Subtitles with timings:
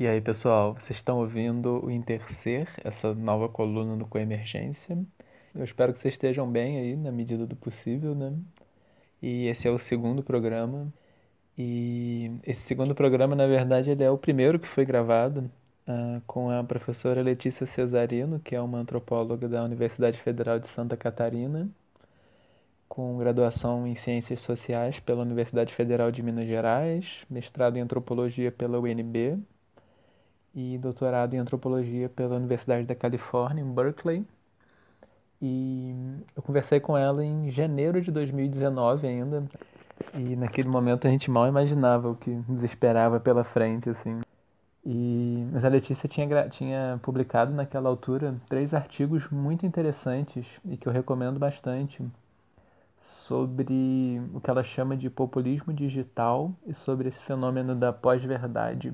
[0.00, 4.96] E aí, pessoal, vocês estão ouvindo o Intercer, essa nova coluna do Coemergência.
[5.52, 8.32] Eu espero que vocês estejam bem aí, na medida do possível, né?
[9.20, 10.86] E esse é o segundo programa.
[11.58, 15.50] E esse segundo programa, na verdade, ele é o primeiro que foi gravado
[15.88, 20.96] uh, com a professora Letícia Cesarino, que é uma antropóloga da Universidade Federal de Santa
[20.96, 21.68] Catarina,
[22.88, 28.78] com graduação em Ciências Sociais pela Universidade Federal de Minas Gerais, mestrado em Antropologia pela
[28.78, 29.42] UNB
[30.58, 34.26] e doutorado em Antropologia pela Universidade da Califórnia, em Berkeley.
[35.40, 35.94] E
[36.34, 39.44] eu conversei com ela em janeiro de 2019 ainda,
[40.14, 44.20] e naquele momento a gente mal imaginava o que nos esperava pela frente, assim.
[44.84, 50.88] E, mas a Letícia tinha, tinha publicado naquela altura três artigos muito interessantes e que
[50.88, 52.04] eu recomendo bastante
[52.98, 58.92] sobre o que ela chama de populismo digital e sobre esse fenômeno da pós-verdade.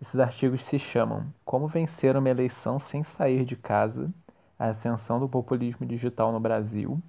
[0.00, 4.10] Esses artigos se chamam Como Vencer uma Eleição Sem Sair de Casa,
[4.58, 7.00] a Ascensão do Populismo Digital no Brasil,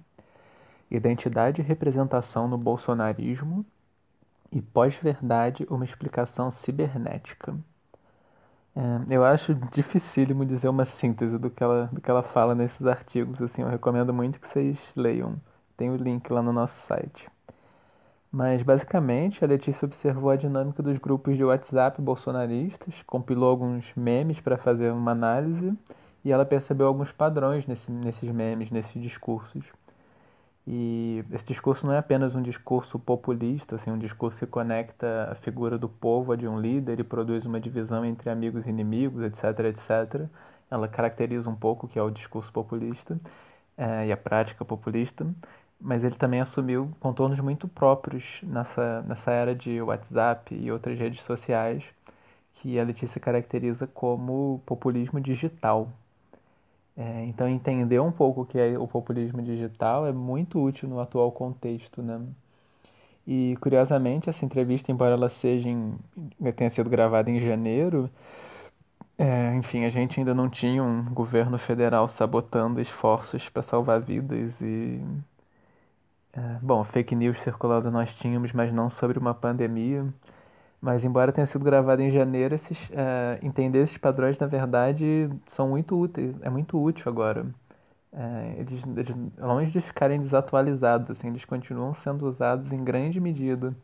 [0.90, 3.64] Identidade e Representação no Bolsonarismo
[4.50, 7.54] e Pós-Verdade, uma explicação cibernética.
[8.74, 12.86] É, eu acho dificílimo dizer uma síntese do que, ela, do que ela fala nesses
[12.86, 13.42] artigos.
[13.42, 15.36] Assim, eu recomendo muito que vocês leiam.
[15.76, 17.28] Tem o link lá no nosso site.
[18.30, 24.38] Mas basicamente a Letícia observou a dinâmica dos grupos de WhatsApp bolsonaristas, compilou alguns memes
[24.38, 25.72] para fazer uma análise
[26.24, 29.64] e ela percebeu alguns padrões nesse, nesses memes, nesses discursos.
[30.66, 35.34] E esse discurso não é apenas um discurso populista, assim, um discurso que conecta a
[35.34, 39.22] figura do povo a de um líder e produz uma divisão entre amigos e inimigos,
[39.22, 40.28] etc, etc.
[40.70, 43.18] Ela caracteriza um pouco o que é o discurso populista
[43.78, 45.26] é, e a prática populista,
[45.80, 51.24] mas ele também assumiu contornos muito próprios nessa, nessa era de WhatsApp e outras redes
[51.24, 51.84] sociais,
[52.54, 55.88] que a Letícia caracteriza como populismo digital.
[56.96, 61.00] É, então, entender um pouco o que é o populismo digital é muito útil no
[61.00, 62.20] atual contexto, né?
[63.26, 65.96] E, curiosamente, essa entrevista, embora ela seja em,
[66.56, 68.10] tenha sido gravada em janeiro,
[69.18, 74.60] é, enfim, a gente ainda não tinha um governo federal sabotando esforços para salvar vidas
[74.60, 75.02] e...
[76.32, 80.06] É, bom, fake news circulando nós tínhamos, mas não sobre uma pandemia.
[80.80, 85.68] Mas embora tenha sido gravado em janeiro, esses, é, entender esses padrões, na verdade, são
[85.68, 87.46] muito úteis, é muito útil agora.
[88.12, 93.74] É, eles, eles, longe de ficarem desatualizados, assim, eles continuam sendo usados em grande medida.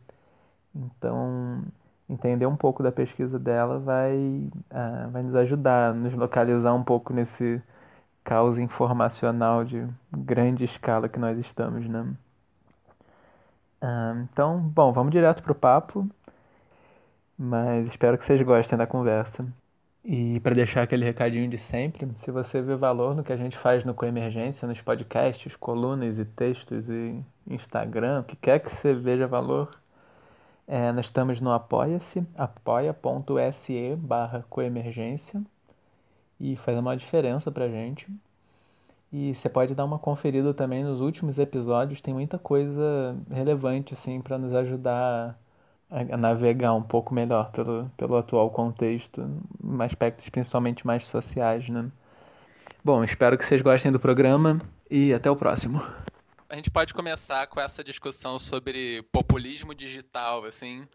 [0.75, 1.63] Então,
[2.09, 7.13] entender um pouco da pesquisa dela vai, é, vai nos ajudar, nos localizar um pouco
[7.13, 7.61] nesse
[8.23, 12.05] caos informacional de grande escala que nós estamos, né?
[14.31, 16.07] Então, bom, vamos direto para o papo.
[17.37, 19.45] Mas espero que vocês gostem da conversa.
[20.03, 23.57] E para deixar aquele recadinho de sempre, se você vê valor no que a gente
[23.57, 28.93] faz no Coemergência, nos podcasts, colunas e textos e Instagram, o que quer que você
[28.93, 29.71] veja valor,
[30.67, 35.41] é, nós estamos no apoia-se, apoia.se barra coemergência
[36.39, 38.07] e faz uma diferença pra gente.
[39.17, 44.19] E você pode dar uma conferida também nos últimos episódios, tem muita coisa relevante assim
[44.19, 45.39] para nos ajudar
[45.89, 49.25] a navegar um pouco melhor pelo, pelo atual contexto,
[49.79, 51.89] aspectos principalmente mais sociais, né?
[52.83, 54.59] Bom, espero que vocês gostem do programa
[54.91, 55.81] e até o próximo.
[56.49, 60.85] A gente pode começar com essa discussão sobre populismo digital, assim.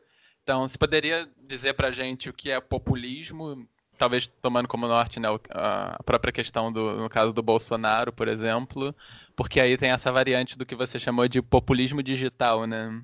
[0.43, 3.67] Então, você poderia dizer pra gente o que é populismo,
[4.01, 8.97] talvez tomando como norte né, a própria questão do, no caso do Bolsonaro, por exemplo,
[9.37, 12.99] porque aí tem essa variante do que você chamou de populismo digital, né?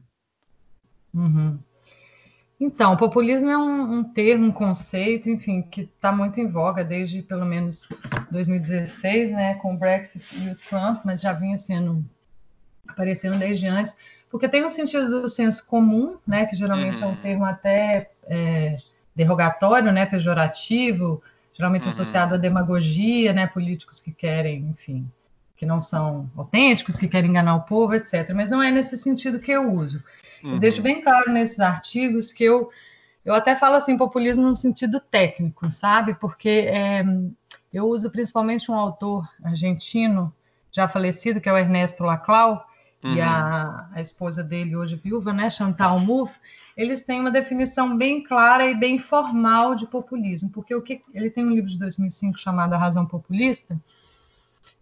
[1.13, 1.59] Uhum.
[2.59, 7.21] Então, populismo é um, um termo, um conceito, enfim, que está muito em voga desde
[7.21, 7.87] pelo menos
[8.31, 12.03] 2016, né, com o Brexit e o Trump, mas já vinha sendo
[12.89, 13.95] aparecendo desde antes,
[14.31, 17.05] porque tem um sentido do senso comum, né, que geralmente uhum.
[17.05, 17.21] é um uhum.
[17.21, 18.77] termo até é,
[19.17, 21.23] derrogatório, né, pejorativo,
[21.55, 21.89] geralmente uhum.
[21.91, 25.11] associado à demagogia, né, políticos que querem, enfim,
[25.57, 28.31] que não são autênticos, que querem enganar o povo, etc.
[28.35, 30.03] Mas não é nesse sentido que eu uso.
[30.45, 30.53] Uhum.
[30.53, 32.71] Eu deixo bem claro nesses artigos que eu,
[33.25, 36.15] eu até falo assim, populismo no sentido técnico, sabe?
[36.15, 37.03] Porque é,
[37.73, 40.33] eu uso principalmente um autor argentino,
[40.71, 42.63] já falecido, que é o Ernesto Laclau,
[43.03, 43.15] uhum.
[43.15, 46.39] e a, a esposa dele, hoje viúva, né, Chantal Mouffe,
[46.77, 51.31] eles têm uma definição bem clara e bem formal de populismo, porque o que ele
[51.31, 53.81] tem um livro de 2005 chamado A Razão Populista,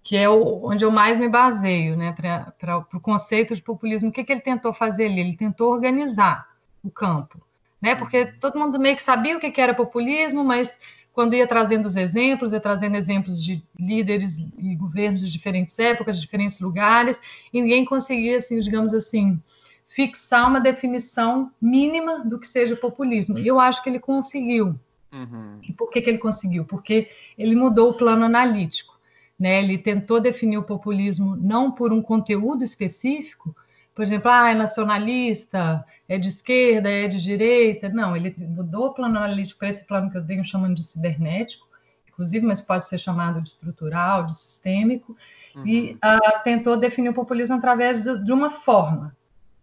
[0.02, 4.10] que é o, onde eu mais me baseio, né, para o conceito de populismo.
[4.10, 5.20] O que, que ele tentou fazer ali?
[5.20, 6.46] Ele tentou organizar
[6.82, 7.40] o campo.
[7.80, 7.94] né?
[7.94, 10.78] Porque todo mundo meio que sabia o que era populismo, mas
[11.14, 16.16] quando ia trazendo os exemplos, ia trazendo exemplos de líderes e governos de diferentes épocas,
[16.16, 17.20] de diferentes lugares,
[17.52, 19.40] e ninguém conseguia, assim, digamos assim,
[19.86, 23.38] fixar uma definição mínima do que seja populismo.
[23.38, 24.74] E eu acho que ele conseguiu.
[25.12, 25.60] Uhum.
[25.62, 26.64] E por que, que ele conseguiu?
[26.64, 27.08] Porque
[27.38, 28.98] ele mudou o plano analítico.
[29.38, 29.62] Né?
[29.62, 33.54] Ele tentou definir o populismo não por um conteúdo específico,
[33.94, 37.88] por exemplo, ah, é nacionalista, é de esquerda, é de direita.
[37.88, 41.66] Não, ele mudou o plano analítico para esse plano que eu venho chamando de cibernético,
[42.08, 45.16] inclusive, mas pode ser chamado de estrutural, de sistêmico,
[45.54, 45.66] uhum.
[45.66, 49.16] e uh, tentou definir o populismo através de, de uma forma,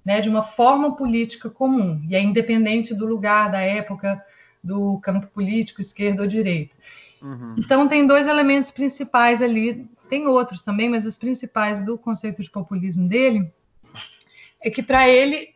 [0.04, 4.24] né, de uma forma política comum, e é independente do lugar, da época,
[4.64, 6.76] do campo político, esquerda ou direita.
[7.22, 7.56] Uhum.
[7.58, 12.50] Então, tem dois elementos principais ali, tem outros também, mas os principais do conceito de
[12.50, 13.50] populismo dele
[14.60, 15.56] é que para ele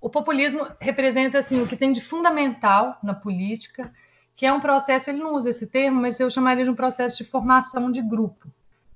[0.00, 3.92] o populismo representa assim o que tem de fundamental na política,
[4.34, 7.18] que é um processo, ele não usa esse termo, mas eu chamaria de um processo
[7.18, 8.48] de formação de grupo,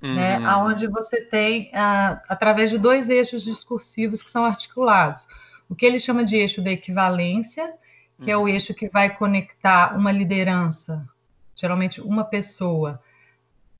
[0.03, 0.15] uhum.
[0.15, 5.27] né, aonde você tem ah, através de dois eixos discursivos que são articulados.
[5.69, 7.75] O que ele chama de eixo da equivalência,
[8.23, 8.33] que uhum.
[8.33, 8.49] é o uhum.
[8.49, 11.07] eixo que vai conectar uma liderança,
[11.55, 13.03] geralmente uma pessoa,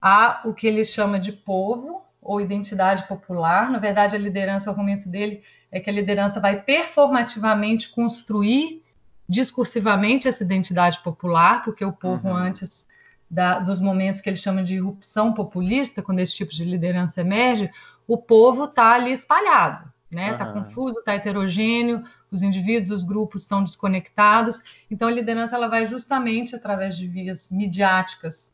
[0.01, 3.71] a o que ele chama de povo, ou identidade popular.
[3.71, 5.43] Na verdade, a liderança, o argumento dele
[5.75, 8.81] é que a liderança vai performativamente construir
[9.29, 12.37] discursivamente essa identidade popular, porque o povo, uhum.
[12.37, 12.87] antes
[13.29, 17.69] da, dos momentos que ele chama de irrupção populista, quando esse tipo de liderança emerge,
[18.07, 20.31] o povo está ali espalhado, né?
[20.31, 20.63] Está uhum.
[20.63, 24.61] confuso, está heterogêneo, os indivíduos, os grupos estão desconectados.
[24.89, 28.49] Então, a liderança ela vai justamente através de vias midiáticas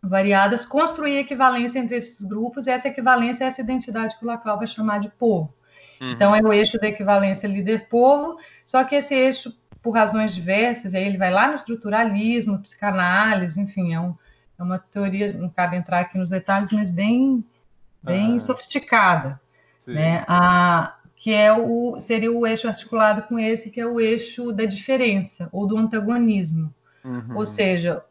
[0.00, 4.58] variadas, construir equivalência entre esses grupos, e essa equivalência é essa identidade que o Laclau
[4.58, 5.52] vai chamar de povo.
[6.00, 6.10] Uhum.
[6.10, 11.04] Então, é o eixo da equivalência líder-povo, só que esse eixo, por razões diversas, aí
[11.04, 14.14] ele vai lá no estruturalismo, psicanálise, enfim, é, um,
[14.58, 17.44] é uma teoria, não cabe entrar aqui nos detalhes, mas bem,
[18.02, 19.40] bem sofisticada,
[19.86, 20.24] né?
[20.26, 24.64] A, que é o, seria o eixo articulado com esse, que é o eixo da
[24.64, 26.74] diferença, ou do antagonismo.
[27.04, 27.36] Uhum.
[27.36, 28.04] Ou seja,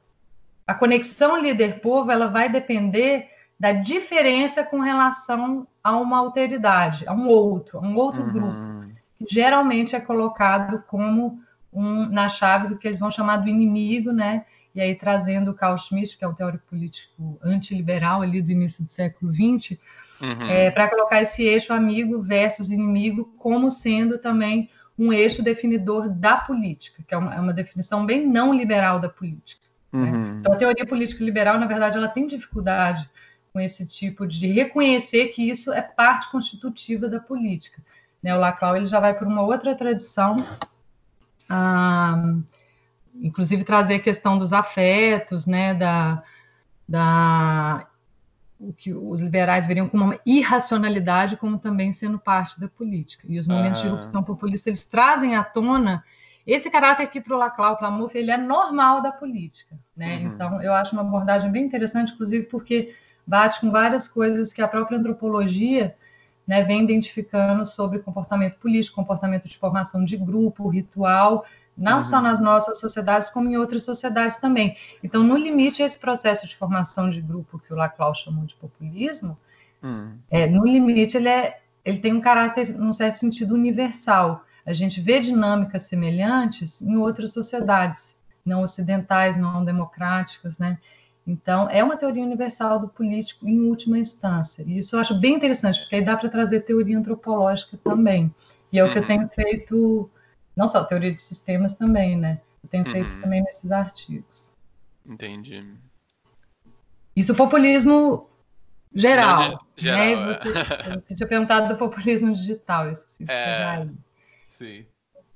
[0.65, 7.27] a conexão líder-povo ela vai depender da diferença com relação a uma alteridade, a um
[7.27, 8.31] outro, a um outro uhum.
[8.31, 11.41] grupo, que geralmente é colocado como
[11.73, 14.45] um, na chave do que eles vão chamar do inimigo, né?
[14.73, 18.83] E aí trazendo o Carl Schmitt, que é um teórico político antiliberal ali do início
[18.83, 19.77] do século XX,
[20.21, 20.49] uhum.
[20.49, 26.37] é, para colocar esse eixo amigo versus inimigo como sendo também um eixo definidor da
[26.37, 29.63] política, que é uma, é uma definição bem não liberal da política.
[29.91, 30.11] Né?
[30.11, 30.39] Uhum.
[30.39, 33.09] Então, a teoria política liberal, na verdade, ela tem dificuldade
[33.53, 37.81] com esse tipo de reconhecer que isso é parte constitutiva da política.
[38.21, 38.35] Né?
[38.35, 40.57] O Laclau ele já vai por uma outra tradição,
[41.47, 42.33] ah,
[43.15, 45.75] inclusive trazer a questão dos afetos, né?
[45.75, 46.23] da,
[46.89, 47.87] da
[48.59, 53.27] o que os liberais veriam como uma irracionalidade, como também sendo parte da política.
[53.29, 56.03] E os momentos de erupção populista eles trazem à tona
[56.45, 60.17] esse caráter aqui para o Laclau, para Lamuf, ele é normal da política, né?
[60.17, 60.27] Uhum.
[60.27, 62.93] Então, eu acho uma abordagem bem interessante, inclusive porque
[63.25, 65.95] bate com várias coisas que a própria antropologia
[66.45, 72.03] né, vem identificando sobre comportamento político, comportamento de formação de grupo, ritual, não uhum.
[72.03, 74.75] só nas nossas sociedades, como em outras sociedades também.
[75.03, 79.37] Então, no limite, esse processo de formação de grupo que o Laclau chamou de populismo,
[79.81, 80.17] uhum.
[80.29, 84.43] é, no limite, ele, é, ele tem um caráter, num certo sentido, universal.
[84.65, 90.77] A gente vê dinâmicas semelhantes em outras sociedades, não ocidentais, não democráticas, né?
[91.25, 94.63] Então, é uma teoria universal do político em última instância.
[94.63, 98.33] E isso eu acho bem interessante, porque aí dá para trazer teoria antropológica também.
[98.71, 99.07] E é o que eu uhum.
[99.07, 100.09] tenho feito,
[100.55, 102.41] não só teoria de sistemas também, né?
[102.61, 103.21] Eu tenho feito uhum.
[103.21, 104.51] também nesses artigos.
[105.05, 105.65] Entendi.
[107.15, 108.29] Isso populismo
[108.93, 109.49] geral.
[109.49, 109.57] Né?
[109.77, 110.39] geral né?
[110.39, 113.43] você, você, tinha perguntado do populismo digital, eu esqueci de é...
[113.43, 113.91] chegar aí.
[114.49, 114.85] Sim.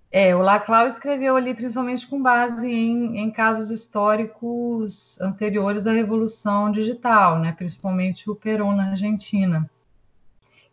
[0.09, 6.71] É, o Laclau escreveu ali principalmente com base em, em, casos históricos anteriores à Revolução
[6.71, 7.51] Digital, né?
[7.51, 9.69] principalmente o Perón na Argentina.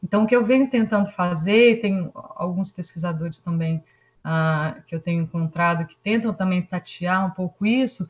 [0.03, 3.83] Então, o que eu venho tentando fazer, tem alguns pesquisadores também
[4.23, 8.09] ah, que eu tenho encontrado que tentam também tatear um pouco isso,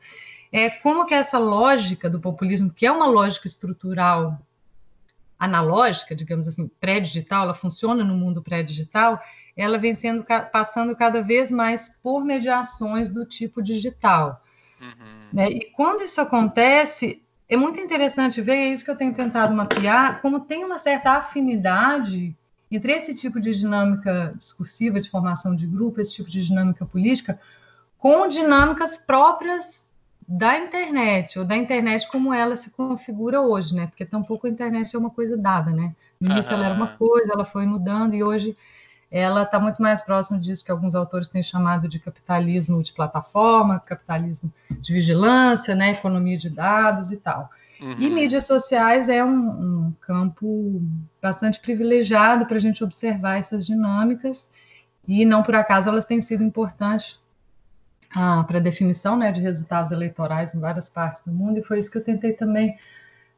[0.51, 4.39] é como que essa lógica do populismo, que é uma lógica estrutural
[5.37, 9.21] analógica, digamos assim, pré-digital, ela funciona no mundo pré-digital,
[9.55, 14.41] ela vem sendo passando cada vez mais por mediações do tipo digital.
[14.81, 15.29] Uhum.
[15.33, 15.49] Né?
[15.49, 20.21] E quando isso acontece, é muito interessante ver, é isso que eu tenho tentado mapear,
[20.21, 22.35] como tem uma certa afinidade
[22.71, 27.39] entre esse tipo de dinâmica discursiva, de formação de grupo, esse tipo de dinâmica política,
[27.97, 29.84] com dinâmicas próprias
[30.27, 33.87] da internet, ou da internet como ela se configura hoje, né?
[33.87, 35.95] Porque tampouco a internet é uma coisa dada, né?
[36.19, 38.57] No início ela era uma coisa, ela foi mudando, e hoje
[39.11, 43.79] ela está muito mais próxima disso que alguns autores têm chamado de capitalismo de plataforma,
[43.79, 45.91] capitalismo de vigilância, né?
[45.91, 47.49] Economia de dados e tal.
[47.79, 47.95] Uhum.
[47.99, 50.81] E mídias sociais é um, um campo
[51.21, 54.49] bastante privilegiado para a gente observar essas dinâmicas,
[55.07, 57.19] e não por acaso elas têm sido importantes
[58.15, 61.91] ah, para definição né, de resultados eleitorais em várias partes do mundo, e foi isso
[61.91, 62.77] que eu tentei também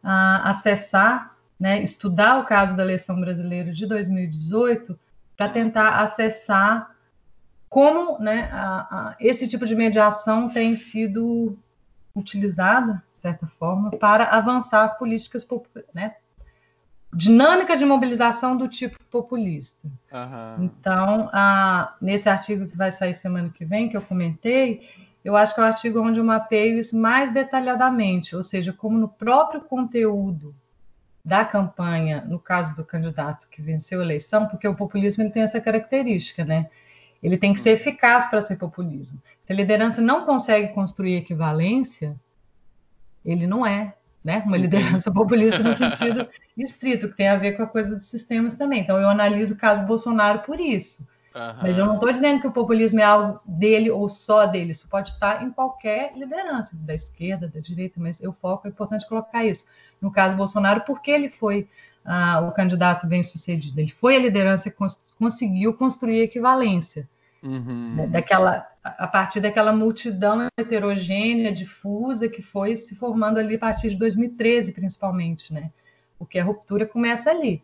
[0.03, 4.97] ah, acessar, né, estudar o caso da eleição brasileira de 2018,
[5.35, 6.95] para tentar acessar
[7.69, 11.57] como né, a, a, esse tipo de mediação tem sido
[12.15, 15.45] utilizada de certa forma, para avançar políticas,
[15.93, 16.15] né,
[17.13, 19.87] dinâmicas de mobilização do tipo populista.
[20.11, 20.65] Uhum.
[20.65, 24.81] Então, a, nesse artigo que vai sair semana que vem, que eu comentei,
[25.23, 28.97] eu acho que é o artigo onde eu mapeio isso mais detalhadamente, ou seja, como
[28.97, 30.55] no próprio conteúdo
[31.23, 35.43] da campanha, no caso do candidato que venceu a eleição, porque o populismo ele tem
[35.43, 36.69] essa característica, né?
[37.21, 39.21] Ele tem que ser eficaz para ser populismo.
[39.41, 42.15] Se a liderança não consegue construir equivalência,
[43.25, 43.96] ele não é
[44.27, 48.07] né, uma liderança populista no sentido estrito, que tem a ver com a coisa dos
[48.07, 48.81] sistemas também.
[48.81, 51.07] Então, eu analiso o caso Bolsonaro por isso.
[51.33, 51.53] Uhum.
[51.61, 54.85] Mas eu não estou dizendo que o populismo é algo dele ou só dele, isso
[54.89, 59.45] pode estar em qualquer liderança, da esquerda, da direita, mas eu foco, é importante colocar
[59.45, 59.65] isso.
[60.01, 61.69] No caso Bolsonaro, porque ele foi
[62.03, 67.07] ah, o candidato bem sucedido, ele foi a liderança que cons conseguiu construir equivalência.
[67.43, 67.95] Uhum.
[67.95, 73.89] Né, daquela, a partir daquela multidão heterogênea, difusa, que foi se formando ali a partir
[73.89, 75.71] de 2013, principalmente, né?
[76.17, 77.61] Porque a ruptura começa ali,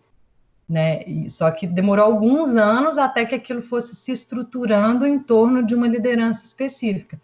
[0.69, 1.03] né?
[1.03, 5.73] E, só que demorou alguns anos até que aquilo fosse se estruturando em torno de
[5.73, 7.19] uma liderança específica.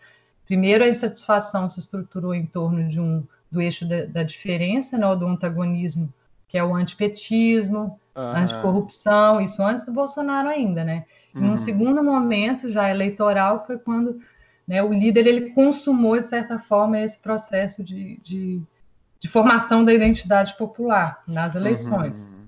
[0.45, 5.07] Primeiro, a insatisfação se estruturou em torno de um do eixo da, da diferença, né,
[5.07, 6.13] ou do antagonismo,
[6.47, 8.23] que é o antipetismo, uhum.
[8.23, 11.05] anticorrupção, isso antes do Bolsonaro ainda, né?
[11.33, 11.41] Uhum.
[11.41, 14.19] Num segundo momento, já eleitoral, foi quando
[14.67, 18.61] né, o líder ele consumou, de certa forma, esse processo de, de,
[19.19, 22.25] de formação da identidade popular nas eleições.
[22.25, 22.39] Uhum.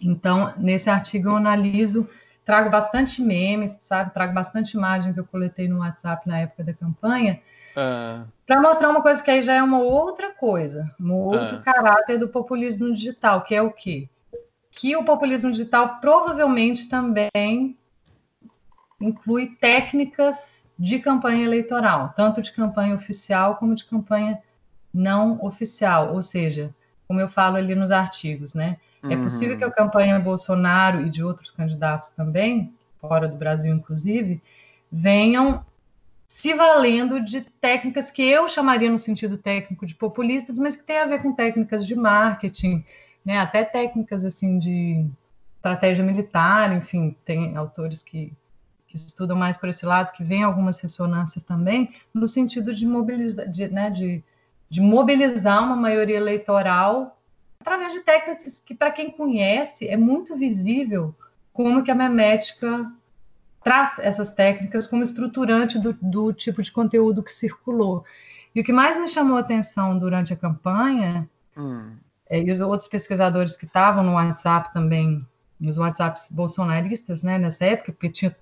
[0.00, 2.08] Então, nesse artigo eu analiso,
[2.44, 4.12] trago bastante memes, sabe?
[4.12, 7.40] Trago bastante imagem que eu coletei no WhatsApp na época da campanha,
[7.76, 8.26] uh.
[8.46, 11.62] para mostrar uma coisa que aí já é uma outra coisa, um outro uh.
[11.62, 14.08] caráter do populismo digital, que é o quê?
[14.70, 17.76] Que o populismo digital provavelmente também
[19.02, 24.40] inclui técnicas de campanha eleitoral, tanto de campanha oficial como de campanha
[24.92, 26.74] não oficial, ou seja,
[27.06, 28.78] como eu falo ali nos artigos, né?
[29.02, 29.12] É uhum.
[29.12, 34.40] É possível que a campanha Bolsonaro e de outros candidatos também, fora do Brasil inclusive,
[34.90, 35.64] venham
[36.26, 40.98] se valendo de técnicas que eu chamaria no sentido técnico de populistas, mas que tem
[40.98, 42.84] a ver com técnicas de marketing,
[43.24, 43.38] né?
[43.38, 45.06] Até técnicas assim de
[45.56, 48.32] estratégia militar, enfim, tem autores que
[48.92, 53.48] que estudam mais por esse lado, que vem algumas ressonâncias também, no sentido de mobilizar,
[53.48, 54.22] de, né, de,
[54.68, 57.18] de mobilizar uma maioria eleitoral
[57.58, 61.14] através de técnicas que, para quem conhece, é muito visível
[61.54, 62.92] como que a memética
[63.64, 68.04] traz essas técnicas como estruturante do, do tipo de conteúdo que circulou.
[68.54, 71.96] E o que mais me chamou a atenção durante a campanha, hum.
[72.28, 75.26] é, e os outros pesquisadores que estavam no WhatsApp também,
[75.58, 78.36] nos WhatsApps bolsonaristas, né, nessa época, porque tinha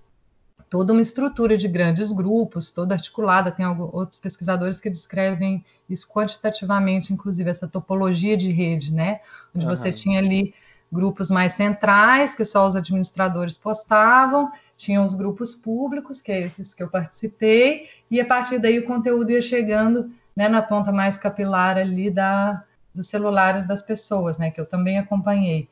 [0.71, 3.51] toda uma estrutura de grandes grupos, toda articulada.
[3.51, 9.21] Tem alguns, outros pesquisadores que descrevem isso quantitativamente, inclusive essa topologia de rede, né?
[9.55, 9.75] Onde uhum.
[9.75, 10.55] você tinha ali
[10.91, 16.73] grupos mais centrais, que só os administradores postavam, tinha os grupos públicos, que é esses
[16.73, 21.19] que eu participei, e a partir daí o conteúdo ia chegando né, na ponta mais
[21.19, 24.53] capilar ali da, dos celulares das pessoas, né?
[24.53, 25.69] Que eu também acompanhei.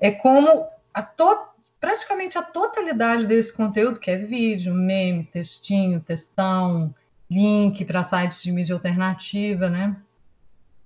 [0.00, 1.51] É como a total
[1.82, 6.94] praticamente a totalidade desse conteúdo, que é vídeo, meme, textinho, textão,
[7.28, 9.96] link para sites de mídia alternativa, né?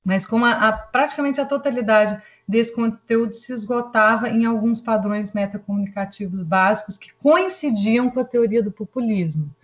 [0.02, 6.42] Mas como a, a, praticamente a totalidade desse conteúdo se esgotava em alguns padrões metacomunicativos
[6.42, 9.54] básicos que coincidiam com a teoria do populismo.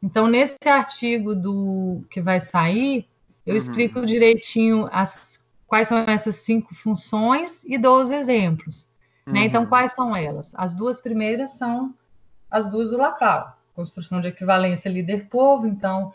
[0.00, 3.08] Então, nesse artigo do que vai sair,
[3.44, 3.58] eu uhum.
[3.58, 8.91] explico direitinho as, quais são essas cinco funções e dou os exemplos.
[9.26, 9.40] Né?
[9.40, 9.46] Uhum.
[9.46, 10.52] Então, quais são elas?
[10.54, 11.94] As duas primeiras são
[12.50, 16.12] as duas do Laclau, construção de equivalência líder-povo, então,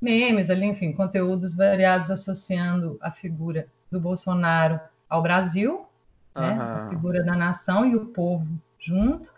[0.00, 5.86] memes ali, enfim, conteúdos variados associando a figura do Bolsonaro ao Brasil,
[6.34, 6.58] né?
[6.60, 8.46] A figura da nação e o povo
[8.78, 9.32] junto.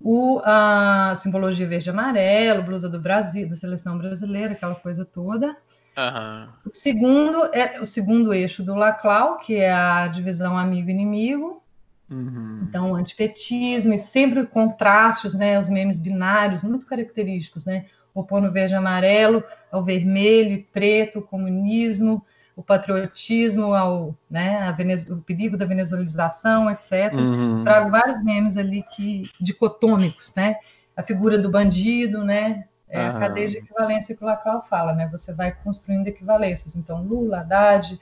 [0.00, 5.56] O, a simbologia verde e amarelo, blusa do Brasil, da seleção brasileira, aquela coisa toda.
[5.96, 6.48] Uhum.
[6.66, 11.62] O segundo é o segundo eixo do Laclau, que é a divisão amigo-inimigo.
[12.10, 12.60] Uhum.
[12.68, 15.58] Então, antipetismo e sempre contrastes, né?
[15.58, 17.86] Os memes binários, muito característicos, né?
[18.14, 19.42] Opondo verde e amarelo
[19.72, 22.24] ao vermelho e preto, o comunismo,
[22.56, 24.72] o patriotismo, ao, né,
[25.10, 27.12] o perigo da venezuelização, etc.
[27.12, 27.64] Uhum.
[27.64, 30.56] Trago vários memes ali que dicotômicos, né?
[30.96, 32.66] A figura do bandido, né?
[32.88, 35.08] É a cadeia de equivalência que o Laclau fala, né?
[35.10, 36.76] Você vai construindo equivalências.
[36.76, 37.98] Então, Lula, Haddad.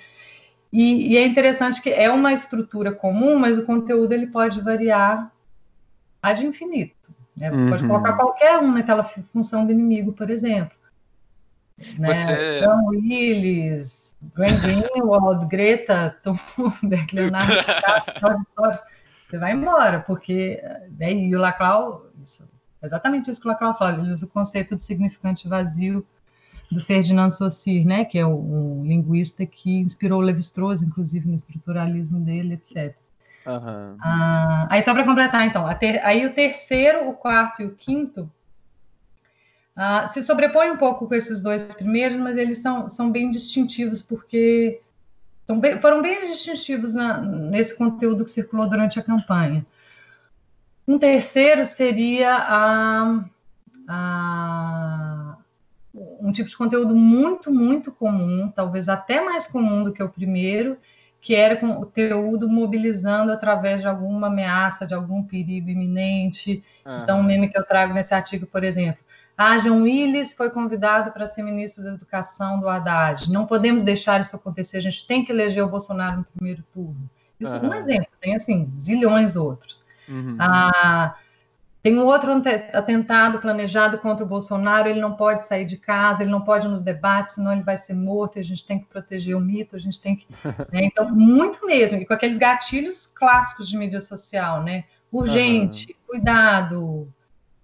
[0.73, 5.31] E, e é interessante que é uma estrutura comum, mas o conteúdo ele pode variar
[6.23, 7.13] ad infinito.
[7.37, 7.51] Né?
[7.51, 7.71] Você uhum.
[7.71, 10.77] pode colocar qualquer um naquela função do inimigo, por exemplo.
[11.99, 12.15] Né?
[12.15, 12.61] Você...
[12.61, 18.47] John Willis, Glenn Greenwald, Greta Thunberg, Leonardo DiCaprio,
[19.29, 20.63] você vai embora, porque
[20.99, 22.47] né, e o Laclau, isso,
[22.83, 26.07] exatamente isso que o Laclau fala, ele usa o conceito de significante vazio
[26.73, 32.21] do Ferdinand Saussure, né, que é um linguista que inspirou o Levi-Strauss, inclusive, no estruturalismo
[32.21, 32.97] dele, etc.
[33.47, 33.97] Uhum.
[34.01, 38.31] Ah, aí, só para completar, então, ter, aí o terceiro, o quarto e o quinto
[39.75, 44.03] Uh, se sobrepõe um pouco com esses dois primeiros, mas eles são, são bem distintivos,
[44.03, 44.83] porque
[45.47, 49.65] são bem, foram bem distintivos na, nesse conteúdo que circulou durante a campanha.
[50.87, 53.25] Um terceiro seria a,
[53.89, 55.22] a,
[55.95, 60.79] um tipo de conteúdo muito, muito comum, talvez até mais comum do que o primeiro,
[61.21, 66.65] que era com o conteúdo mobilizando através de alguma ameaça, de algum perigo iminente.
[66.85, 67.03] Uhum.
[67.03, 69.03] Então, o meme que eu trago nesse artigo, por exemplo,
[69.37, 73.31] ah, João Willis foi convidado para ser ministro da Educação do Haddad.
[73.31, 77.09] Não podemos deixar isso acontecer, a gente tem que eleger o Bolsonaro no primeiro turno.
[77.39, 77.67] Isso uhum.
[77.67, 79.85] é um exemplo, tem assim, zilhões outros.
[80.09, 80.37] Uhum.
[80.39, 81.15] Ah,
[81.83, 82.33] tem um outro
[82.73, 86.71] atentado planejado contra o Bolsonaro, ele não pode sair de casa, ele não pode ir
[86.71, 89.79] nos debates, senão ele vai ser morto, a gente tem que proteger o mito, a
[89.79, 90.27] gente tem que.
[90.73, 90.85] Né?
[90.85, 94.85] Então, muito mesmo, e com aqueles gatilhos clássicos de mídia social, né?
[95.11, 96.07] Urgente, uhum.
[96.07, 97.13] cuidado,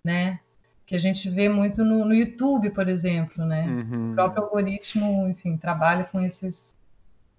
[0.05, 0.41] né?
[0.89, 3.67] que a gente vê muito no, no YouTube, por exemplo, né?
[3.67, 4.13] Uhum.
[4.13, 6.75] O próprio algoritmo, enfim, trabalha com esses,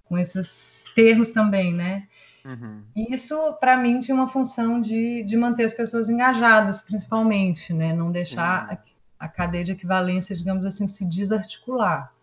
[0.05, 2.07] com esses termos também, né?
[2.45, 2.83] Uhum.
[2.95, 7.93] Isso, para mim, tinha uma função de, de manter as pessoas engajadas, principalmente, né?
[7.93, 8.77] Não deixar uhum.
[9.19, 12.13] a, a, cadeia de equivalência, digamos assim, se desarticular.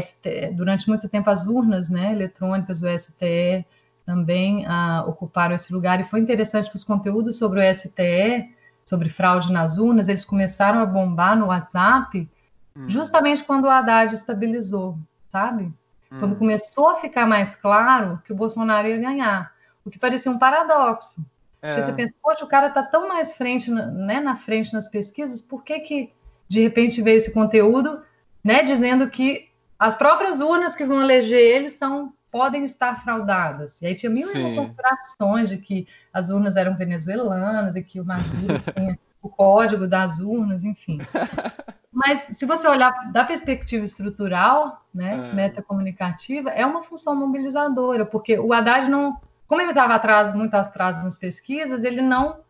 [0.00, 3.64] ST, durante muito tempo, as urnas né, eletrônicas do STE
[4.04, 9.08] também ah, ocuparam esse lugar, e foi interessante que os conteúdos sobre o STE sobre
[9.08, 12.30] fraude nas urnas, eles começaram a bombar no WhatsApp
[12.76, 12.88] hum.
[12.88, 14.96] justamente quando o Haddad estabilizou,
[15.30, 15.74] sabe?
[16.10, 16.20] Hum.
[16.20, 19.52] Quando começou a ficar mais claro que o Bolsonaro ia ganhar,
[19.84, 21.24] o que parecia um paradoxo.
[21.62, 21.74] É.
[21.74, 25.40] Porque você pensa, poxa, o cara está tão mais frente, né, na frente nas pesquisas,
[25.42, 26.12] por que que
[26.48, 28.02] de repente veio esse conteúdo,
[28.42, 33.80] né, dizendo que as próprias urnas que vão eleger ele são podem estar fraudadas.
[33.80, 38.60] E aí tinha mil conspirações de que as urnas eram venezuelanas e que o Maduro
[38.74, 40.98] tinha o código das urnas, enfim.
[41.92, 45.34] Mas se você olhar da perspectiva estrutural, né, é.
[45.34, 51.02] metacomunicativa, é uma função mobilizadora, porque o Haddad não, como ele estava atrás, muito atrás
[51.02, 52.40] nas pesquisas, ele não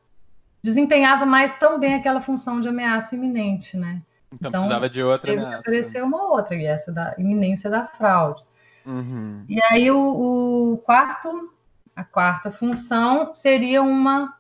[0.62, 4.02] desempenhava mais tão bem aquela função de ameaça iminente, né?
[4.32, 5.60] Então, então precisava de outra teve ameaça.
[5.60, 8.42] aparecer uma outra, e essa da iminência da fraude.
[8.84, 9.44] Uhum.
[9.48, 11.52] E aí o, o, quarto,
[11.94, 14.35] a quarta função seria uma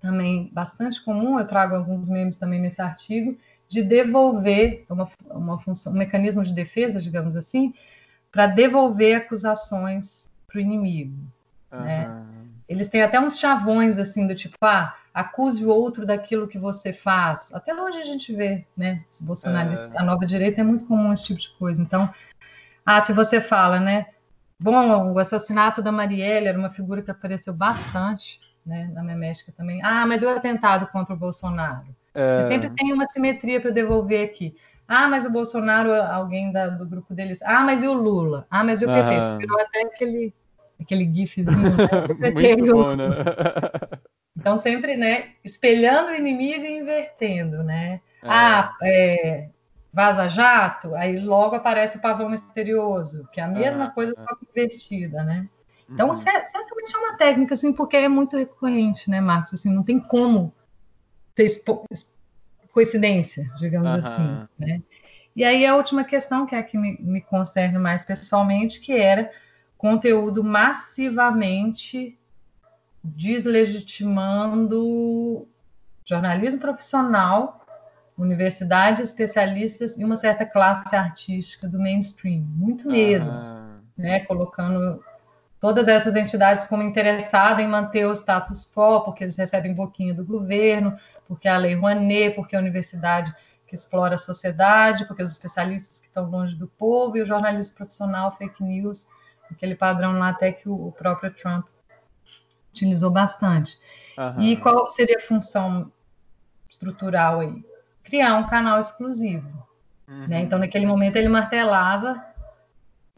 [0.00, 3.36] também bastante comum, eu trago alguns memes também nesse artigo,
[3.68, 7.74] de devolver uma, uma função, um mecanismo de defesa, digamos assim,
[8.30, 11.14] para devolver acusações para o inimigo.
[11.72, 11.80] Uhum.
[11.80, 12.24] Né?
[12.68, 16.92] Eles têm até uns chavões assim do tipo, ah, acuse o outro daquilo que você
[16.92, 17.52] faz.
[17.52, 19.02] Até hoje a gente vê, né?
[19.10, 19.98] Os bolsonaristas, é.
[19.98, 21.80] a nova direita é muito comum esse tipo de coisa.
[21.80, 22.10] Então,
[22.84, 24.06] ah, se você fala, né?
[24.60, 29.82] Bom, o assassinato da Marielle era uma figura que apareceu bastante, né, na Meméstica também.
[29.82, 31.86] Ah, mas o atentado contra o Bolsonaro.
[32.14, 32.34] É...
[32.34, 34.54] Você sempre tem uma simetria para devolver aqui.
[34.86, 37.40] Ah, mas o Bolsonaro, alguém da, do grupo deles.
[37.42, 38.46] Ah, mas e o Lula?
[38.50, 39.14] Ah, mas e o PT?
[39.14, 39.36] Ah.
[39.38, 40.34] Virou até aquele,
[40.80, 41.46] aquele gifzinho.
[41.46, 42.30] Né?
[42.32, 43.04] Muito bom, né?
[44.40, 48.00] Então, sempre, né, espelhando o inimigo e invertendo, né?
[48.22, 48.28] É.
[48.28, 49.48] Ah, é,
[49.92, 54.36] Vaza Jato, aí logo aparece o pavão misterioso, que é a mesma ah, coisa só
[54.48, 55.48] invertida, né?
[55.88, 56.14] Então, uhum.
[56.14, 59.54] certamente é uma técnica, assim, porque é muito recorrente, né, Marcos?
[59.54, 60.52] Assim, não tem como
[61.34, 61.48] ser
[62.72, 64.00] coincidência, digamos uhum.
[64.00, 64.82] assim, né?
[65.34, 68.92] E aí a última questão, que é a que me, me concerne mais pessoalmente, que
[68.92, 69.30] era
[69.76, 72.18] conteúdo massivamente
[73.02, 75.46] deslegitimando
[76.04, 77.64] jornalismo profissional,
[78.16, 83.78] universidades, especialistas e uma certa classe artística do mainstream, muito mesmo, ah.
[83.96, 84.20] né?
[84.20, 85.02] Colocando
[85.60, 90.24] todas essas entidades como interessadas em manter o status quo, porque eles recebem boquinha do
[90.24, 93.34] governo, porque a lei Rouanet, porque a universidade
[93.66, 97.74] que explora a sociedade, porque os especialistas que estão longe do povo e o jornalismo
[97.74, 99.06] profissional, fake news,
[99.50, 101.66] aquele padrão lá até que o próprio Trump
[102.70, 103.78] utilizou bastante.
[104.16, 104.40] Uhum.
[104.40, 105.92] E qual seria a função
[106.68, 107.64] estrutural aí?
[108.02, 109.66] Criar um canal exclusivo.
[110.06, 110.26] Uhum.
[110.28, 110.40] Né?
[110.40, 112.24] Então, naquele momento, ele martelava,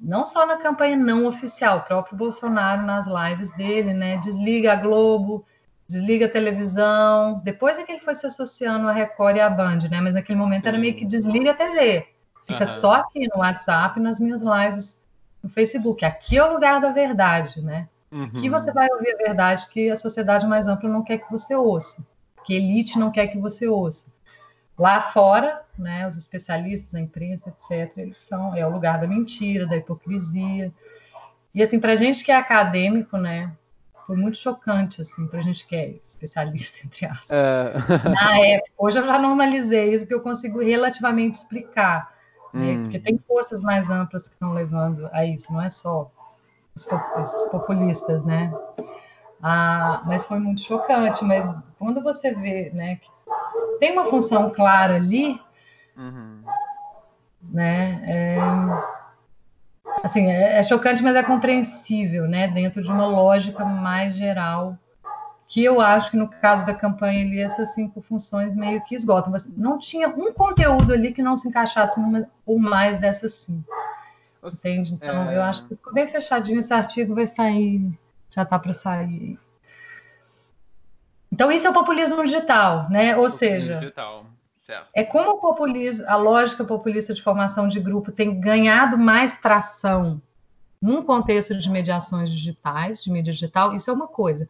[0.00, 4.16] não só na campanha não oficial, o próprio Bolsonaro nas lives dele, né?
[4.18, 5.44] Desliga a Globo,
[5.86, 7.40] desliga a televisão.
[7.44, 10.00] Depois é que ele foi se associando a Record e a Band, né?
[10.00, 10.68] Mas naquele momento Sim.
[10.68, 12.06] era meio que desliga a TV.
[12.46, 12.80] Fica uhum.
[12.80, 15.00] só aqui no WhatsApp, nas minhas lives
[15.42, 16.04] no Facebook.
[16.04, 17.88] Aqui é o lugar da verdade, né?
[18.10, 18.24] Uhum.
[18.24, 21.54] Aqui você vai ouvir a verdade que a sociedade mais ampla não quer que você
[21.54, 22.04] ouça,
[22.44, 24.06] que a elite não quer que você ouça.
[24.80, 29.66] Lá fora, né, os especialistas, a imprensa, etc., eles são é o lugar da mentira,
[29.66, 30.72] da hipocrisia.
[31.54, 33.52] E assim, para gente que é acadêmico, né,
[34.06, 37.30] foi muito chocante assim para gente que é especialista entre aspas.
[37.30, 38.08] É...
[38.08, 42.14] Na época, hoje eu já normalizei isso porque eu consigo relativamente explicar,
[42.50, 42.82] né, hum.
[42.84, 46.10] porque tem forças mais amplas que estão levando a isso, não é só
[46.74, 46.86] os,
[47.20, 48.50] esses populistas, né?
[49.42, 51.22] Ah, mas foi muito chocante.
[51.22, 51.46] Mas
[51.78, 53.10] quando você vê, né, que
[53.80, 55.40] tem uma função clara ali,
[55.96, 56.42] uhum.
[57.42, 58.02] né?
[58.04, 58.38] É,
[60.04, 62.46] assim, é, é, chocante, mas é compreensível, né?
[62.46, 64.78] Dentro de uma lógica mais geral,
[65.48, 69.32] que eu acho que no caso da campanha ali essas cinco funções meio que esgotam.
[69.56, 73.68] Não tinha um conteúdo ali que não se encaixasse numa ou mais dessas cinco.
[74.44, 74.94] Entende?
[74.94, 75.36] Então, é...
[75.36, 77.90] eu acho que ficou bem fechadinho esse artigo, vai sair,
[78.30, 79.38] já está para sair.
[81.32, 83.16] Então, isso é o populismo digital, né?
[83.16, 84.26] Ou populismo seja, digital.
[84.94, 90.20] é como o populismo, a lógica populista de formação de grupo tem ganhado mais tração
[90.80, 94.48] num contexto de mediações digitais, de mídia digital, isso é uma coisa.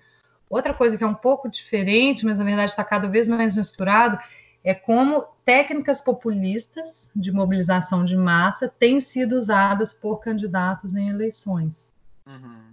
[0.48, 4.18] Outra coisa que é um pouco diferente, mas na verdade está cada vez mais misturado,
[4.62, 11.92] é como técnicas populistas de mobilização de massa têm sido usadas por candidatos em eleições.
[12.26, 12.69] Uhum.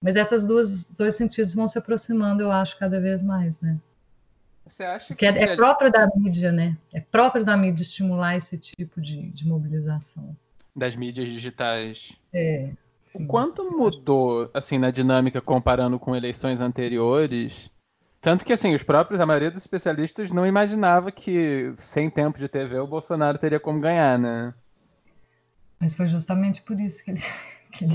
[0.00, 3.78] Mas essas duas dois sentidos vão se aproximando, eu acho, cada vez mais, né?
[4.64, 6.76] Você acha que, é, é próprio da mídia, né?
[6.92, 10.36] É próprio da mídia estimular esse tipo de, de mobilização.
[10.76, 12.12] Das mídias digitais.
[12.32, 12.70] É.
[13.10, 13.24] Sim.
[13.24, 17.70] O quanto mudou, assim, na dinâmica comparando com eleições anteriores?
[18.20, 22.48] Tanto que, assim, os próprios, a maioria dos especialistas não imaginava que, sem tempo de
[22.48, 24.52] TV, o Bolsonaro teria como ganhar, né?
[25.80, 27.22] Mas foi justamente por isso que ele,
[27.72, 27.94] que ele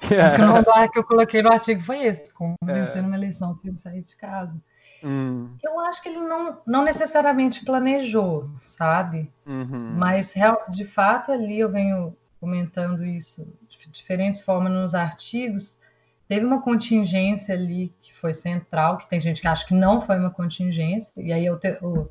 [0.00, 0.88] que, é.
[0.88, 2.72] Que eu coloquei no artigo foi esse, como é.
[2.72, 4.54] vencer numa eleição sem sair de casa.
[5.02, 5.50] Hum.
[5.62, 9.30] Eu acho que ele não, não necessariamente planejou, sabe?
[9.46, 9.92] Uhum.
[9.96, 10.32] Mas,
[10.70, 15.78] de fato, ali eu venho comentando isso de diferentes formas nos artigos,
[16.26, 20.18] Teve uma contingência ali que foi central, que tem gente que acha que não foi
[20.18, 22.08] uma contingência, e aí eu te, o,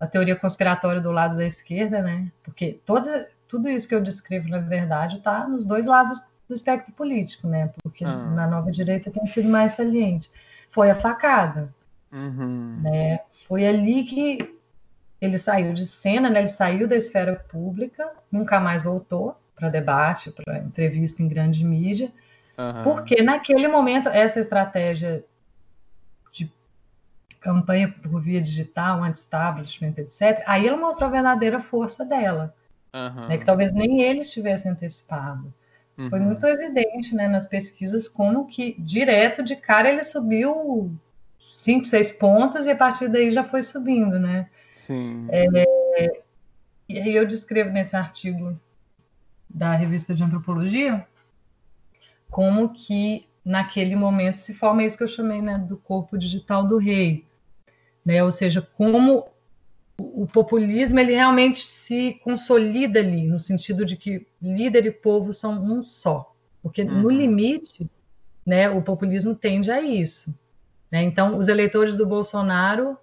[0.00, 2.32] a teoria conspiratória do lado da esquerda, né?
[2.42, 6.92] Porque toda, tudo isso que eu descrevo, na verdade, está nos dois lados do espectro
[6.92, 7.72] político, né?
[7.80, 8.16] Porque ah.
[8.30, 10.28] na nova direita tem sido mais saliente.
[10.72, 11.72] Foi a facada.
[12.10, 12.80] Uhum.
[12.82, 13.20] Né?
[13.46, 14.38] Foi ali que
[15.20, 16.40] ele saiu de cena, né?
[16.40, 22.10] ele saiu da esfera pública, nunca mais voltou para debate, para entrevista em grande mídia.
[22.58, 22.82] Uhum.
[22.82, 25.24] Porque naquele momento, essa estratégia
[26.32, 26.52] de
[27.40, 32.52] campanha por via digital, anti-establishment, etc., aí ela mostrou a verdadeira força dela.
[32.94, 33.28] Uhum.
[33.28, 35.52] Né, que talvez nem eles tivessem antecipado.
[35.98, 36.08] Uhum.
[36.08, 40.96] Foi muito evidente né, nas pesquisas como que, direto de cara, ele subiu
[41.38, 44.48] cinco, seis pontos e a partir daí já foi subindo, né?
[44.70, 45.26] Sim.
[45.28, 46.22] É,
[46.88, 48.58] e aí eu descrevo nesse artigo
[49.48, 51.06] da revista de antropologia
[52.30, 56.78] como que naquele momento se forma isso que eu chamei né, do corpo digital do
[56.78, 57.26] rei,
[58.04, 58.22] né?
[58.22, 59.26] Ou seja, como
[59.98, 65.52] o populismo ele realmente se consolida ali no sentido de que líder e povo são
[65.52, 67.02] um só, porque uhum.
[67.02, 67.88] no limite,
[68.44, 70.34] né, o populismo tende a isso.
[70.90, 71.02] Né?
[71.02, 72.96] Então, os eleitores do Bolsonaro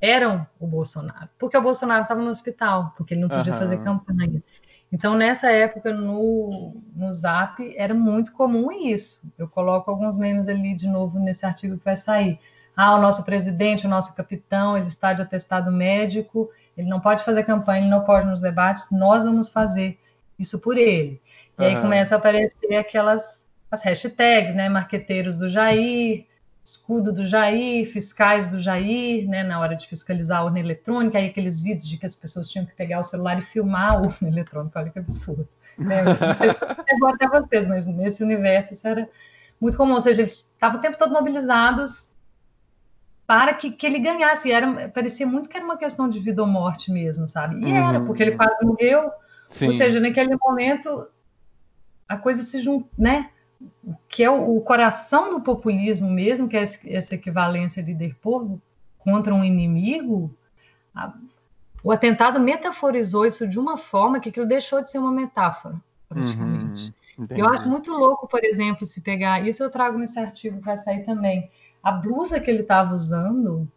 [0.00, 3.58] eram o Bolsonaro, porque o Bolsonaro estava no hospital, porque ele não podia uhum.
[3.58, 4.42] fazer campanha.
[4.90, 9.20] Então, nessa época, no, no Zap, era muito comum isso.
[9.36, 12.38] Eu coloco alguns memes ali de novo nesse artigo que vai sair.
[12.80, 17.24] Ah, o nosso presidente, o nosso capitão, ele está de atestado médico, ele não pode
[17.24, 19.98] fazer campanha, ele não pode nos debates, nós vamos fazer
[20.38, 21.20] isso por ele.
[21.58, 21.66] E uhum.
[21.66, 24.68] aí começa a aparecer aquelas as hashtags, né?
[24.68, 26.24] Marqueteiros do Jair,
[26.64, 31.26] escudo do Jair, fiscais do Jair, né, na hora de fiscalizar a urna eletrônica, aí
[31.26, 34.28] aqueles vídeos de que as pessoas tinham que pegar o celular e filmar a urna
[34.28, 35.48] eletrônica, olha que absurdo.
[35.76, 36.04] Né?
[36.04, 39.08] Não sei se pegou até vocês, mas nesse universo isso era
[39.60, 42.08] muito comum, ou seja, eles estavam o tempo todo mobilizados
[43.28, 46.48] para que, que ele ganhasse, era, parecia muito que era uma questão de vida ou
[46.48, 47.56] morte mesmo, sabe?
[47.56, 47.76] E uhum.
[47.76, 49.10] era, porque ele quase morreu,
[49.50, 49.66] Sim.
[49.66, 51.06] ou seja, naquele momento
[52.08, 53.28] a coisa se juntou, né?
[54.08, 58.62] que é o, o, coração do populismo mesmo, que é essa equivalência líder-povo
[58.96, 60.34] contra um inimigo,
[60.94, 61.12] a,
[61.82, 65.74] o atentado metaforizou isso de uma forma que aquilo deixou de ser uma metáfora,
[66.08, 66.94] praticamente.
[67.18, 70.76] Uhum, eu acho muito louco, por exemplo, se pegar, isso eu trago nesse artigo para
[70.76, 71.50] sair também,
[71.82, 73.68] a blusa que ele estava usando,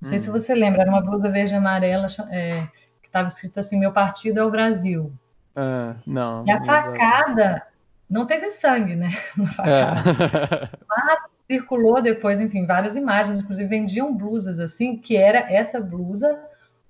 [0.00, 0.38] não sei se uhum.
[0.38, 2.66] você lembra, era uma blusa verde e amarela, é,
[3.02, 5.12] que estava escrito assim, meu partido é o Brasil.
[5.56, 6.44] Uh, não.
[6.46, 7.66] E a facada
[8.08, 9.08] não teve sangue, né?
[9.66, 10.68] É.
[10.88, 16.38] Mas circulou depois, enfim, várias imagens, inclusive vendiam blusas assim, que era essa blusa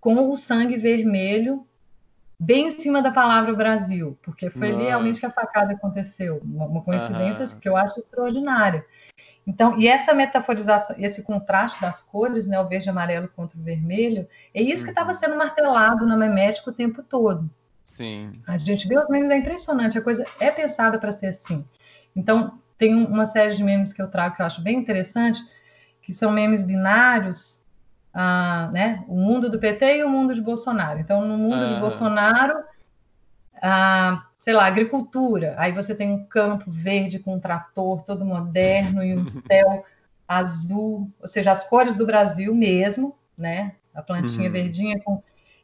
[0.00, 1.66] com o sangue vermelho
[2.38, 4.84] bem em cima da palavra Brasil, porque foi Nossa.
[4.84, 8.84] realmente que a facada aconteceu, uma, coincidência que eu acho extraordinária.
[9.50, 13.62] Então, e essa metaforização, esse contraste das cores, né, o verde e amarelo contra o
[13.62, 15.18] vermelho, é isso que estava uhum.
[15.18, 17.50] sendo martelado na memética o tempo todo.
[17.82, 18.40] Sim.
[18.46, 21.64] A gente vê os memes, é impressionante, a coisa é pensada para ser assim.
[22.14, 25.42] Então, tem uma série de memes que eu trago que eu acho bem interessante,
[26.00, 27.60] que são memes binários,
[28.14, 29.04] ah, né?
[29.08, 31.00] O mundo do PT e o mundo de Bolsonaro.
[31.00, 32.54] Então, no mundo de Bolsonaro,
[33.60, 35.54] ah, sei lá, agricultura.
[35.58, 39.84] Aí você tem um campo verde com um trator todo moderno e um céu
[40.26, 43.76] azul, ou seja, as cores do Brasil mesmo, né?
[43.94, 44.52] A plantinha uhum.
[44.52, 45.22] verdinha com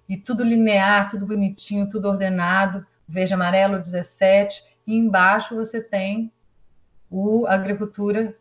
[0.09, 6.31] e tudo linear, tudo bonitinho, tudo ordenado, verde amarelo 17, e embaixo você tem
[7.11, 8.37] o agricultura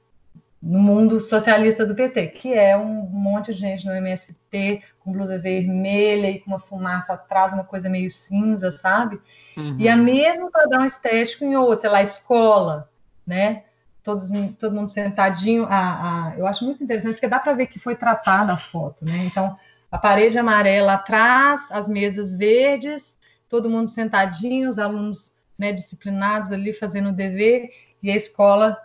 [0.66, 5.38] no mundo socialista do PT, que é um monte de gente no MST com blusa
[5.38, 9.22] vermelha e com uma fumaça atrás, uma coisa meio cinza, sabe?
[9.56, 9.76] Uhum.
[9.78, 12.90] E a mesmo padrão estético em outro, sei lá, escola,
[13.28, 13.66] né?
[14.02, 15.68] Todos, todo mundo sentadinho.
[15.70, 19.06] A, a, eu acho muito interessante, porque dá para ver que foi tratada a foto,
[19.06, 19.20] né?
[19.24, 19.56] Então,
[19.92, 26.74] a parede amarela atrás, as mesas verdes, todo mundo sentadinho, os alunos né, disciplinados ali
[26.74, 27.70] fazendo o dever,
[28.02, 28.76] e a escola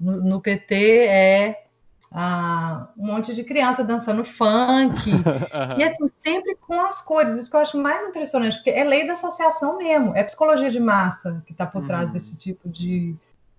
[0.00, 0.74] no, no PT
[1.06, 1.64] é
[2.10, 5.78] ah, um monte de criança dançando funk, uhum.
[5.78, 9.06] e assim, sempre com as cores, isso que eu acho mais impressionante, porque é lei
[9.06, 12.12] da associação mesmo, é psicologia de massa que está por trás uhum.
[12.14, 13.14] desse tipo de,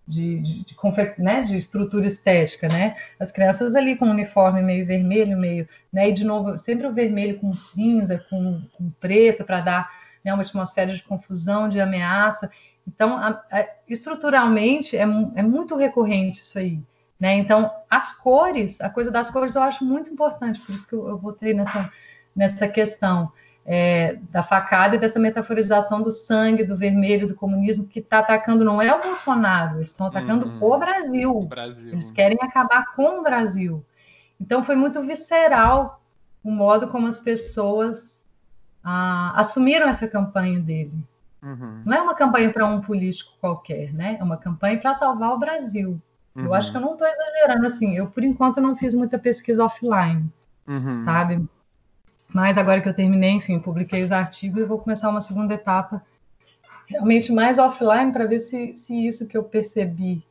[0.08, 0.76] de, de, de,
[1.20, 2.96] né, de estrutura estética, né?
[3.20, 6.10] As crianças ali com uniforme meio vermelho, meio, né?
[6.10, 9.90] E de novo, sempre o vermelho com cinza, com, com preto, para dar
[10.26, 12.50] né, uma atmosfera de confusão, de ameaça.
[12.90, 15.04] Então, a, a, estruturalmente, é,
[15.36, 16.80] é muito recorrente isso aí.
[17.20, 17.34] Né?
[17.36, 21.08] Então, as cores, a coisa das cores eu acho muito importante, por isso que eu,
[21.08, 21.92] eu botei nessa,
[22.36, 23.32] nessa questão
[23.66, 28.64] é, da facada e dessa metaforização do sangue, do vermelho, do comunismo, que está atacando
[28.64, 30.64] não é o Bolsonaro, eles estão atacando uhum.
[30.64, 31.38] o, Brasil.
[31.38, 31.90] o Brasil.
[31.90, 33.86] Eles querem acabar com o Brasil.
[34.40, 36.02] Então foi muito visceral
[36.42, 38.26] o modo como as pessoas
[38.84, 40.94] ah, assumiram essa campanha dele.
[41.42, 41.82] Uhum.
[41.86, 44.18] Não é uma campanha para um político qualquer, né?
[44.20, 46.02] É uma campanha para salvar o Brasil.
[46.36, 46.46] Uhum.
[46.46, 47.96] Eu acho que eu não estou exagerando assim.
[47.96, 50.32] Eu, por enquanto, não fiz muita pesquisa offline,
[50.68, 51.06] uhum.
[51.06, 51.48] sabe?
[52.34, 56.04] Mas agora que eu terminei, enfim, publiquei os artigos e vou começar uma segunda etapa,
[56.88, 60.24] realmente mais offline, para ver se, se isso que eu percebi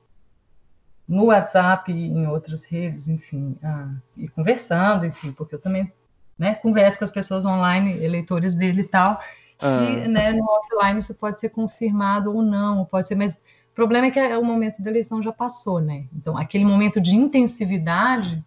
[1.08, 5.90] no WhatsApp e em outras redes, enfim, ah, e conversando, enfim, porque eu também
[6.38, 9.20] né, converso com as pessoas online, eleitores dele e tal,
[9.60, 9.78] ah.
[9.78, 14.06] se né, no offline isso pode ser confirmado ou não, pode ser, mas o problema
[14.06, 16.06] é que o momento da eleição já passou, né?
[16.14, 18.44] Então, aquele momento de intensividade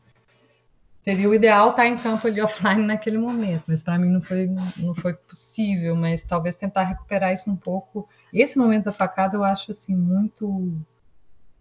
[1.02, 4.50] seria o ideal estar em campo ali offline naquele momento, mas para mim não foi,
[4.78, 8.08] não foi possível, mas talvez tentar recuperar isso um pouco.
[8.34, 10.78] Esse momento da facada eu acho assim muito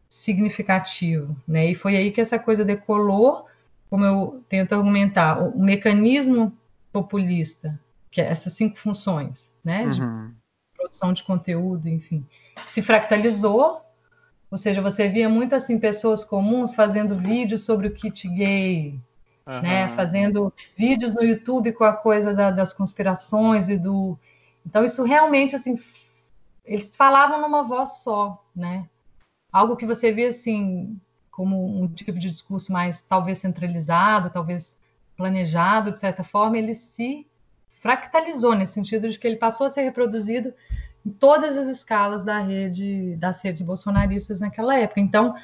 [0.09, 1.71] significativo, né?
[1.71, 3.47] E foi aí que essa coisa decolou,
[3.89, 6.53] como eu tento argumentar, o, o mecanismo
[6.93, 7.79] populista,
[8.11, 9.87] que é essas cinco funções, né?
[9.89, 10.35] De uhum.
[10.75, 12.27] produção de conteúdo, enfim,
[12.69, 13.81] se fractalizou,
[14.51, 19.01] ou seja, você via muito assim pessoas comuns fazendo vídeos sobre o kit gay,
[19.47, 19.63] uhum.
[19.63, 19.89] né?
[19.91, 24.19] Fazendo vídeos no YouTube com a coisa da, das conspirações e do.
[24.67, 25.79] Então, isso realmente, assim,
[26.65, 28.89] eles falavam numa voz só, né?
[29.53, 34.77] Algo que você vê, assim, como um tipo de discurso mais, talvez, centralizado, talvez
[35.17, 37.27] planejado, de certa forma, ele se
[37.81, 40.55] fractalizou, nesse sentido de que ele passou a ser reproduzido
[41.05, 45.01] em todas as escalas da rede, das redes bolsonaristas naquela época.
[45.01, 45.35] Então,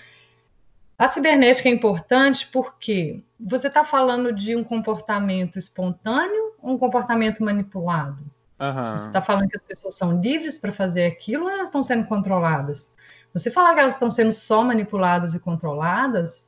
[0.98, 7.44] A cibernética é importante porque você está falando de um comportamento espontâneo ou um comportamento
[7.44, 8.24] manipulado?
[8.58, 8.96] Uhum.
[8.96, 12.06] Você está falando que as pessoas são livres para fazer aquilo ou elas estão sendo
[12.06, 12.90] controladas?
[13.34, 16.45] Você falar que elas estão sendo só manipuladas e controladas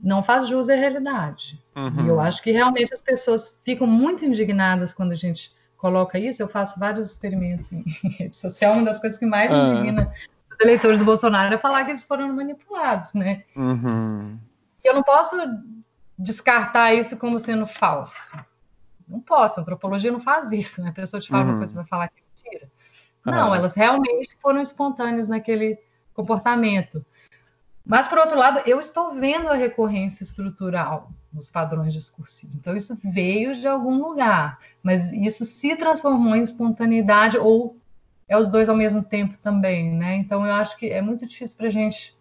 [0.00, 1.62] não faz jus à realidade.
[1.74, 2.04] Uhum.
[2.04, 6.42] E eu acho que realmente as pessoas ficam muito indignadas quando a gente coloca isso.
[6.42, 7.84] Eu faço vários experimentos em
[8.18, 8.74] rede social.
[8.74, 9.62] Uma das coisas que mais uhum.
[9.62, 10.12] indigna
[10.50, 13.44] os eleitores do Bolsonaro é falar que eles foram manipulados, né?
[13.56, 14.38] Uhum.
[14.82, 15.36] Eu não posso
[16.18, 18.30] descartar isso como sendo falso.
[19.06, 20.90] Não posso, a antropologia não faz isso, né?
[20.90, 22.70] A pessoa te fala uma coisa, você vai falar que é mentira.
[23.24, 25.78] Não, elas realmente foram espontâneas naquele
[26.12, 27.04] comportamento.
[27.84, 32.56] Mas, por outro lado, eu estou vendo a recorrência estrutural nos padrões discursivos.
[32.56, 37.76] Então, isso veio de algum lugar, mas isso se transformou em espontaneidade ou
[38.26, 40.16] é os dois ao mesmo tempo também, né?
[40.16, 42.16] Então, eu acho que é muito difícil para a gente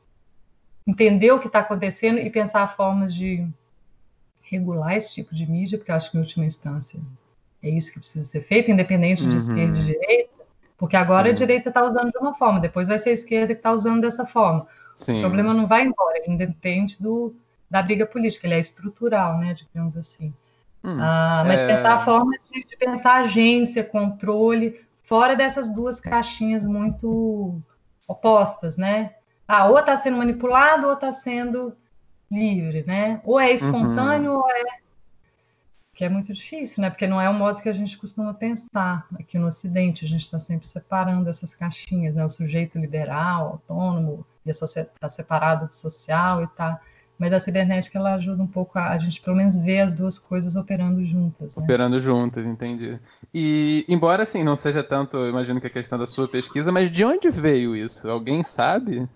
[0.86, 3.48] entender o que está acontecendo e pensar formas de
[4.42, 7.00] regular esse tipo de mídia, porque eu acho que, em última instância,
[7.62, 9.38] é isso que precisa ser feito, independente de uhum.
[9.38, 10.34] esquerda e direita,
[10.78, 11.32] porque agora Sim.
[11.32, 14.02] a direita está usando de uma forma, depois vai ser a esquerda que está usando
[14.02, 14.68] dessa forma.
[14.96, 15.18] Sim.
[15.18, 17.36] O problema não vai embora, ele independe do,
[17.70, 20.34] da briga política, ele é estrutural, né, digamos assim.
[20.84, 21.68] Hum, ah, mas é...
[21.68, 27.62] pensar a forma de, de pensar agência, controle, fora dessas duas caixinhas muito
[28.08, 29.16] opostas, né?
[29.48, 31.76] Ah, ou está sendo manipulado ou está sendo
[32.30, 33.22] livre, né?
[33.24, 34.38] Ou é espontâneo uhum.
[34.40, 34.83] ou é
[35.94, 36.90] que é muito difícil, né?
[36.90, 40.04] Porque não é o modo que a gente costuma pensar aqui no Ocidente.
[40.04, 42.26] A gente está sempre separando essas caixinhas, né?
[42.26, 46.80] O sujeito liberal, autônomo, e a sociedade está separado do social e tá.
[47.18, 50.18] Mas a cibernética ela ajuda um pouco a, a gente pelo menos ver as duas
[50.18, 51.56] coisas operando juntas.
[51.56, 51.64] Né?
[51.64, 53.00] Operando juntas, entendi.
[53.32, 57.06] E embora assim não seja tanto, imagino que a questão da sua pesquisa, mas de
[57.06, 58.10] onde veio isso?
[58.10, 59.08] Alguém sabe?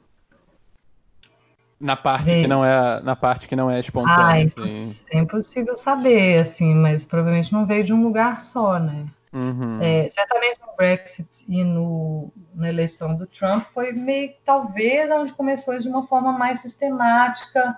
[1.80, 4.26] Na parte que não é na parte que não é espontânea.
[4.26, 5.06] Ah, é, assim.
[5.12, 9.06] é impossível saber, assim, mas provavelmente não veio de um lugar só, né?
[9.32, 9.80] Uhum.
[9.82, 15.78] É, certamente no Brexit e no, na eleição do Trump foi meio talvez onde começou
[15.78, 17.78] de uma forma mais sistemática.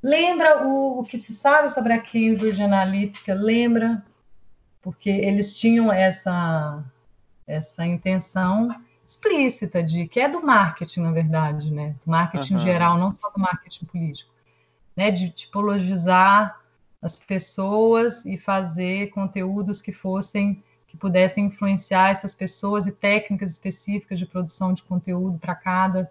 [0.00, 3.34] Lembra o, o que se sabe sobre a Cambridge Analytica?
[3.34, 4.04] Lembra?
[4.80, 6.84] Porque eles tinham essa,
[7.46, 8.68] essa intenção
[9.06, 11.94] explícita de que é do marketing, na verdade, né?
[12.04, 12.58] Do marketing uhum.
[12.60, 14.32] geral, não só do marketing político,
[14.96, 15.10] né?
[15.10, 16.60] De tipologizar
[17.02, 24.16] as pessoas e fazer conteúdos que fossem que pudessem influenciar essas pessoas e técnicas específicas
[24.16, 26.08] de produção de conteúdo para cada,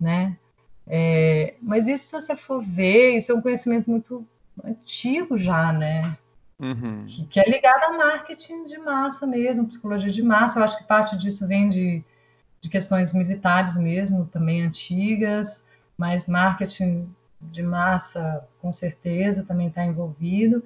[0.00, 0.36] né?
[0.84, 4.26] É, mas isso, se você for ver, isso é um conhecimento muito
[4.64, 6.18] antigo já, né?
[6.58, 7.04] Uhum.
[7.06, 10.58] Que, que, é ligado a marketing de massa mesmo, psicologia de massa.
[10.58, 12.04] Eu acho que parte disso vem de,
[12.60, 15.62] de questões militares mesmo, também antigas,
[15.96, 17.08] mas marketing
[17.40, 20.62] de massa, com certeza, também está envolvido.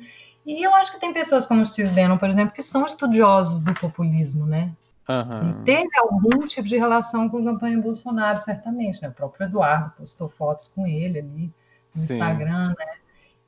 [0.46, 3.60] E eu acho que tem pessoas como o Steve Bannon, por exemplo, que são estudiosos
[3.60, 4.72] do populismo, né?
[5.08, 5.50] Uhum.
[5.50, 9.08] E teve algum tipo de relação com a campanha Bolsonaro, certamente, né?
[9.08, 11.52] O próprio Eduardo postou fotos com ele ali
[11.94, 12.14] no Sim.
[12.14, 12.86] Instagram, né?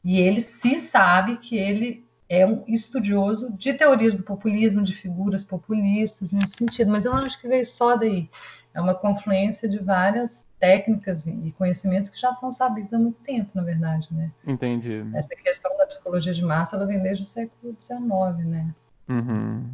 [0.05, 5.45] E ele se sabe que ele é um estudioso de teorias do populismo, de figuras
[5.45, 8.31] populistas nesse sentido, mas eu não acho que veio só daí.
[8.73, 13.51] É uma confluência de várias técnicas e conhecimentos que já são sabidos há muito tempo,
[13.53, 14.33] na verdade, né?
[14.47, 15.05] Entendi.
[15.12, 18.01] Essa questão da psicologia de massa, ela vem desde o século XIX,
[18.47, 18.75] né?
[19.11, 19.71] Uhum.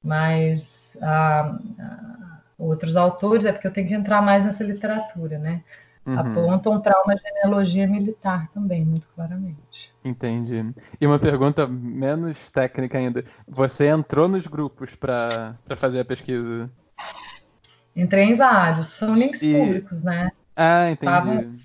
[0.00, 5.64] Mas ah, ah, outros autores, é porque eu tenho que entrar mais nessa literatura, né?
[6.04, 6.18] Uhum.
[6.18, 9.94] Apontam para uma genealogia militar também, muito claramente.
[10.04, 10.74] Entendi.
[11.00, 13.24] E uma pergunta menos técnica ainda.
[13.46, 16.68] Você entrou nos grupos para fazer a pesquisa?
[17.94, 19.52] Entrei em vários, são links e...
[19.52, 20.32] públicos, né?
[20.56, 21.62] Ah, entendi.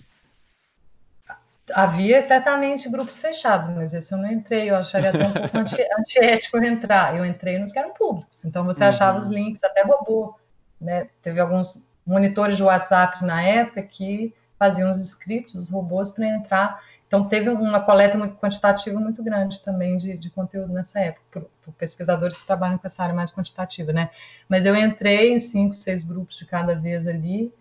[1.73, 5.81] Havia certamente grupos fechados, mas esse eu não entrei, eu acharia até um pouco anti...
[5.99, 7.17] antiético entrar.
[7.17, 8.89] Eu entrei nos que eram públicos, então você uhum.
[8.89, 10.37] achava os links, até robô.
[10.79, 11.09] Né?
[11.23, 16.81] Teve alguns monitores de WhatsApp na época que faziam os scripts, os robôs, para entrar.
[17.07, 21.49] Então, teve uma coleta muito quantitativa muito grande também de, de conteúdo nessa época, por,
[21.63, 24.09] por, pesquisadores que trabalham com essa área mais quantitativa, né?
[24.49, 27.53] Mas eu entrei em cinco, seis grupos de cada vez ali,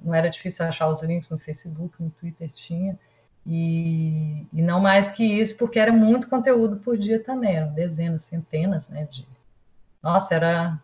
[0.00, 2.98] não era difícil achar os links no Facebook, no Twitter tinha,
[3.46, 8.22] e, e não mais que isso, porque era muito conteúdo por dia também, eram dezenas,
[8.22, 9.06] centenas, né?
[9.10, 9.26] De,
[10.02, 10.80] nossa, era,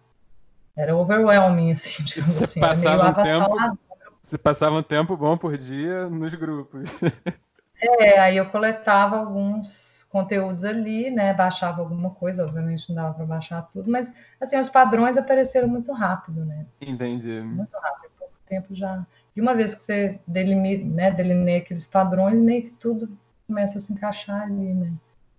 [0.79, 2.61] era overwhelming, assim, digamos você assim.
[2.61, 3.79] Passava um tempo,
[4.22, 6.89] você passava um tempo bom por dia nos grupos.
[7.81, 11.33] É, aí eu coletava alguns conteúdos ali, né?
[11.33, 15.93] Baixava alguma coisa, obviamente não dava para baixar tudo, mas assim, os padrões apareceram muito
[15.93, 16.66] rápido, né?
[16.81, 17.41] Entendi.
[17.41, 19.07] Muito rápido, em pouco tempo já.
[19.37, 23.16] E uma vez que você delimita, né, delineia aqueles padrões, meio que tudo
[23.47, 24.93] começa a se encaixar ali, né?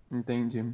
[0.10, 0.66] Entendi.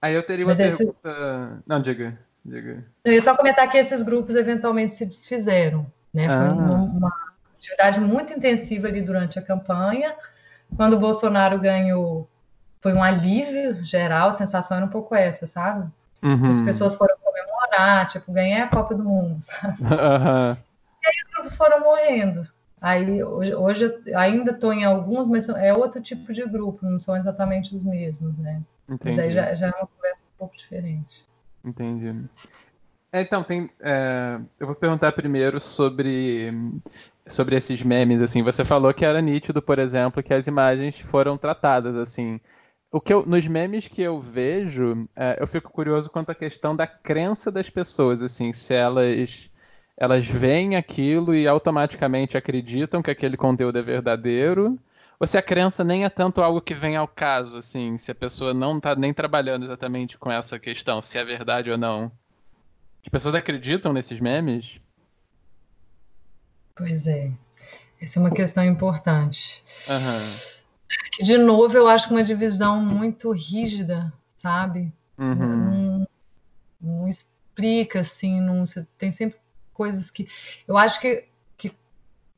[0.00, 1.08] Aí eu teria uma Mas pergunta.
[1.08, 1.62] Esse...
[1.66, 2.84] Não, diga, diga.
[3.04, 6.26] Eu ia só comentar que esses grupos eventualmente se desfizeram, né?
[6.26, 6.38] Ah.
[6.38, 7.12] Foi uma, uma
[7.56, 10.14] atividade muito intensiva ali durante a campanha.
[10.76, 12.28] Quando o Bolsonaro ganhou,
[12.80, 15.90] foi um alívio geral, a sensação era um pouco essa, sabe?
[16.22, 16.50] Uhum.
[16.50, 19.82] As pessoas foram comemorar, tipo, ganhei a Copa do Mundo, sabe?
[19.82, 20.56] Uhum.
[21.02, 22.48] E aí os grupos foram morrendo.
[22.80, 26.98] Aí hoje, hoje eu ainda estou em alguns, mas é outro tipo de grupo, não
[26.98, 28.62] são exatamente os mesmos, né?
[28.88, 29.16] Entendi.
[29.16, 31.24] Mas aí já, já é uma conversa um pouco diferente.
[31.64, 32.28] Entendi.
[33.12, 36.50] É, então, tem, é, eu vou perguntar primeiro sobre,
[37.26, 41.36] sobre esses memes, assim, você falou que era nítido, por exemplo, que as imagens foram
[41.36, 42.40] tratadas, assim,
[42.90, 46.74] o que eu, nos memes que eu vejo, é, eu fico curioso quanto à questão
[46.74, 49.50] da crença das pessoas, assim, se elas
[49.96, 54.78] elas veem aquilo e automaticamente acreditam que aquele conteúdo é verdadeiro,
[55.20, 58.14] ou se a crença nem é tanto algo que vem ao caso, assim, se a
[58.14, 62.10] pessoa não está nem trabalhando exatamente com essa questão, se é verdade ou não.
[63.02, 64.80] As pessoas acreditam nesses memes?
[66.74, 67.30] Pois é.
[68.00, 69.62] Essa é uma questão importante.
[69.86, 70.56] Uhum.
[71.12, 74.90] Que, de novo, eu acho uma divisão muito rígida, sabe?
[75.18, 75.34] Uhum.
[75.34, 76.08] Não,
[76.80, 78.64] não, explica, assim, não,
[78.96, 79.38] tem sempre
[79.74, 80.26] coisas que
[80.66, 81.29] eu acho que, que,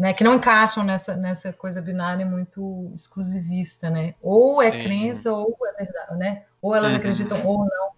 [0.03, 4.17] né, que não encaixam nessa, nessa coisa binária muito exclusivista, né?
[4.21, 4.83] Ou é Sim.
[4.83, 6.43] crença ou é verdade, né?
[6.61, 6.99] Ou elas uhum.
[6.99, 7.91] acreditam ou não.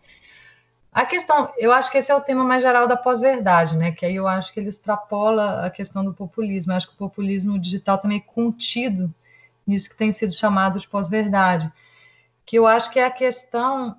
[0.92, 3.90] A questão, eu acho que esse é o tema mais geral da pós-verdade, né?
[3.90, 6.72] Que aí eu acho que ele extrapola a questão do populismo.
[6.72, 9.10] Eu acho que o populismo digital também é contido
[9.66, 11.72] nisso que tem sido chamado de pós-verdade.
[12.44, 13.96] Que eu acho que é a questão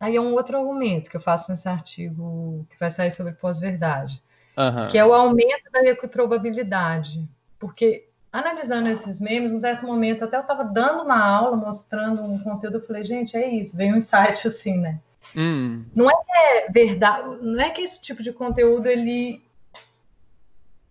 [0.00, 4.22] Aí é um outro argumento que eu faço nesse artigo que vai sair sobre pós-verdade,
[4.58, 4.88] uhum.
[4.88, 7.26] que é o aumento da equiprobabilidade.
[7.58, 12.38] Porque, analisando esses memes, num certo momento, até eu estava dando uma aula, mostrando um
[12.38, 15.00] conteúdo, eu falei, gente, é isso, vem um insight assim, né?
[15.36, 15.84] Hum.
[15.94, 19.42] Não é que é verdade, não é que esse tipo de conteúdo, ele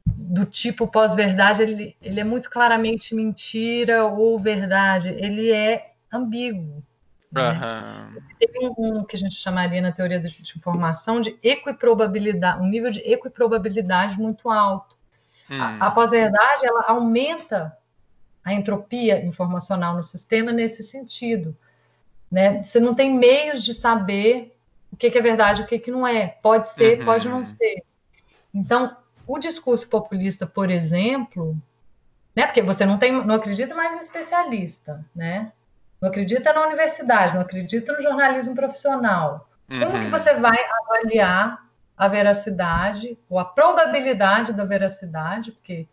[0.06, 6.84] do tipo pós-verdade, ele, ele é muito claramente mentira ou verdade, ele é ambíguo.
[7.32, 7.52] Né?
[7.52, 8.22] Uhum.
[8.40, 12.90] Tem um, um, que a gente chamaria na teoria de informação de equiprobabilidade, um nível
[12.90, 14.96] de equiprobabilidade muito alto.
[15.50, 15.62] Hum.
[15.62, 17.78] A, a pós-verdade ela aumenta
[18.44, 21.56] a entropia informacional no sistema nesse sentido.
[22.32, 22.64] Né?
[22.64, 24.58] Você não tem meios de saber
[24.92, 26.28] o que, que é verdade e o que, que não é.
[26.42, 27.06] Pode ser, uhum.
[27.06, 27.84] pode não ser.
[28.54, 28.96] Então,
[29.28, 31.58] o discurso populista, por exemplo,
[32.34, 32.46] né?
[32.46, 35.52] Porque você não tem, não acredita mais em especialista, né?
[36.02, 39.50] Não acredita na universidade, não acredita no jornalismo profissional.
[39.68, 40.06] Como uhum.
[40.06, 41.66] que você vai avaliar
[41.98, 45.52] a veracidade ou a probabilidade da veracidade?
[45.52, 45.88] Porque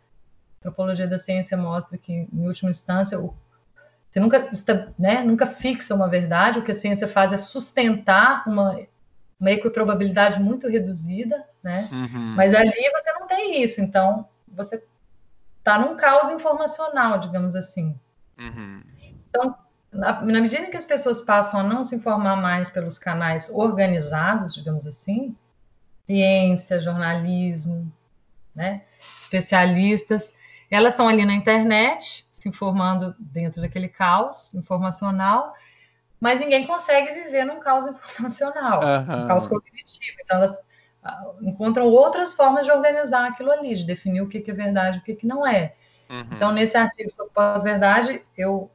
[0.54, 4.50] a antropologia da ciência mostra que, em última instância, você nunca,
[4.98, 8.78] né, nunca fixa uma verdade, o que a ciência faz é sustentar uma,
[9.40, 11.88] uma equiprobabilidade muito reduzida, né?
[11.90, 12.34] Uhum.
[12.36, 14.80] Mas ali você não tem isso, então você
[15.58, 17.98] está num caos informacional, digamos assim.
[18.38, 18.82] Uhum.
[19.02, 19.56] Então,
[19.94, 23.48] na, na medida em que as pessoas passam a não se informar mais pelos canais
[23.48, 25.36] organizados, digamos assim,
[26.04, 27.90] ciência, jornalismo,
[28.54, 28.82] né,
[29.20, 30.34] especialistas,
[30.70, 35.54] elas estão ali na internet, se informando dentro daquele caos informacional,
[36.20, 39.24] mas ninguém consegue viver num caos informacional, uhum.
[39.24, 40.16] um caos cognitivo.
[40.24, 40.58] Então, elas
[41.02, 45.00] ah, encontram outras formas de organizar aquilo ali, de definir o que, é verdade e
[45.00, 45.74] o que, que não é.
[46.10, 46.26] Uhum.
[46.32, 48.70] Então, nesse artigo sobre pós-verdade, eu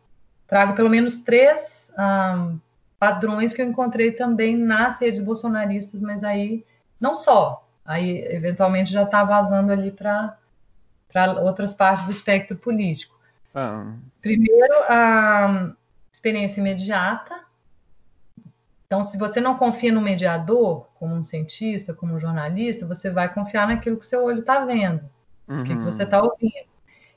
[0.49, 2.59] trago pelo menos três um,
[2.97, 6.65] padrões que eu encontrei também nas redes bolsonaristas, mas aí
[6.99, 10.35] não só, aí eventualmente já está vazando ali para
[11.41, 13.17] outras partes do espectro político.
[13.55, 13.93] Ah.
[14.21, 15.71] Primeiro, a
[16.11, 17.39] experiência imediata.
[18.85, 23.31] Então, se você não confia no mediador, como um cientista, como um jornalista, você vai
[23.31, 25.07] confiar naquilo que seu olho está vendo,
[25.47, 25.61] uhum.
[25.61, 26.67] o que, que você está ouvindo.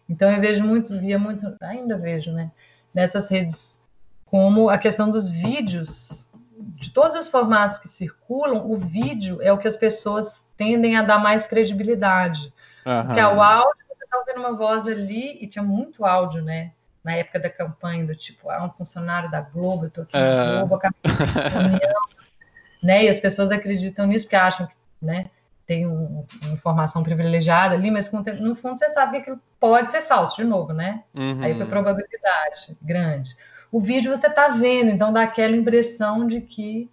[0.09, 2.51] Então, eu vejo muito, via muito, ainda vejo, né?
[2.95, 3.78] Nessas redes,
[4.26, 6.30] como a questão dos vídeos,
[6.76, 11.03] de todos os formatos que circulam, o vídeo é o que as pessoas tendem a
[11.03, 12.53] dar mais credibilidade.
[12.84, 13.07] Uhum.
[13.07, 16.72] Porque o áudio, você está ouvindo uma voz ali, e tinha muito áudio, né?
[17.03, 20.20] Na época da campanha, do tipo, ah, um funcionário da Globo, eu estou aqui na
[20.20, 20.59] é.
[20.59, 21.01] Globo, acabei
[22.82, 23.05] né?
[23.05, 25.30] E as pessoas acreditam nisso, porque acham que, né?
[25.67, 28.11] Tem um, uma informação privilegiada ali, mas
[28.41, 31.05] no fundo você sabe que aquilo pode ser falso, de novo, né?
[31.15, 31.43] Uhum.
[31.43, 33.37] Aí foi probabilidade grande.
[33.71, 36.91] O vídeo você está vendo, então dá aquela impressão de que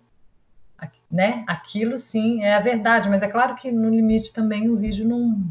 [1.11, 5.07] né, aquilo sim é a verdade, mas é claro que no limite também o vídeo
[5.07, 5.43] não,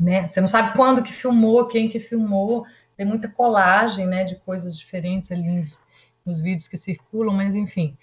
[0.00, 0.28] né?
[0.28, 2.64] Você não sabe quando que filmou, quem que filmou.
[2.96, 5.70] Tem muita colagem, né, de coisas diferentes ali
[6.24, 7.96] nos vídeos que circulam, mas enfim.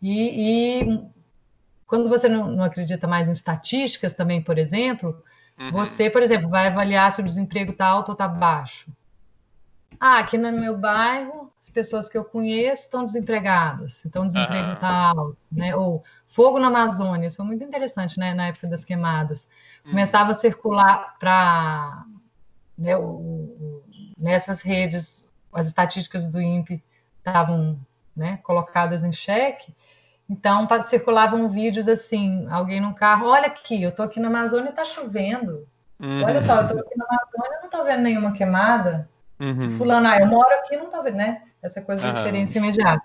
[0.00, 1.04] E, e
[1.86, 5.22] quando você não, não, acredita mais em estatísticas também, por exemplo,
[5.58, 5.70] uhum.
[5.70, 8.90] você, por exemplo, vai avaliar se o desemprego está alto ou está baixo.
[10.00, 14.72] Ah, aqui no meu bairro, as pessoas que eu conheço estão desempregadas, então o desemprego
[14.72, 15.20] está uhum.
[15.20, 15.76] alto, né?
[15.76, 18.34] Ou fogo na Amazônia, isso foi muito interessante, né?
[18.34, 19.46] Na época das queimadas.
[19.84, 19.92] Uhum.
[19.92, 22.04] Começava a circular para
[22.76, 22.92] né,
[24.18, 26.82] nessas redes, as estatísticas do INPE
[27.18, 27.78] estavam
[28.14, 29.74] né, colocadas em xeque,
[30.28, 34.70] então circulavam vídeos assim, alguém no carro, olha aqui, eu estou aqui na Amazônia e
[34.70, 35.66] está chovendo.
[36.00, 36.24] Uhum.
[36.24, 39.08] Olha só, eu estou aqui na Amazônia e não estou vendo nenhuma queimada.
[39.38, 39.74] Uhum.
[39.74, 41.42] Fulano, ah, eu moro aqui e não estou vendo, né?
[41.62, 43.02] Essa coisa da experiência imediata.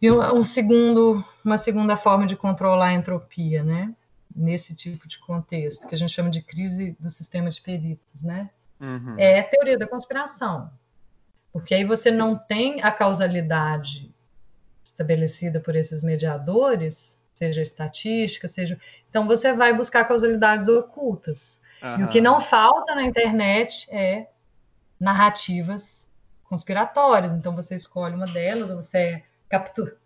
[0.00, 3.92] E um, segundo, uma segunda forma de controlar a entropia, né?
[4.34, 8.50] Nesse tipo de contexto, que a gente chama de crise do sistema de peritos, né?
[8.80, 9.14] Uhum.
[9.18, 10.70] É a teoria da conspiração.
[11.52, 14.07] Porque aí você não tem a causalidade
[14.98, 18.78] estabelecida por esses mediadores, seja estatística, seja.
[19.08, 21.60] Então você vai buscar causalidades ocultas.
[21.80, 22.00] Uhum.
[22.00, 24.28] E o que não falta na internet é
[24.98, 26.10] narrativas
[26.44, 27.30] conspiratórias.
[27.30, 29.96] Então você escolhe uma delas, ou você é captur...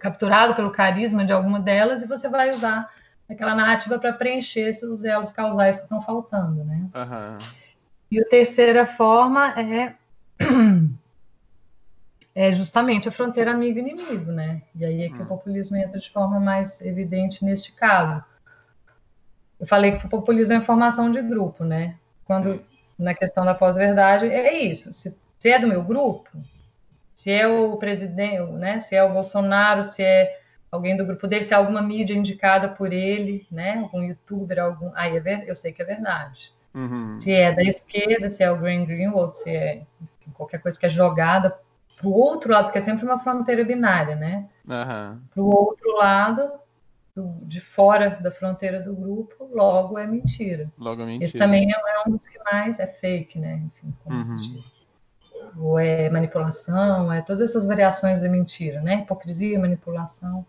[0.00, 2.90] capturado pelo carisma de alguma delas, e você vai usar
[3.30, 6.88] aquela narrativa para preencher os elos causais que estão faltando, né?
[6.94, 7.38] Uhum.
[8.10, 9.94] E a terceira forma é
[12.34, 14.62] é justamente a fronteira amigo-inimigo, né?
[14.74, 15.24] E aí é que hum.
[15.24, 18.24] o populismo entra de forma mais evidente neste caso.
[19.60, 21.96] Eu falei que o populismo é informação de grupo, né?
[22.24, 22.64] Quando, Sim.
[22.98, 24.92] na questão da pós-verdade, é isso.
[24.94, 26.30] Se, se, é do meu grupo,
[27.14, 28.80] se é o presidente, né?
[28.80, 32.70] Se é o Bolsonaro, se é alguém do grupo dele, se é alguma mídia indicada
[32.70, 33.78] por ele, né?
[33.78, 34.90] Algum youtuber, algum...
[34.94, 36.50] Aí é eu sei que é verdade.
[36.74, 37.20] Uhum.
[37.20, 39.82] Se é da esquerda, se é o Green Greenwald, se é
[40.32, 41.54] qualquer coisa que é jogada
[42.02, 44.48] para o outro lado, porque é sempre uma fronteira binária, né?
[44.66, 45.20] Uhum.
[45.32, 46.50] Para o outro lado,
[47.14, 50.68] do, de fora da fronteira do grupo, logo é mentira.
[50.76, 51.24] Logo é mentira.
[51.24, 53.62] Esse também é, é um dos que mais é fake, né?
[53.64, 54.62] Enfim, uhum.
[55.58, 59.02] Ou é manipulação, é todas essas variações da mentira, né?
[59.02, 60.44] Hipocrisia, manipulação.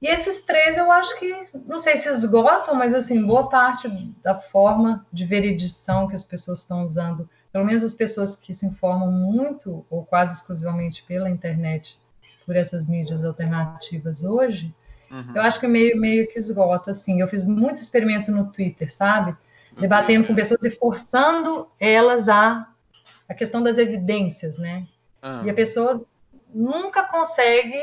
[0.00, 1.32] E esses três eu acho que,
[1.66, 3.88] não sei se esgotam, mas assim, boa parte
[4.22, 8.64] da forma de veridição que as pessoas estão usando, pelo menos as pessoas que se
[8.66, 11.98] informam muito ou quase exclusivamente pela internet,
[12.46, 14.74] por essas mídias alternativas hoje,
[15.10, 15.32] uhum.
[15.34, 17.20] eu acho que meio, meio que esgota, assim.
[17.20, 19.36] Eu fiz muito experimento no Twitter, sabe?
[19.78, 22.68] Debatendo com pessoas e forçando elas a
[23.28, 24.86] a questão das evidências, né?
[25.22, 25.46] Uhum.
[25.46, 26.04] E a pessoa
[26.54, 27.80] nunca consegue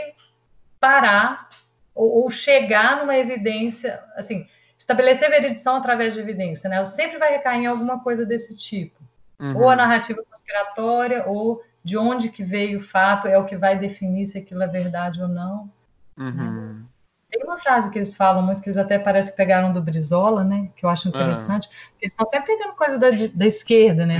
[0.79, 1.49] parar
[1.93, 4.47] ou, ou, chegar numa evidência, assim,
[4.77, 6.77] estabelecer veridição através de evidência, né?
[6.77, 8.99] Ela sempre vai recair em alguma coisa desse tipo.
[9.39, 9.57] Uhum.
[9.57, 13.77] Ou a narrativa conspiratória, ou de onde que veio o fato, é o que vai
[13.77, 15.71] definir se aquilo é verdade ou não.
[16.17, 16.31] Uhum.
[16.31, 16.83] Né?
[17.31, 20.43] Tem uma frase que eles falam muito, que eles até parece que pegaram do Brizola,
[20.43, 20.69] né?
[20.75, 21.67] Que eu acho interessante.
[21.67, 21.73] Uhum.
[22.01, 24.17] Eles estão sempre pegando coisa da, da esquerda, né?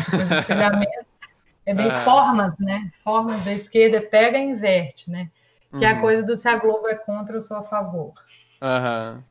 [1.65, 2.89] É bem formas, né?
[3.03, 5.29] Formas da esquerda, pega e inverte, né?
[5.69, 5.83] que uhum.
[5.83, 6.01] é a uhum.
[6.01, 8.13] coisa do se a Globo é contra ou sou a favor.
[8.61, 9.23] Uhum.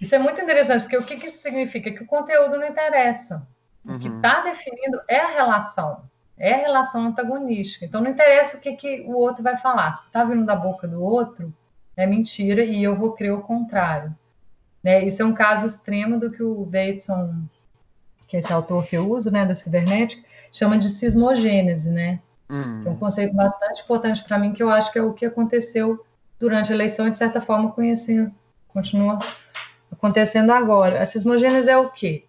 [0.00, 1.90] Isso é muito interessante, porque o que, que isso significa?
[1.90, 3.46] Que o conteúdo não interessa.
[3.84, 4.44] O que está uhum.
[4.44, 6.04] definindo é a relação,
[6.38, 7.84] é a relação antagonística.
[7.84, 9.92] Então não interessa o que, que o outro vai falar.
[9.94, 11.52] Se está vindo da boca do outro,
[11.96, 14.14] é mentira e eu vou crer o contrário.
[14.82, 15.04] Né?
[15.04, 17.44] Isso é um caso extremo do que o Bateson,
[18.26, 22.20] que é esse autor que eu uso, né, da cibernética, chama de sismogênese, né?
[22.48, 22.80] Hum.
[22.82, 25.26] Que é um conceito bastante importante para mim, que eu acho que é o que
[25.26, 26.04] aconteceu
[26.38, 28.32] durante a eleição e, de certa forma, conhecendo,
[28.68, 29.18] continua
[29.90, 31.00] acontecendo agora.
[31.00, 32.26] A sismogênese é o quê?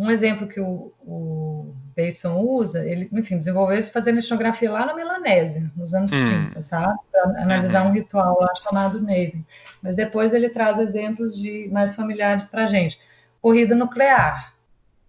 [0.00, 4.94] Um exemplo que o, o Bateson usa, ele, enfim, desenvolveu isso fazendo etnografia lá na
[4.94, 6.46] Melanésia, nos anos hum.
[6.46, 6.98] 30, sabe?
[7.12, 7.90] Para analisar uhum.
[7.90, 9.44] um ritual lá chamado Navy.
[9.82, 12.98] Mas depois ele traz exemplos de mais familiares para a gente.
[13.42, 14.54] Corrida nuclear.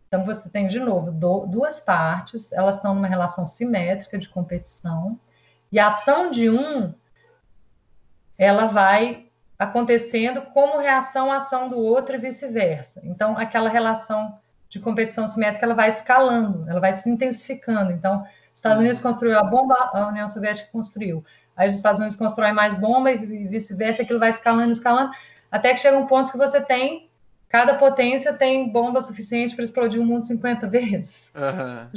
[0.10, 5.18] Então, você tem, de novo, do, duas partes, elas estão numa relação simétrica de competição,
[5.72, 6.94] e a ação de um,
[8.38, 9.28] ela vai
[9.58, 13.00] acontecendo como reação à ação do outro e vice-versa.
[13.06, 14.41] Então, aquela relação
[14.72, 17.92] de competição simétrica, ela vai escalando, ela vai se intensificando.
[17.92, 21.26] Então, os Estados Unidos construiu a bomba, a União Soviética construiu.
[21.58, 23.18] Aí os Estados Unidos constroem mais bomba e
[23.48, 25.12] vice-versa, aquilo vai escalando, escalando,
[25.52, 27.12] até que chega um ponto que você tem
[27.50, 31.34] cada potência tem bomba suficiente para explodir o mundo 50 vezes.
[31.36, 31.90] Uhum.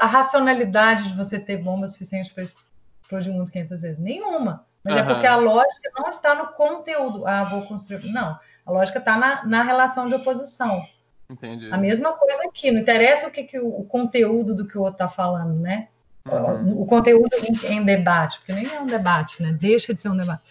[0.00, 3.98] a racionalidade de você ter bomba suficiente para explodir o mundo 500 vezes?
[3.98, 4.64] Nenhuma.
[4.82, 5.00] Mas uhum.
[5.00, 7.26] é porque a lógica não está no conteúdo.
[7.26, 8.10] Ah, vou construir.
[8.10, 8.38] Não.
[8.64, 10.82] A lógica está na, na relação de oposição.
[11.30, 11.70] Entendi.
[11.70, 14.80] A mesma coisa aqui, não interessa o que, que o, o conteúdo do que o
[14.80, 15.88] outro está falando, né?
[16.26, 16.82] Uhum.
[16.82, 19.52] O, conteúdo em, em, debate, porque nem é um debate, né?
[19.52, 20.42] Deixa de ser um debate.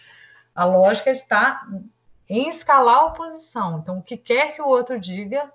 [0.54, 1.66] A lógica está
[2.28, 3.78] em escalar a oposição.
[3.78, 5.50] Então, o que quer que o outro diga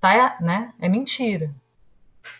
[0.00, 1.50] tá, né, é mentira.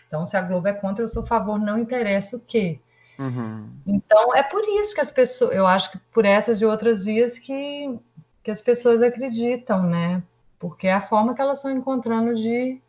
[0.07, 2.79] Então, se a Globo é contra, eu sou a favor, não interessa o quê.
[3.17, 3.69] Uhum.
[3.85, 7.37] Então, é por isso que as pessoas, eu acho que por essas e outras vias
[7.37, 7.97] que,
[8.43, 10.21] que as pessoas acreditam, né?
[10.59, 12.81] Porque é a forma que elas estão encontrando de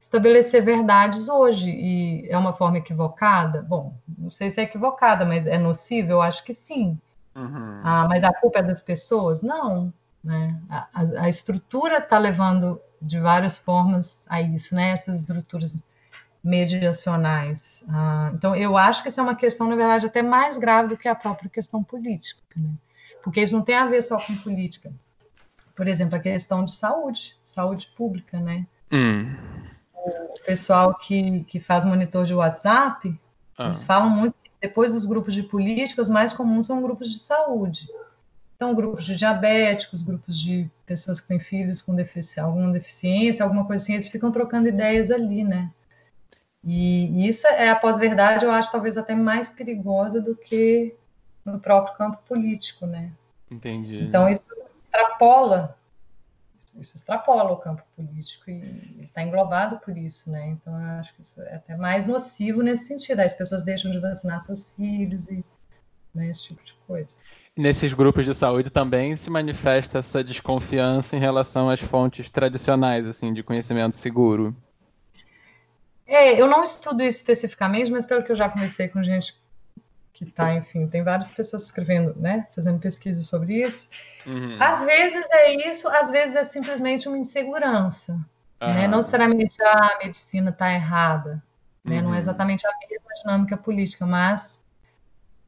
[0.00, 1.70] estabelecer verdades hoje.
[1.70, 3.62] E é uma forma equivocada?
[3.62, 6.12] Bom, não sei se é equivocada, mas é nociva?
[6.12, 6.98] Eu acho que sim.
[7.34, 7.80] Uhum.
[7.84, 9.42] Ah, mas a culpa é das pessoas?
[9.42, 9.92] Não.
[10.22, 10.60] Né?
[10.68, 14.90] A, a, a estrutura está levando de várias formas a isso, né?
[14.90, 15.76] Essas estruturas
[16.42, 17.82] mediacionais.
[17.88, 20.96] Ah, então, eu acho que isso é uma questão, na verdade, até mais grave do
[20.96, 22.70] que a própria questão política, né?
[23.22, 24.92] porque isso não tem a ver só com política.
[25.80, 28.66] Por exemplo, a questão de saúde, saúde pública, né?
[28.92, 29.34] Hum.
[29.94, 33.18] O pessoal que, que faz monitor de WhatsApp,
[33.56, 33.68] ah.
[33.68, 37.18] eles falam muito que depois dos grupos de política, os mais comuns são grupos de
[37.18, 37.88] saúde.
[38.54, 43.64] Então, grupos de diabéticos, grupos de pessoas que têm filhos com defici alguma deficiência, alguma
[43.64, 45.70] coisa assim, eles ficam trocando ideias ali, né?
[46.62, 50.94] E, isso é a pós-verdade, eu acho talvez até mais perigosa do que
[51.42, 53.10] no próprio campo político, né?
[53.50, 54.04] Entendi.
[54.04, 54.44] Então isso
[54.90, 55.78] extrapola,
[56.78, 60.48] isso extrapola o campo político e está englobado por isso, né?
[60.48, 63.20] Então eu acho que isso é até mais nocivo nesse sentido.
[63.20, 65.44] As pessoas deixam de vacinar seus filhos e
[66.14, 67.16] né, esse tipo de coisa.
[67.56, 73.32] Nesses grupos de saúde também se manifesta essa desconfiança em relação às fontes tradicionais, assim,
[73.32, 74.56] de conhecimento seguro.
[76.06, 79.39] É, eu não estudo isso especificamente, mas pelo que eu já conversei com gente
[80.24, 83.88] que está, enfim, tem várias pessoas escrevendo, né, fazendo pesquisa sobre isso.
[84.26, 84.58] Uhum.
[84.60, 88.12] Às vezes é isso, às vezes é simplesmente uma insegurança,
[88.60, 88.68] uhum.
[88.68, 88.86] né?
[88.86, 91.42] Não necessariamente a medicina está errada,
[91.82, 91.96] né?
[91.96, 92.02] Uhum.
[92.02, 92.18] Não é uhum.
[92.18, 94.62] exatamente a mesma dinâmica política, mas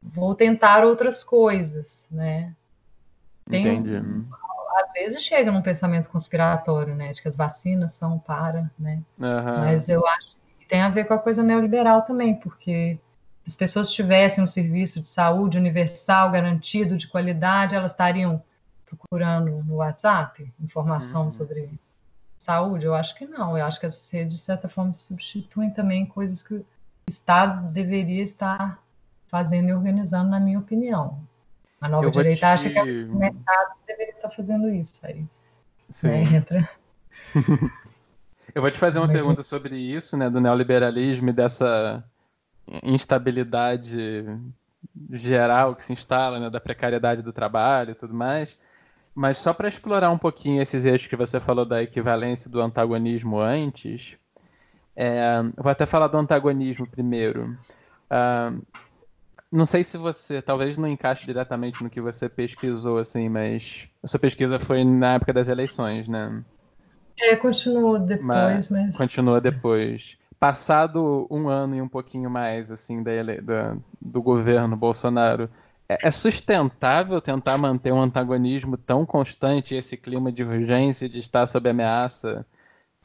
[0.01, 2.55] vou tentar outras coisas, né?
[3.47, 4.25] Tem, Entendi.
[4.83, 9.03] Às vezes chega num pensamento conspiratório, né, de que as vacinas são para, né?
[9.17, 10.35] Mas eu acho
[10.67, 12.97] tem a ver com a coisa neoliberal também, porque
[13.45, 18.41] as pessoas tivessem um serviço de saúde universal, garantido, de qualidade, elas estariam
[18.85, 21.31] procurando no WhatsApp informação uhum.
[21.31, 21.69] sobre
[22.37, 22.85] saúde?
[22.85, 23.57] Eu acho que não.
[23.57, 26.65] Eu acho que essas redes, de certa forma, substituem também coisas que o
[27.07, 28.81] Estado deveria estar
[29.27, 31.19] fazendo e organizando, na minha opinião.
[31.81, 32.45] A nova direita te...
[32.45, 35.25] acha que o mercado deveria estar fazendo isso aí.
[35.89, 36.07] Sim.
[36.07, 36.23] Né?
[36.37, 36.69] Entra...
[38.55, 39.43] Eu vou te fazer uma Mas pergunta é...
[39.43, 42.03] sobre isso, né, do neoliberalismo e dessa
[42.83, 44.25] instabilidade
[45.11, 48.57] geral que se instala, né, da precariedade do trabalho e tudo mais.
[49.15, 53.39] Mas só para explorar um pouquinho esses eixos que você falou da equivalência do antagonismo
[53.39, 54.17] antes,
[54.95, 57.55] é, vou até falar do antagonismo primeiro.
[58.09, 58.61] Uh,
[59.51, 64.07] não sei se você, talvez não encaixe diretamente no que você pesquisou, assim, mas a
[64.07, 66.43] sua pesquisa foi na época das eleições, né?
[67.21, 68.97] É, continuou depois, mas, mas...
[68.97, 70.17] Continua depois.
[70.43, 75.49] Passado um ano e um pouquinho mais, assim, da, da do governo Bolsonaro,
[75.87, 81.45] é, é sustentável tentar manter um antagonismo tão constante, esse clima de urgência, de estar
[81.45, 82.45] sob ameaça?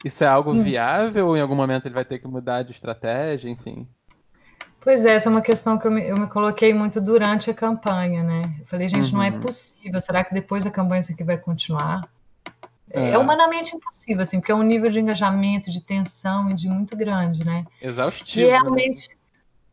[0.03, 0.61] Isso é algo hum.
[0.61, 3.87] viável ou em algum momento ele vai ter que mudar de estratégia, enfim?
[4.81, 7.53] Pois é, essa é uma questão que eu me, eu me coloquei muito durante a
[7.53, 8.53] campanha, né?
[8.59, 9.19] Eu falei, gente, uhum.
[9.19, 9.39] não é uhum.
[9.39, 10.01] possível.
[10.01, 12.03] Será que depois da campanha isso aqui vai continuar?
[12.91, 13.11] É.
[13.11, 13.17] é.
[13.17, 17.43] humanamente impossível, assim, porque é um nível de engajamento, de tensão e de muito grande,
[17.45, 17.65] né?
[17.81, 18.47] Exaustivo.
[18.47, 19.17] E realmente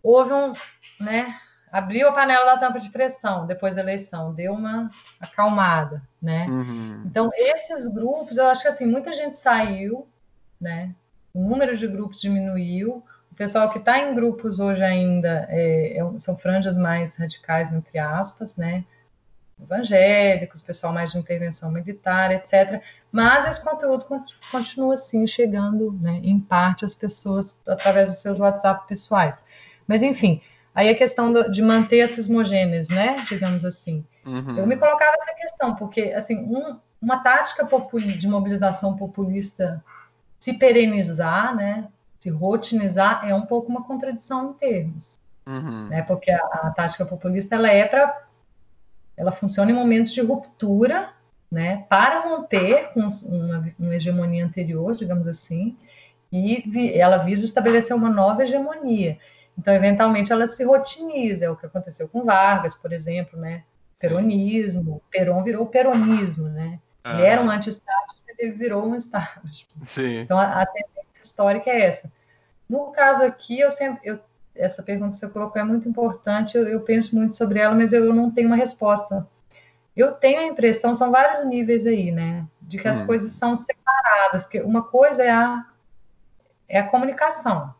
[0.02, 0.52] houve um,
[1.00, 1.34] né?
[1.72, 4.88] Abriu a panela da tampa de pressão depois da eleição, deu uma
[5.20, 6.46] acalmada, né?
[6.48, 7.02] Uhum.
[7.06, 10.06] Então, esses grupos, eu acho que assim, muita gente saiu,
[10.60, 10.94] né?
[11.34, 13.02] O número de grupos diminuiu.
[13.30, 17.98] O pessoal que está em grupos hoje ainda é, é, são franjas mais radicais, entre
[17.98, 18.84] aspas, né?
[19.60, 22.82] Evangélicos, pessoal mais de intervenção militar, etc.
[23.10, 24.06] Mas esse conteúdo
[24.50, 29.40] continua assim chegando, né, em parte às pessoas através dos seus WhatsApp pessoais.
[29.86, 30.40] Mas enfim,
[30.74, 34.04] aí a questão do, de manter essas homogêneas, né, digamos assim.
[34.24, 34.58] Uhum.
[34.58, 37.66] Eu me colocava essa questão porque assim um, uma tática
[38.18, 39.82] de mobilização populista
[40.38, 41.88] se perenizar, né,
[42.20, 45.88] se rotinizar é um pouco uma contradição em termos, uhum.
[45.88, 48.25] né, porque a, a tática populista ela é para
[49.16, 51.10] ela funciona em momentos de ruptura,
[51.50, 55.76] né, para romper com uma, uma hegemonia anterior, digamos assim,
[56.30, 59.18] e vi, ela visa estabelecer uma nova hegemonia.
[59.56, 63.62] Então, eventualmente, ela se rotiniza, é o que aconteceu com Vargas, por exemplo, né?
[63.98, 66.78] Peronismo, Peron virou peronismo, né?
[67.04, 69.82] Ele era um anti-Estado, ele virou um establishment.
[69.82, 70.18] Sim.
[70.18, 72.12] Então, a, a tendência histórica é essa.
[72.68, 74.18] No caso aqui, eu sempre, eu,
[74.58, 77.92] essa pergunta que você colocou é muito importante, eu, eu penso muito sobre ela, mas
[77.92, 79.26] eu não tenho uma resposta.
[79.96, 83.06] Eu tenho a impressão, são vários níveis aí, né, de que as hum.
[83.06, 85.64] coisas são separadas, porque uma coisa é a,
[86.68, 87.74] é a comunicação.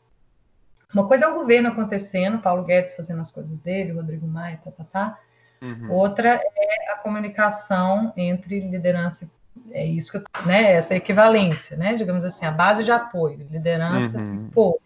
[0.95, 4.71] Uma coisa é o governo acontecendo, Paulo Guedes fazendo as coisas dele, Rodrigo Maia, tá,
[4.71, 5.19] tá, tá.
[5.61, 5.91] Uhum.
[5.91, 9.29] Outra é a comunicação entre liderança
[9.73, 14.51] é isso que, né, essa equivalência, né, digamos assim, a base de apoio, liderança uhum.
[14.53, 14.79] pô,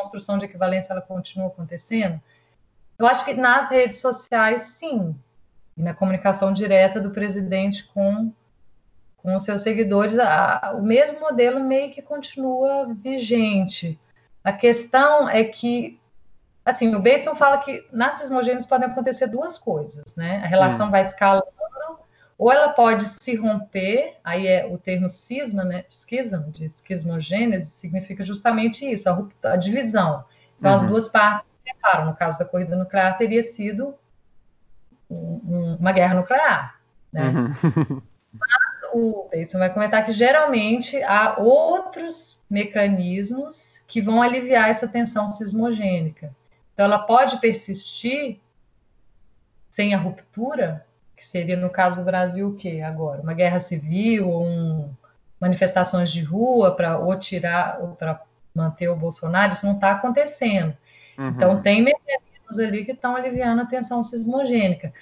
[0.00, 2.20] construção de equivalência ela continua acontecendo.
[2.98, 5.14] Eu acho que nas redes sociais, sim,
[5.76, 8.32] e na comunicação direta do presidente com
[9.22, 14.00] com os seus seguidores, a, o mesmo modelo meio que continua vigente.
[14.42, 16.00] A questão é que,
[16.64, 20.40] assim, o Bateson fala que nas sismogênias podem acontecer duas coisas, né?
[20.42, 20.90] A relação hum.
[20.90, 21.48] vai escalando
[22.40, 25.84] ou ela pode se romper, aí é o termo cisma, né?
[25.86, 30.24] Esquisma, de esquismogênese, significa justamente isso, a, a divisão.
[30.58, 30.76] Então, uhum.
[30.78, 32.06] as duas partes se separam.
[32.06, 33.94] No caso da corrida nuclear, teria sido
[35.10, 36.80] um, um, uma guerra nuclear.
[37.12, 37.28] Né?
[37.28, 38.02] Uhum.
[38.32, 45.28] Mas o Bateson vai comentar que geralmente há outros mecanismos que vão aliviar essa tensão
[45.28, 46.34] sismogênica.
[46.72, 48.40] Então, ela pode persistir
[49.68, 50.86] sem a ruptura,
[51.20, 53.20] que seria no caso do Brasil o quê agora?
[53.20, 54.90] Uma guerra civil, um,
[55.38, 58.22] manifestações de rua para ou tirar ou para
[58.54, 60.74] manter o Bolsonaro, isso não está acontecendo.
[61.18, 61.28] Uhum.
[61.28, 64.94] Então tem mecanismos ali que estão aliviando a tensão sismogênica.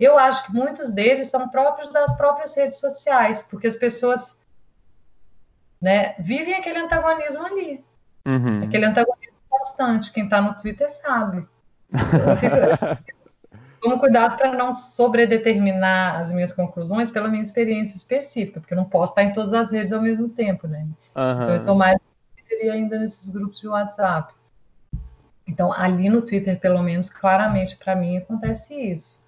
[0.00, 4.40] Eu acho que muitos deles são próprios das próprias redes sociais, porque as pessoas
[5.78, 7.84] né, vivem aquele antagonismo ali.
[8.24, 8.64] Uhum.
[8.64, 10.10] Aquele antagonismo constante.
[10.10, 11.46] Quem está no Twitter sabe.
[11.92, 12.56] Eu fico,
[13.88, 18.84] tomo cuidado para não sobredeterminar as minhas conclusões pela minha experiência específica, porque eu não
[18.84, 20.86] posso estar em todas as redes ao mesmo tempo, né?
[21.14, 21.32] Uhum.
[21.32, 21.98] Então, eu estou mais
[22.70, 24.32] ainda nesses grupos de WhatsApp.
[25.46, 29.20] Então, ali no Twitter, pelo menos, claramente para mim acontece isso.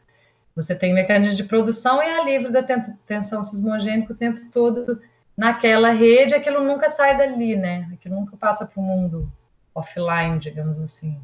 [0.57, 2.63] Você tem mecanismos de produção e é livre da
[3.07, 5.01] tensão sismogênica o tempo todo
[5.37, 7.89] naquela rede, aquilo nunca sai dali, né?
[7.93, 9.31] Aquilo nunca passa para o mundo
[9.73, 11.17] offline, digamos assim.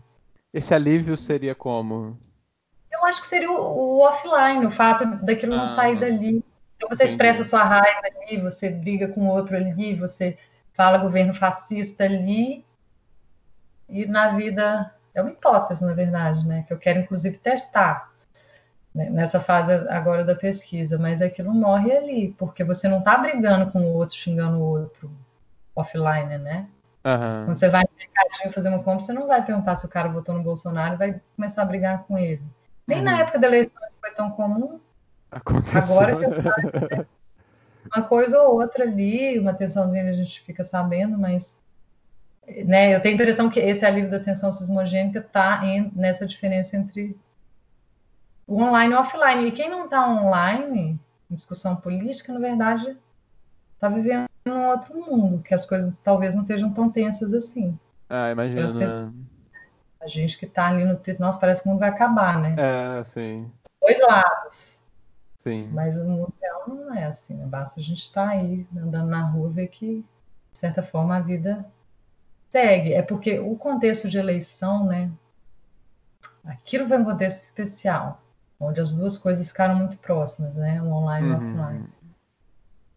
[0.53, 2.17] Esse alívio seria como?
[3.05, 6.45] Acho que seria o, o offline, o fato daquilo não ah, sair dali.
[6.77, 7.11] Então você entendi.
[7.11, 10.37] expressa sua raiva ali, você briga com outro ali, você
[10.73, 12.65] fala governo fascista ali,
[13.89, 16.65] e na vida é uma hipótese, na verdade, né?
[16.67, 18.11] Que eu quero inclusive testar
[18.95, 23.71] né, nessa fase agora da pesquisa, mas aquilo morre ali, porque você não está brigando
[23.71, 25.11] com o outro, xingando o outro
[25.75, 26.69] offline, né?
[27.05, 27.45] Uhum.
[27.47, 30.09] Quando você vai no mercadinho fazer uma compra, você não vai perguntar se o cara
[30.09, 32.43] votou no Bolsonaro e vai começar a brigar com ele.
[32.87, 33.05] Nem uhum.
[33.05, 34.81] na época da eleição foi tão comum.
[35.31, 36.07] Aconteceu.
[36.07, 37.07] Agora que eu né?
[37.95, 41.57] uma coisa ou outra ali, uma tensãozinha a gente fica sabendo, mas
[42.65, 45.63] né, eu tenho a impressão que esse alívio da tensão sismogênica está
[45.95, 47.17] nessa diferença entre
[48.47, 49.49] o online e o offline.
[49.49, 50.99] E quem não está online,
[51.31, 52.97] em discussão política, na verdade,
[53.75, 57.79] está vivendo um outro mundo, que as coisas talvez não estejam tão tensas assim.
[58.09, 58.73] Ah, imagina.
[58.75, 59.13] Né?
[60.05, 62.55] A gente que tá ali no Twitter, nossa, parece que o mundo vai acabar, né?
[62.59, 63.51] É, sim.
[63.81, 64.79] Dois lados.
[65.39, 65.71] Sim.
[65.73, 67.47] Mas o mundo real não é assim, né?
[67.47, 70.05] Basta a gente estar tá aí, andando na rua, ver que,
[70.53, 71.65] de certa forma, a vida
[72.51, 72.93] segue.
[72.93, 75.11] É porque o contexto de eleição, né?
[76.45, 78.21] Aquilo foi um contexto especial,
[78.61, 80.83] onde as duas coisas ficaram muito próximas, né?
[80.83, 81.61] O online e o uhum.
[81.61, 81.89] offline.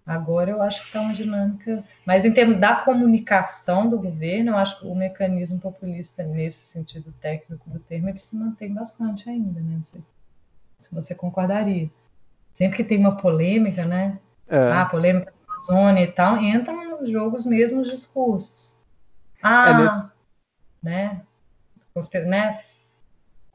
[0.08, 1.84] Agora eu acho que está uma dinâmica.
[2.06, 7.14] Mas em termos da comunicação do governo, eu acho que o mecanismo populista, nesse sentido
[7.20, 9.74] técnico do termo, ele se mantém bastante ainda, né?
[9.76, 10.02] Não sei
[10.80, 11.90] se você concordaria.
[12.54, 14.18] Sempre que tem uma polêmica, né?
[14.48, 14.72] É.
[14.72, 18.78] Ah, polêmica da Amazônia e tal, entram no jogo os mesmos discursos.
[19.44, 20.12] Ah, é nesse...
[20.82, 21.22] né?
[22.26, 22.60] né?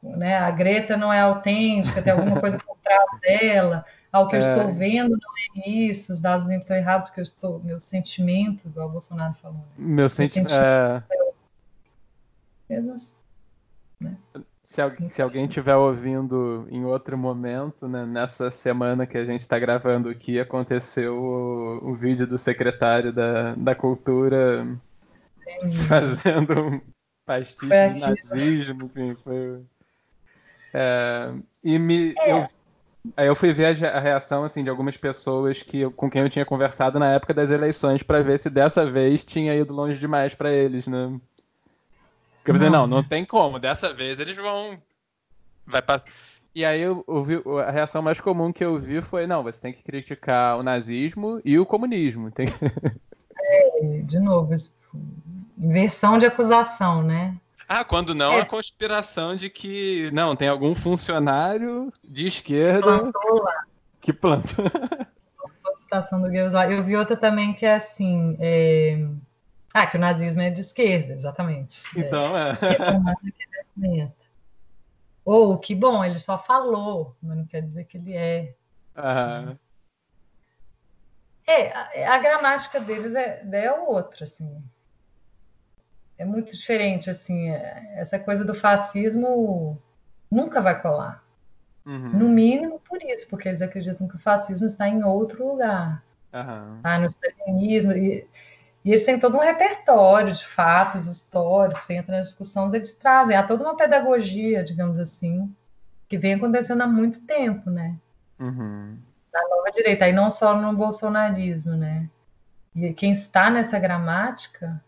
[0.03, 0.37] né?
[0.37, 3.83] A Greta não é autêntica, tem alguma coisa por trás dela
[4.13, 4.43] ah, o que eu é...
[4.43, 8.67] estou vendo não é isso, os dados não estão errados, porque eu estou, meu sentimento,
[8.67, 9.57] igual o Bolsonaro falou.
[9.57, 9.65] Né?
[9.75, 10.63] Meu, senti meu sentimento
[12.69, 12.77] é...
[12.93, 13.15] Assim,
[13.99, 14.17] né?
[14.61, 19.57] Se, se alguém estiver ouvindo em outro momento, né, nessa semana que a gente está
[19.57, 24.65] gravando aqui, aconteceu o, o, vídeo do secretário da, da Cultura
[25.87, 26.81] fazendo um
[27.25, 29.63] pastiche de nazismo, enfim, foi...
[30.71, 31.33] É,
[31.63, 32.31] e me, é.
[32.31, 32.47] eu
[33.17, 36.45] Aí eu fui ver a reação assim de algumas pessoas que com quem eu tinha
[36.45, 40.51] conversado na época das eleições para ver se dessa vez tinha ido longe demais para
[40.51, 41.19] eles, né?
[42.45, 43.59] Quer dizer, não, não tem como.
[43.59, 44.77] Dessa vez eles vão
[45.65, 46.05] vai passar.
[46.55, 49.73] E aí eu ouvi, a reação mais comum que eu vi foi, não, você tem
[49.73, 52.29] que criticar o nazismo e o comunismo.
[52.31, 52.45] Tem...
[53.35, 54.53] É, de novo,
[55.57, 57.35] inversão de acusação, né?
[57.67, 58.41] Ah, quando não, é.
[58.41, 63.11] a conspiração de que, não, tem algum funcionário de esquerda
[64.01, 64.65] que plantou.
[65.65, 66.53] A citação do Goebbels.
[66.53, 69.07] Eu vi outra também que é assim, é...
[69.73, 71.81] ah, que o nazismo é de esquerda, exatamente.
[71.95, 72.57] Então, é.
[74.01, 74.11] é.
[75.25, 78.53] Ou, que bom, ele só falou, mas não quer dizer que ele é.
[78.95, 79.57] Uhum.
[81.47, 84.63] É, a, a, gramática deles é, é outra, assim
[86.17, 89.81] é muito diferente, assim, é, essa coisa do fascismo
[90.29, 91.23] nunca vai colar.
[91.85, 92.09] Uhum.
[92.09, 96.03] No mínimo por isso, porque eles acreditam que o fascismo está em outro lugar.
[96.33, 96.81] Uhum.
[96.81, 97.91] Tá, no stalinismo.
[97.91, 98.27] E,
[98.85, 103.35] e, eles têm todo um repertório de fatos históricos, você entra na discussão, eles trazem.
[103.35, 105.53] Há toda uma pedagogia, digamos assim,
[106.07, 107.95] que vem acontecendo há muito tempo, né?
[108.39, 108.97] Uhum.
[109.33, 112.09] Na nova direita, e não só no bolsonarismo, né?
[112.75, 114.81] E quem está nessa gramática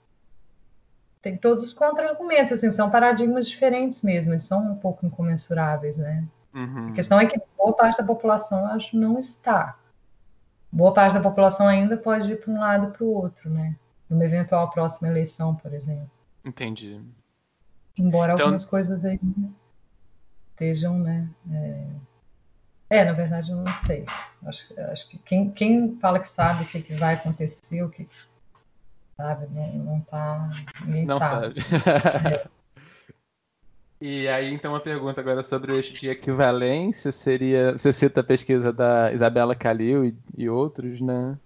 [1.26, 6.24] tem todos os contra-argumentos, assim, são paradigmas diferentes mesmo, eles são um pouco incomensuráveis, né?
[6.54, 6.90] Uhum.
[6.90, 9.76] A questão é que boa parte da população, eu acho, não está.
[10.72, 13.76] Boa parte da população ainda pode ir para um lado e para o outro, né?
[14.08, 16.12] Numa eventual próxima eleição, por exemplo.
[16.46, 17.02] Entendi.
[17.98, 18.46] Embora então...
[18.46, 19.20] algumas coisas aí
[20.52, 21.28] estejam, né?
[21.52, 21.88] É...
[22.98, 23.04] é...
[23.04, 24.06] na verdade, eu não sei.
[24.46, 28.08] Acho, acho que quem, quem fala que sabe o que, que vai acontecer, o que
[29.18, 29.48] sabe?
[29.54, 30.50] Não, não tá.
[30.86, 31.62] não sabe.
[31.62, 32.30] sabe.
[32.30, 32.48] É.
[34.02, 37.72] E aí, então, uma pergunta agora sobre o eixo de equivalência seria.
[37.72, 41.38] Você cita a pesquisa da Isabela Calil e, e outros, né?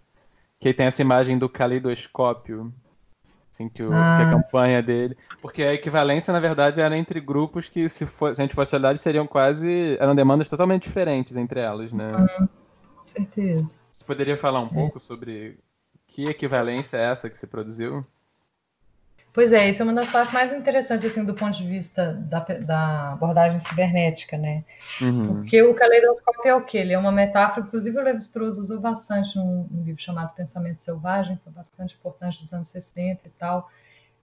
[0.59, 2.73] Que tem essa imagem do caleidoscópio,
[3.51, 4.17] assim, que, o, ah.
[4.17, 5.15] que, a campanha dele.
[5.41, 8.75] Porque a equivalência, na verdade, era entre grupos que, se, for, se a gente fosse
[8.75, 9.95] olhar, seriam quase.
[9.99, 12.11] eram demandas totalmente diferentes entre elas, né?
[12.97, 13.69] Com certeza.
[13.91, 14.73] Você poderia falar um é.
[14.73, 15.57] pouco sobre
[16.09, 18.01] que equivalência é essa que você produziu?
[19.31, 22.39] Pois é, isso é uma das partes mais interessantes, assim, do ponto de vista da,
[22.39, 24.65] da abordagem cibernética, né?
[24.99, 25.27] Uhum.
[25.27, 26.79] Porque o caleidoscópio é o quê?
[26.79, 31.39] Ele é uma metáfora, inclusive o Levi-Strauss usou bastante num, num, livro chamado Pensamento Selvagem,
[31.43, 33.69] foi bastante importante dos anos 60 e tal.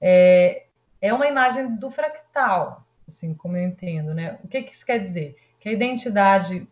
[0.00, 0.64] É,
[1.00, 4.38] é uma imagem do fractal, assim, como eu entendo, né?
[4.42, 5.36] O que, que isso quer dizer?
[5.60, 6.66] Que a identidade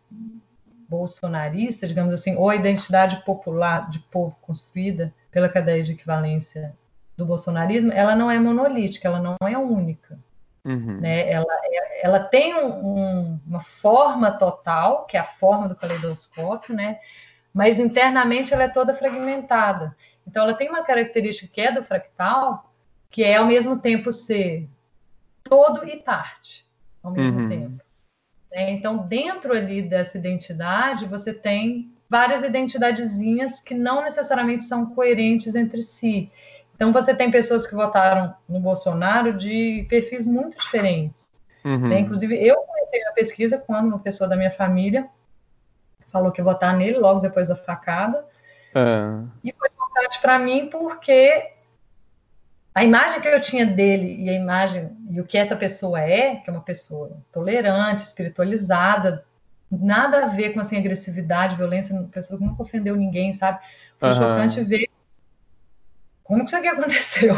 [0.87, 6.75] bolsonarista, digamos assim, ou a identidade popular de povo construída pela cadeia de equivalência
[7.17, 10.19] do bolsonarismo, ela não é monolítica, ela não é única.
[10.63, 10.99] Uhum.
[10.99, 11.29] Né?
[11.29, 11.45] Ela,
[12.01, 16.99] ela tem um, um, uma forma total, que é a forma do caleidoscópio, né?
[17.53, 19.95] mas internamente ela é toda fragmentada.
[20.27, 22.73] Então, ela tem uma característica que é do fractal,
[23.09, 24.67] que é ao mesmo tempo ser
[25.43, 26.65] todo e parte,
[27.01, 27.49] ao mesmo uhum.
[27.49, 27.84] tempo.
[28.55, 28.71] Né?
[28.71, 35.81] Então, dentro ali dessa identidade, você tem várias identidadezinhas que não necessariamente são coerentes entre
[35.81, 36.31] si.
[36.73, 41.29] Então, você tem pessoas que votaram no Bolsonaro de perfis muito diferentes.
[41.65, 41.89] Uhum.
[41.89, 41.99] Né?
[41.99, 45.09] Inclusive, eu comecei a pesquisa quando uma pessoa da minha família
[46.09, 48.25] falou que ia votar nele logo depois da facada.
[48.73, 49.27] Uhum.
[49.43, 51.54] E foi importante para mim porque
[52.75, 56.35] a imagem que eu tinha dele e a imagem e o que essa pessoa é,
[56.35, 59.25] que é uma pessoa tolerante, espiritualizada,
[59.71, 63.59] nada a ver com assim agressividade, violência, uma pessoa que nunca ofendeu ninguém, sabe?
[63.97, 64.15] Foi uhum.
[64.15, 64.89] chocante ver
[66.21, 67.33] como que isso aqui aconteceu.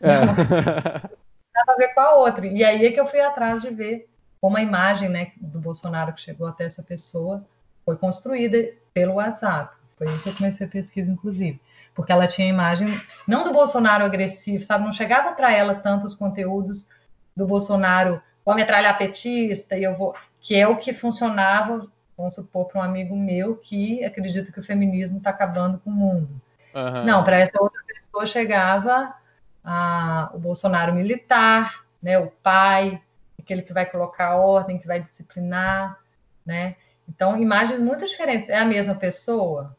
[0.00, 0.24] É.
[0.24, 2.44] Nada a ver com a outra.
[2.48, 4.08] E aí é que eu fui atrás de ver
[4.40, 7.46] como a imagem né, do Bolsonaro que chegou até essa pessoa
[7.84, 9.72] foi construída pelo WhatsApp.
[9.96, 11.60] Foi aí que eu comecei a pesquisa, inclusive
[12.00, 12.98] porque ela tinha a imagem
[13.28, 14.86] não do Bolsonaro agressivo, sabe?
[14.86, 16.88] Não chegava para ela tantos conteúdos
[17.36, 21.86] do Bolsonaro, vou metralhar petista e eu vou, que é o que funcionava,
[22.16, 25.92] vamos supor, para um amigo meu que acredita que o feminismo está acabando com o
[25.92, 26.40] mundo.
[26.74, 27.04] Uhum.
[27.04, 29.14] Não, para essa outra pessoa chegava
[29.62, 32.18] a, o Bolsonaro militar, né?
[32.18, 32.98] O pai,
[33.38, 35.98] aquele que vai colocar ordem, que vai disciplinar,
[36.46, 36.76] né?
[37.06, 38.48] Então, imagens muito diferentes.
[38.48, 39.76] É a mesma pessoa?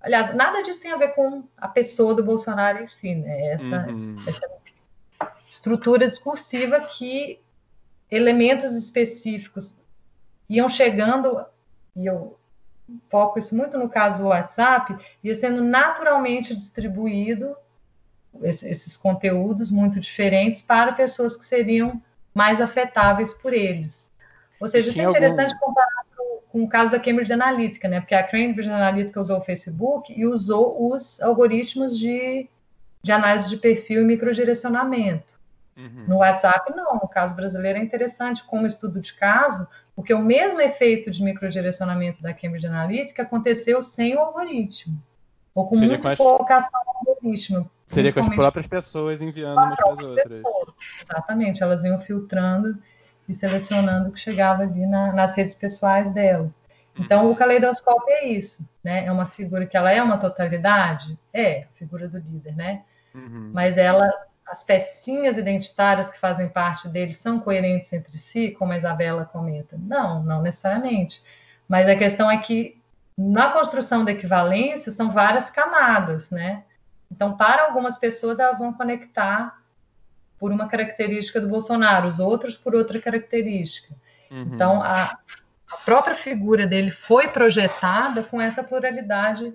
[0.00, 3.52] Aliás, nada disso tem a ver com a pessoa do Bolsonaro em si, né?
[3.52, 4.16] Essa, uhum.
[4.26, 4.48] essa
[5.48, 7.40] estrutura discursiva que
[8.10, 9.76] elementos específicos
[10.48, 11.44] iam chegando,
[11.96, 12.38] e eu
[13.10, 17.56] foco isso muito no caso do WhatsApp, ia sendo naturalmente distribuído
[18.42, 22.00] esses conteúdos muito diferentes para pessoas que seriam
[22.32, 24.07] mais afetáveis por eles.
[24.60, 25.66] Ou seja, isso é interessante algum...
[25.66, 26.08] comparar
[26.50, 28.00] com o caso da Cambridge Analytica, né?
[28.00, 32.48] Porque a Cambridge Analytica usou o Facebook e usou os algoritmos de,
[33.02, 35.38] de análise de perfil e microdirecionamento.
[35.76, 36.04] Uhum.
[36.08, 36.94] No WhatsApp, não.
[36.94, 42.22] No caso brasileiro, é interessante como estudo de caso, porque o mesmo efeito de microdirecionamento
[42.22, 45.00] da Cambridge Analytica aconteceu sem o algoritmo,
[45.54, 46.18] ou com Seria muito com as...
[46.18, 47.70] pouca ação do algoritmo.
[47.86, 50.28] Seria com as próprias pessoas enviando umas para as outras.
[50.28, 50.74] Pessoas.
[51.02, 52.78] Exatamente, elas iam filtrando
[53.28, 56.50] e selecionando o que chegava ali na, nas redes pessoais delas.
[56.98, 59.04] Então, o caleidoscópio é isso, né?
[59.04, 61.16] É uma figura que ela é uma totalidade?
[61.32, 62.82] É, a figura do líder, né?
[63.14, 63.50] Uhum.
[63.52, 64.10] Mas ela
[64.50, 69.76] as pecinhas identitárias que fazem parte dele são coerentes entre si, como a Isabela comenta?
[69.78, 71.22] Não, não necessariamente.
[71.68, 72.80] Mas a questão é que
[73.16, 76.64] na construção da equivalência são várias camadas, né?
[77.10, 79.57] Então, para algumas pessoas, elas vão conectar
[80.38, 83.94] por uma característica do Bolsonaro, os outros por outra característica.
[84.30, 84.50] Uhum.
[84.52, 85.18] Então, a,
[85.70, 89.52] a própria figura dele foi projetada com essa pluralidade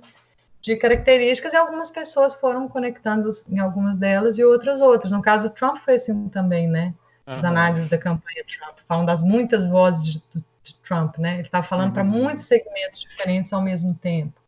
[0.61, 5.11] de características e algumas pessoas foram conectando em algumas delas e outras outras.
[5.11, 6.93] No caso do Trump foi assim também, né?
[7.25, 7.49] As uhum.
[7.49, 10.23] análises da campanha Trump falam das muitas vozes de,
[10.63, 11.33] de Trump, né?
[11.33, 11.93] Ele estava falando uhum.
[11.93, 14.41] para muitos segmentos diferentes ao mesmo tempo,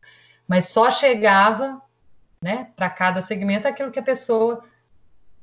[0.48, 1.82] mas só chegava,
[2.42, 4.64] né, para cada segmento aquilo que a pessoa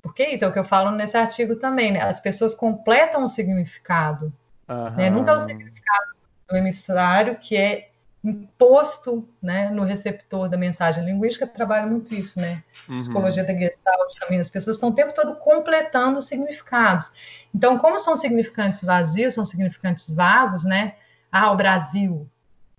[0.03, 2.03] porque isso é o que eu falo nesse artigo também, né?
[2.03, 4.33] As pessoas completam o significado.
[4.69, 4.91] Uhum.
[4.97, 5.09] Né?
[5.09, 6.13] Nunca é o significado
[6.49, 7.93] do emissário que é
[8.25, 12.63] imposto né, no receptor da mensagem linguística trabalha muito isso, né?
[12.89, 13.01] Uhum.
[13.01, 14.39] Psicologia da Gestalt também.
[14.39, 17.11] As pessoas estão o tempo todo completando significados.
[17.55, 20.95] Então, como são significantes vazios, são significantes vagos, né?
[21.31, 22.29] Ah, o Brasil.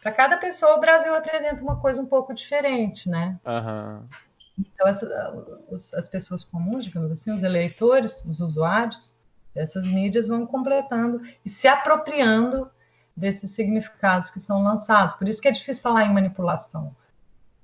[0.01, 3.37] Para cada pessoa, o Brasil apresenta uma coisa um pouco diferente, né?
[3.45, 4.03] Uhum.
[4.57, 9.15] Então, as, as pessoas comuns, digamos assim, os eleitores, os usuários
[9.53, 12.69] dessas mídias vão completando e se apropriando
[13.15, 15.15] desses significados que são lançados.
[15.15, 16.95] Por isso que é difícil falar em manipulação,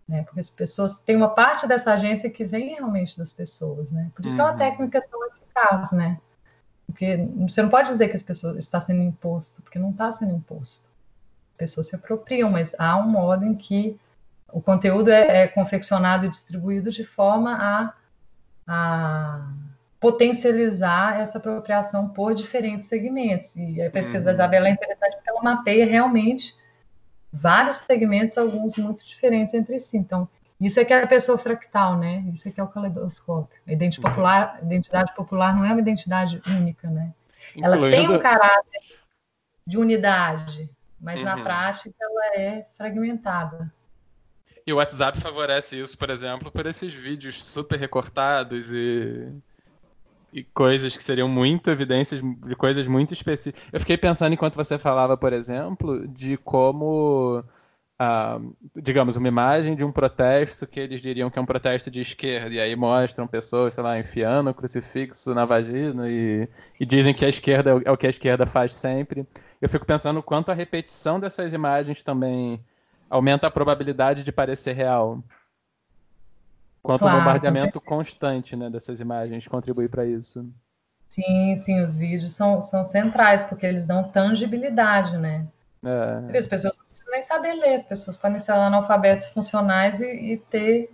[0.08, 0.24] né?
[0.24, 4.12] Porque as pessoas têm uma parte dessa agência que vem realmente das pessoas, né?
[4.16, 4.38] Por isso uhum.
[4.38, 4.58] que é uma uhum.
[4.58, 6.20] técnica tão eficaz, né?
[6.86, 7.18] Porque
[7.48, 10.90] você não pode dizer que as pessoas está sendo imposto, porque não está sendo imposto.
[11.54, 14.00] As pessoas se apropriam, mas há um modo em que
[14.52, 17.94] o conteúdo é, é confeccionado e distribuído de forma a,
[18.68, 19.48] a
[20.00, 23.56] potencializar essa apropriação por diferentes segmentos.
[23.56, 24.26] E a pesquisa uhum.
[24.26, 26.56] da Isabela é interessante porque ela mapeia realmente
[27.32, 29.98] vários segmentos, alguns muito diferentes entre si.
[29.98, 30.28] Então,
[30.60, 32.24] isso é que é a pessoa fractal, né?
[32.34, 33.60] Isso é que é o caleidoscópio.
[33.68, 34.16] A identidade uhum.
[34.16, 37.14] popular, identidade popular não é uma identidade única, né?
[37.62, 38.82] Ela tem um caráter
[39.66, 40.70] de unidade,
[41.00, 41.26] mas uhum.
[41.26, 43.72] na prática ela é fragmentada.
[44.70, 49.28] E o WhatsApp favorece isso, por exemplo, por esses vídeos super recortados e
[50.32, 53.60] e coisas que seriam muito evidências de coisas muito específicas.
[53.74, 57.44] Eu fiquei pensando enquanto você falava, por exemplo, de como,
[57.98, 58.40] ah,
[58.76, 62.54] digamos, uma imagem de um protesto que eles diriam que é um protesto de esquerda,
[62.54, 66.48] e aí mostram pessoas, sei lá, enfiando o crucifixo na vagina e,
[66.80, 69.26] e dizem que a esquerda é o que a esquerda faz sempre.
[69.60, 72.64] Eu fico pensando quanto a repetição dessas imagens também
[73.10, 75.24] aumenta a probabilidade de parecer real.
[76.82, 80.50] Quanto claro, bombardeamento constante né, dessas imagens contribui para isso.
[81.10, 85.46] Sim, sim, os vídeos são, são centrais, porque eles dão tangibilidade, né?
[85.84, 86.38] É.
[86.38, 90.38] As pessoas não precisam nem saber ler, as pessoas podem ser analfabetos funcionais e, e
[90.38, 90.92] ter.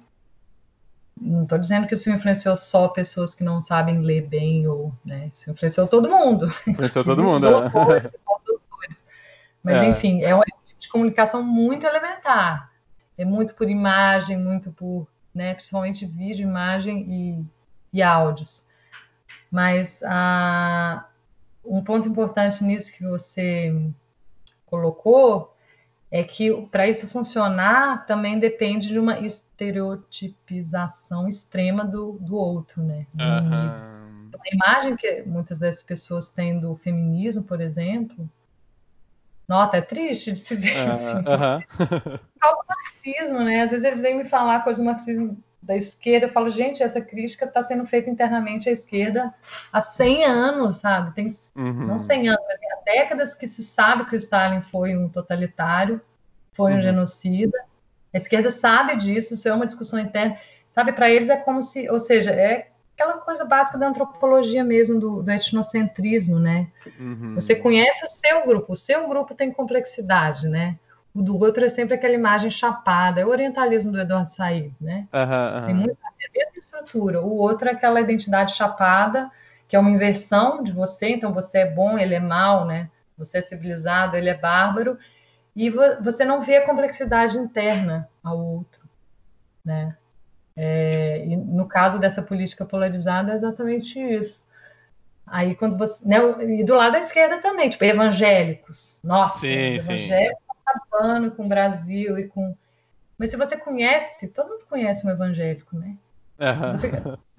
[1.20, 5.30] Não estou dizendo que isso influenciou só pessoas que não sabem ler bem, ou né?
[5.32, 6.48] Isso influenciou todo mundo.
[6.68, 8.12] Influenciou todo mundo, é.
[9.64, 9.86] Mas, é.
[9.86, 10.42] enfim, é um
[10.86, 12.72] de comunicação muito elementar.
[13.18, 15.54] É muito por imagem, muito por né?
[15.54, 17.46] Principalmente vídeo, imagem e,
[17.92, 18.66] e áudios.
[19.52, 21.10] Mas ah,
[21.64, 23.76] um ponto importante nisso que você
[24.66, 25.54] colocou
[26.10, 33.06] é que para isso funcionar também depende de uma estereotipização extrema do, do outro, né?
[33.20, 34.30] Uhum.
[34.34, 38.30] A imagem que muitas dessas pessoas têm do feminismo, por exemplo,
[39.48, 40.88] nossa, é triste de se ver.
[40.88, 41.18] Uh, assim.
[41.18, 42.20] uh -huh.
[42.44, 43.62] o marxismo, né?
[43.62, 46.28] Às vezes eles vêm me falar coisas do marxismo da esquerda.
[46.28, 49.34] Eu falo, gente, essa crítica está sendo feita internamente à esquerda
[49.72, 51.14] há 100 anos, sabe?
[51.14, 51.88] Tem, uhum.
[51.88, 56.00] Não 100 anos, mas há décadas que se sabe que o Stalin foi um totalitário,
[56.54, 56.82] foi um uhum.
[56.82, 57.58] genocida.
[58.14, 60.38] A esquerda sabe disso, isso é uma discussão interna.
[60.74, 65.00] Sabe, para eles é como se, ou seja, é aquela coisa básica da antropologia mesmo,
[65.00, 66.68] do, do etnocentrismo, né?
[66.98, 67.36] Uhum.
[67.36, 70.80] Você conhece o seu grupo, o seu grupo tem complexidade, né?
[71.14, 75.08] O do outro é sempre aquela imagem chapada, é o orientalismo do Eduardo Said, né?
[75.14, 75.66] Uhum, uhum.
[75.66, 77.22] Tem muita a mesma estrutura.
[77.22, 79.30] O outro é aquela identidade chapada,
[79.68, 82.90] que é uma inversão de você, então você é bom, ele é mal, né?
[83.18, 84.98] Você é civilizado, ele é bárbaro,
[85.56, 88.82] e você não vê a complexidade interna ao outro,
[89.64, 89.96] né?
[90.58, 94.44] É, e no caso dessa política polarizada é exatamente isso.
[95.28, 96.06] Aí quando você.
[96.08, 96.18] Né,
[96.60, 99.00] e do lado da esquerda também, tipo, evangélicos.
[99.04, 102.56] Nossa, sim, evangélicos acabando com o Brasil e com.
[103.18, 105.96] Mas se você conhece, todo mundo conhece um evangélico, né?
[106.40, 106.72] Uhum.
[106.72, 106.90] Você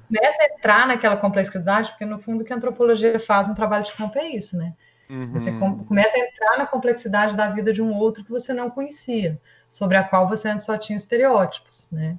[0.08, 3.84] começa a entrar naquela complexidade, porque no fundo o que a antropologia faz um trabalho
[3.84, 4.74] de campo é isso, né?
[5.08, 5.32] Uhum.
[5.32, 8.70] Você com, começa a entrar na complexidade da vida de um outro que você não
[8.70, 9.40] conhecia,
[9.70, 12.18] sobre a qual você antes só tinha estereótipos, né?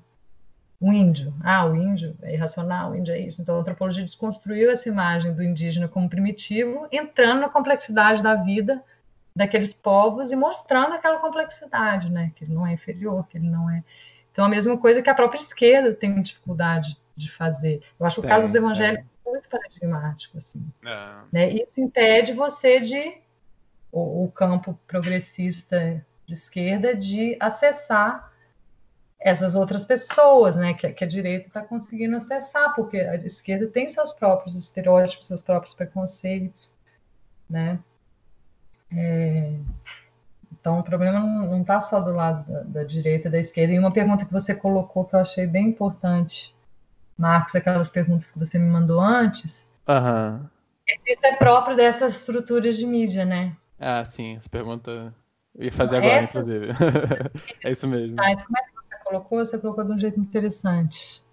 [0.80, 3.42] O índio, ah, o índio é irracional, o índio é isso.
[3.42, 8.84] Então a antropologia desconstruiu essa imagem do indígena como primitivo, entrando na complexidade da vida
[9.36, 12.32] daqueles povos e mostrando aquela complexidade, né?
[12.36, 13.84] Que ele não é inferior, que ele não é.
[14.32, 17.82] Então a mesma coisa que a própria esquerda tem dificuldade de fazer.
[18.00, 19.30] Eu acho o caso dos evangélicos é.
[19.30, 20.64] muito paradigmático, assim.
[20.86, 21.16] É.
[21.32, 21.50] Né?
[21.50, 23.18] Isso impede você de
[23.92, 28.32] o, o campo progressista de esquerda de acessar
[29.20, 33.90] essas outras pessoas, né, que, que a direita está conseguindo acessar, porque a esquerda tem
[33.90, 36.72] seus próprios estereótipos, seus próprios preconceitos,
[37.50, 37.80] né?
[38.96, 39.54] É,
[40.52, 43.74] então, o problema não está só do lado da, da direita e da esquerda.
[43.74, 46.56] E uma pergunta que você colocou que eu achei bem importante,
[47.18, 49.70] Marcos, aquelas perguntas que você me mandou antes.
[49.88, 50.46] Uhum.
[51.06, 53.56] Isso é próprio dessas estruturas de mídia, né?
[53.80, 55.14] Ah, sim, essa pergunta
[55.56, 56.40] eu ia fazer agora, essa...
[56.40, 56.68] inclusive.
[57.64, 58.16] é isso mesmo.
[58.16, 58.77] Tá, então como é
[59.08, 59.40] colocou?
[59.40, 61.24] Você colocou de um jeito interessante.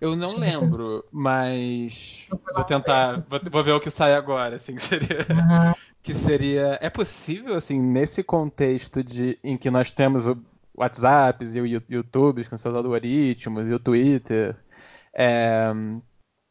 [0.00, 1.08] Eu não Deixa lembro, você...
[1.10, 5.74] mas vou tentar, vou, vou, ver o que sai agora, assim, que seria, uhum.
[6.02, 10.38] que seria, é possível, assim, nesse contexto de, em que nós temos o
[10.76, 14.56] WhatsApp e o YouTube com seus algoritmos e o Twitter,
[15.12, 15.72] é,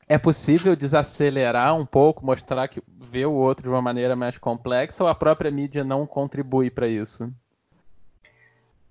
[0.09, 5.03] é possível desacelerar um pouco, mostrar que vê o outro de uma maneira mais complexa
[5.03, 7.31] ou a própria mídia não contribui para isso?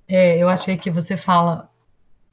[0.08, 1.68] É, eu achei que você fala.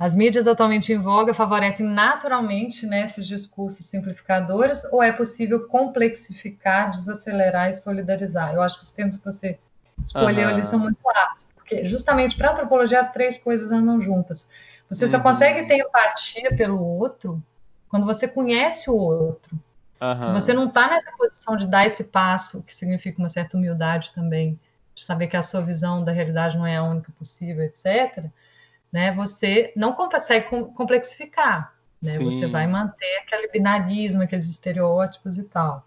[0.04, 6.92] As mídias atualmente em voga favorecem naturalmente né, esses discursos simplificadores ou é possível complexificar,
[6.92, 8.54] desacelerar e solidarizar?
[8.54, 9.58] Eu acho que os termos que você
[10.06, 10.56] escolheu uhum.
[10.56, 14.46] ali são muito aptos, porque justamente para a antropologia as três coisas andam juntas.
[14.90, 15.12] Você uhum.
[15.12, 17.42] só consegue ter empatia pelo outro
[17.88, 19.58] quando você conhece o outro.
[20.02, 20.26] Uhum.
[20.26, 24.12] Se você não está nessa posição de dar esse passo, que significa uma certa humildade
[24.12, 24.60] também,
[24.94, 28.30] de saber que a sua visão da realidade não é a única possível, etc.,
[28.94, 31.74] né, você não consegue complexificar.
[32.02, 32.20] Né?
[32.20, 35.84] Você vai manter aquele binarismo, aqueles estereótipos e tal.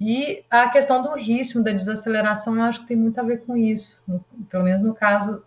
[0.00, 3.56] E a questão do ritmo, da desaceleração, eu acho que tem muito a ver com
[3.56, 5.42] isso, no, pelo menos no caso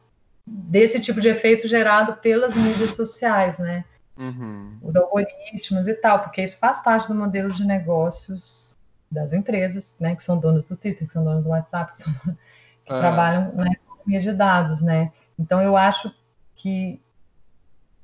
[0.46, 3.86] desse tipo de efeito gerado pelas mídias sociais, né?
[4.18, 4.78] Uhum.
[4.82, 8.78] Os algoritmos e tal, porque isso faz parte do modelo de negócios
[9.10, 10.16] das empresas, né?
[10.16, 12.14] Que são donos do Twitter, que são donos do WhatsApp, que, são,
[12.84, 15.14] que trabalham na economia de dados, né?
[15.40, 16.14] Então, eu acho
[16.56, 17.02] que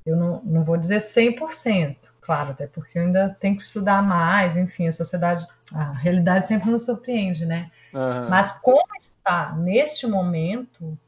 [0.04, 4.56] eu não, não vou dizer 100%, claro, até porque eu ainda tenho que estudar mais,
[4.56, 7.70] enfim, a sociedade, a realidade sempre nos surpreende, né?
[7.92, 8.28] Uhum.
[8.28, 10.98] Mas como está neste momento,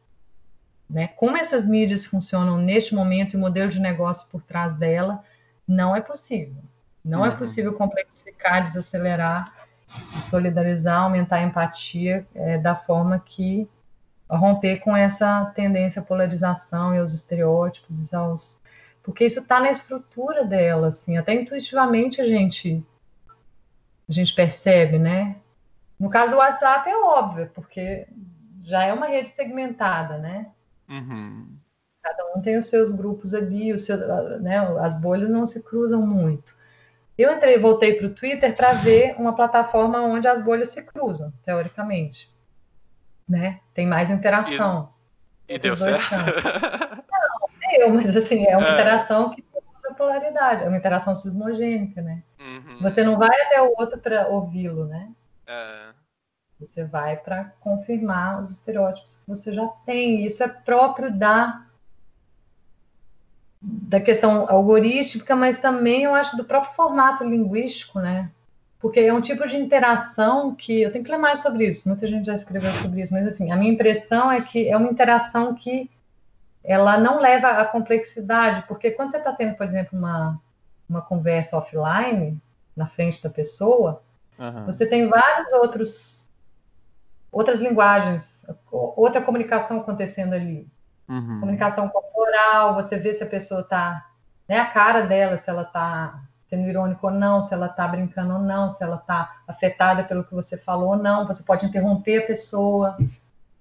[0.89, 1.09] né?
[1.09, 5.23] Como essas mídias funcionam neste momento e o modelo de negócio por trás dela,
[5.67, 6.63] não é possível.
[7.05, 7.35] Não é uhum.
[7.35, 9.55] é possível complexificar, desacelerar,
[10.29, 13.69] solidarizar, aumentar a empatia é, da forma que
[14.37, 18.61] romper com essa tendência à polarização e aos estereótipos, aos...
[19.03, 22.85] porque isso está na estrutura dela, assim, até intuitivamente a gente
[24.09, 25.37] a gente percebe, né?
[25.99, 28.09] No caso do WhatsApp é óbvio, porque
[28.65, 30.49] já é uma rede segmentada, né?
[30.89, 31.47] Uhum.
[32.03, 34.01] Cada um tem os seus grupos ali, os seus,
[34.41, 36.53] né, as bolhas não se cruzam muito.
[37.17, 41.33] Eu entrei, voltei para o Twitter para ver uma plataforma onde as bolhas se cruzam,
[41.45, 42.33] teoricamente.
[43.31, 43.61] Né?
[43.73, 44.93] Tem mais interação.
[45.49, 46.03] E, e deu certo?
[47.09, 48.73] Não, deu, mas assim, é uma é.
[48.73, 49.45] interação que
[49.79, 52.25] usa polaridade, é uma interação sismogênica, né?
[52.41, 52.79] Uhum.
[52.81, 55.11] Você não vai até o outro para ouvi-lo, né?
[55.47, 55.93] É.
[56.59, 60.27] Você vai para confirmar os estereótipos que você já tem.
[60.27, 61.65] Isso é próprio da
[63.63, 68.31] da questão algorítmica, mas também eu acho do próprio formato linguístico, né?
[68.81, 71.87] Porque é um tipo de interação que eu tenho que ler mais sobre isso.
[71.87, 74.89] Muita gente já escreveu sobre isso, mas enfim, a minha impressão é que é uma
[74.89, 75.91] interação que
[76.65, 80.41] ela não leva à complexidade, porque quando você está tendo, por exemplo, uma,
[80.89, 82.41] uma conversa offline
[82.77, 84.03] na frente da pessoa,
[84.39, 84.65] uhum.
[84.65, 86.21] você tem vários outros
[87.33, 90.67] outras linguagens, outra comunicação acontecendo ali.
[91.09, 91.41] Uhum.
[91.41, 94.05] Comunicação corporal, você vê se a pessoa está,
[94.49, 96.21] né, a cara dela, se ela está
[96.51, 100.25] sendo irônica ou não, se ela está brincando ou não, se ela está afetada pelo
[100.25, 101.27] que você falou ou não.
[101.27, 102.99] Você pode interromper a pessoa.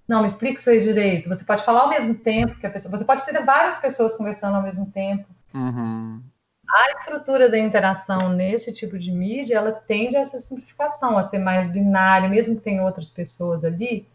[0.08, 1.28] Não, me explica isso aí direito.
[1.28, 2.98] Você pode falar ao mesmo tempo que a pessoa.
[2.98, 5.24] Você pode ter várias pessoas conversando ao mesmo tempo.
[5.54, 6.20] Uhum.
[6.68, 11.38] a estrutura da interação nesse tipo de mídia, ela tende a essa simplificação, a ser
[11.38, 14.06] mais binária, mesmo que tenha outras pessoas ali,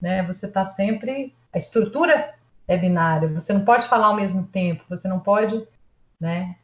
[0.00, 0.22] né?
[0.24, 1.34] Você está sempre.
[1.52, 2.34] A estrutura
[2.66, 5.66] é binária, você não pode falar ao mesmo tempo, você não pode,
[6.20, 6.56] né?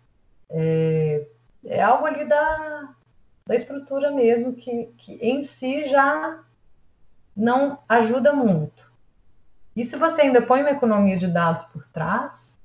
[0.49, 1.27] É,
[1.67, 2.89] é algo ali da,
[3.47, 6.41] da estrutura mesmo que, que em si já
[7.37, 8.91] não ajuda muito.
[9.75, 12.59] E se você ainda põe uma economia de dados por trás,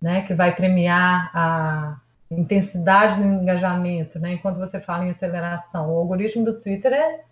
[0.00, 2.00] né, que vai premiar a
[2.30, 7.24] intensidade do engajamento, né, enquanto você fala em aceleração, o algoritmo do Twitter é,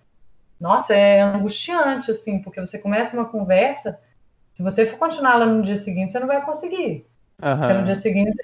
[0.61, 4.01] nossa, é angustiante, assim, porque você começa uma conversa,
[4.53, 7.07] se você for continuar lá no dia seguinte, você não vai conseguir.
[7.43, 7.59] Uhum.
[7.59, 8.37] Porque no dia seguinte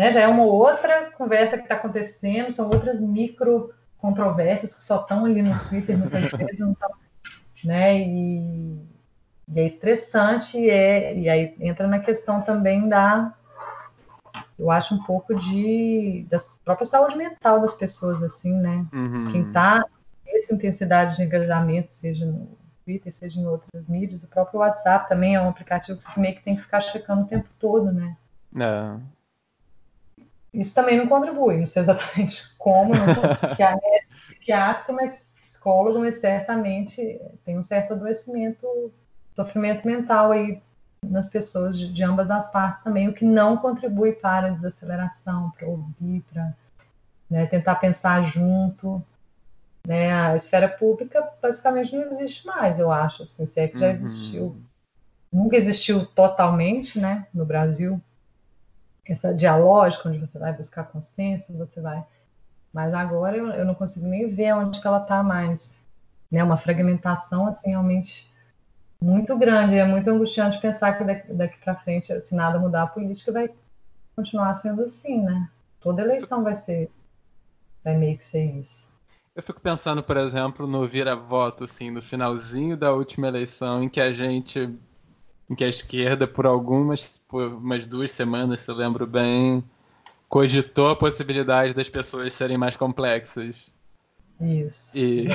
[0.00, 5.02] né, já é uma outra conversa que está acontecendo, são outras micro controvérsias que só
[5.02, 6.90] estão ali no Twitter, muitas vezes não estão,
[7.62, 8.78] né, e,
[9.46, 13.34] e é estressante, e, é, e aí entra na questão também da
[14.58, 18.86] eu acho um pouco de da própria saúde mental das pessoas, assim, né?
[18.92, 19.32] Uhum.
[19.32, 19.84] Quem está
[20.26, 22.48] essa intensidade de engajamento, seja no
[22.86, 26.36] Twitter, seja em outras mídias, o próprio WhatsApp também é um aplicativo que você meio
[26.36, 28.16] que tem que ficar checando o tempo todo, né?
[28.56, 29.19] É.
[30.52, 33.24] Isso também não contribui, não sei exatamente como, não sou
[34.28, 38.92] psiquiátrico, mas psicólogo, mas certamente tem um certo adoecimento,
[39.34, 40.60] sofrimento mental aí
[41.04, 45.50] nas pessoas de, de, ambas as partes também, o que não contribui para a desaceleração,
[45.50, 46.52] para ouvir, para
[47.28, 49.02] né, tentar pensar junto.
[49.86, 50.12] Né?
[50.12, 53.22] A esfera pública basicamente não existe mais, eu acho.
[53.22, 53.92] Assim, se é que já uhum.
[53.92, 54.56] existiu.
[55.32, 58.00] Nunca existiu totalmente né, no Brasil.
[59.10, 62.04] Essa dialógica, onde você vai buscar consenso, você vai.
[62.72, 65.76] Mas agora eu, eu não consigo nem ver onde que ela está mais.
[66.30, 66.42] Né?
[66.44, 68.30] Uma fragmentação assim realmente
[69.02, 69.76] muito grande.
[69.76, 73.50] É muito angustiante pensar que daqui, daqui para frente, se nada mudar, a política vai
[74.14, 75.48] continuar sendo assim, né?
[75.80, 76.90] Toda eleição vai ser,
[77.82, 78.88] vai meio que ser isso.
[79.34, 84.00] Eu fico pensando, por exemplo, no vira-voto, assim, no finalzinho da última eleição, em que
[84.00, 84.68] a gente,
[85.50, 89.64] em que a esquerda, por algumas, por umas duas semanas, se eu lembro bem,
[90.28, 93.72] cogitou a possibilidade das pessoas serem mais complexas.
[94.40, 94.96] Isso.
[94.96, 95.26] E...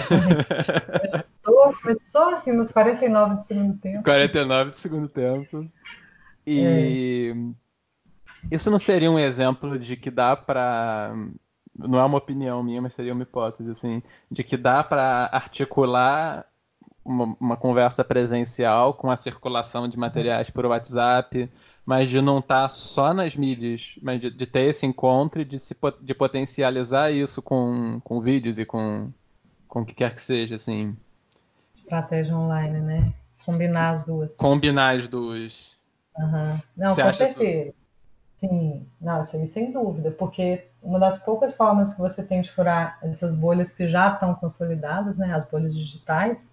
[1.44, 4.04] começou, começou assim nos 49 do segundo tempo.
[4.04, 5.70] 49 do segundo tempo.
[6.48, 7.34] E
[8.50, 8.56] é.
[8.56, 11.14] isso não seria um exemplo de que dá para
[11.78, 14.02] não é uma opinião minha, mas seria uma hipótese assim,
[14.32, 16.46] de que dá para articular
[17.06, 21.50] uma, uma, conversa presencial com a circulação de materiais por WhatsApp,
[21.86, 25.46] mas de não estar tá só nas mídias, mas de, de, ter esse encontro e
[25.46, 29.12] de, se, de potencializar isso com, com vídeos e com,
[29.68, 30.98] com o que quer que seja, assim.
[31.76, 33.14] Estratégia online, né?
[33.46, 34.34] Combinar as duas.
[34.34, 35.76] Combinar as duas.
[36.18, 36.60] Uhum.
[36.76, 37.44] Não, Você com certeza.
[37.44, 37.86] Isso...
[38.40, 42.52] Sim, não, isso aí sem dúvida, porque uma das poucas formas que você tem de
[42.52, 46.50] furar essas bolhas que já estão consolidadas, né, as bolhas digitais,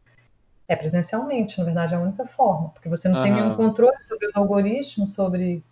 [0.68, 3.22] é presencialmente, na verdade, é a única forma, porque você não uhum.
[3.22, 5.64] tem nenhum controle sobre os algoritmos, sobre,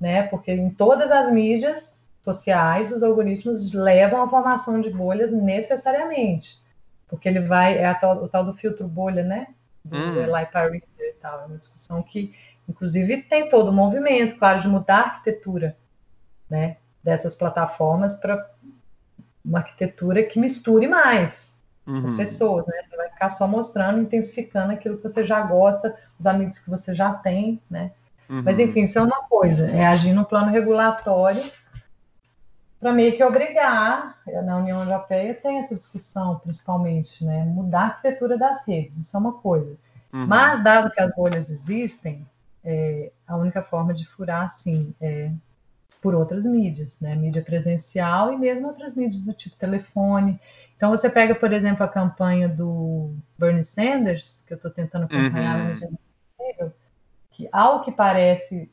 [0.00, 6.60] né, porque em todas as mídias sociais os algoritmos levam à formação de bolhas necessariamente,
[7.06, 9.48] porque ele vai, é tal, o tal do filtro bolha, né,
[9.84, 10.16] do hum.
[10.16, 12.34] Eli e tal, é uma discussão que,
[12.68, 15.76] inclusive, tem todo o movimento, claro, de mudar a arquitetura,
[16.50, 18.50] né, dessas plataformas para
[19.44, 21.47] uma arquitetura que misture mais
[21.88, 22.06] uhum.
[22.06, 22.74] as pessoas, né?
[22.82, 26.94] Você vai ficar só mostrando, intensificando aquilo que você já gosta, os amigos que você
[26.94, 27.92] já tem, né?
[28.28, 28.42] Uhum.
[28.44, 31.42] Mas enfim, isso é uma coisa, é agir no plano regulatório
[32.78, 37.44] para meio que obrigar, na União Europeia tem essa discussão principalmente, né?
[37.44, 39.76] Mudar a arquitetura das redes, isso é uma coisa.
[40.12, 40.26] Uhum.
[40.26, 42.24] Mas, dado que as bolhas existem,
[42.64, 45.30] é, a única forma de furar, sim, é
[46.08, 47.14] por outras mídias, né?
[47.14, 50.40] Mídia presencial e mesmo outras mídias do tipo telefone.
[50.74, 55.78] Então você pega, por exemplo, a campanha do Bernie Sanders, que eu estou tentando acompanhar
[55.82, 56.70] uhum.
[57.30, 58.70] que ao que parece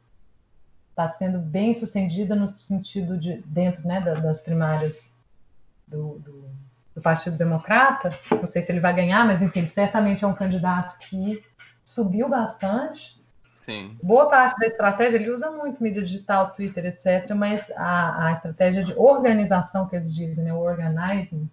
[0.92, 5.12] está sendo bem sucedida no sentido de dentro né, das primárias
[5.86, 6.50] do, do,
[6.96, 8.18] do, Partido Democrata.
[8.32, 11.44] Não sei se ele vai ganhar, mas enfim, ele certamente é um candidato que
[11.84, 13.22] subiu bastante.
[13.66, 13.98] Sim.
[14.04, 18.84] Boa parte da estratégia, ele usa muito mídia digital, Twitter, etc., mas a, a estratégia
[18.84, 21.50] de organização que eles dizem, né, o organizing,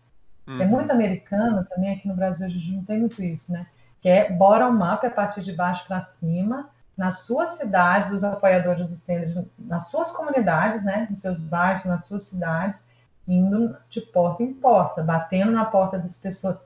[0.47, 0.61] uhum.
[0.61, 3.67] é muito americana também, aqui no Brasil a gente não tem muito isso, né?
[4.03, 8.99] Que é bottom-up, a partir de baixo para cima, nas suas cidades, os apoiadores do
[8.99, 12.85] centro, nas suas comunidades, né, nos seus bairros, nas suas cidades,
[13.27, 16.59] indo de porta em porta, batendo na porta das pessoas,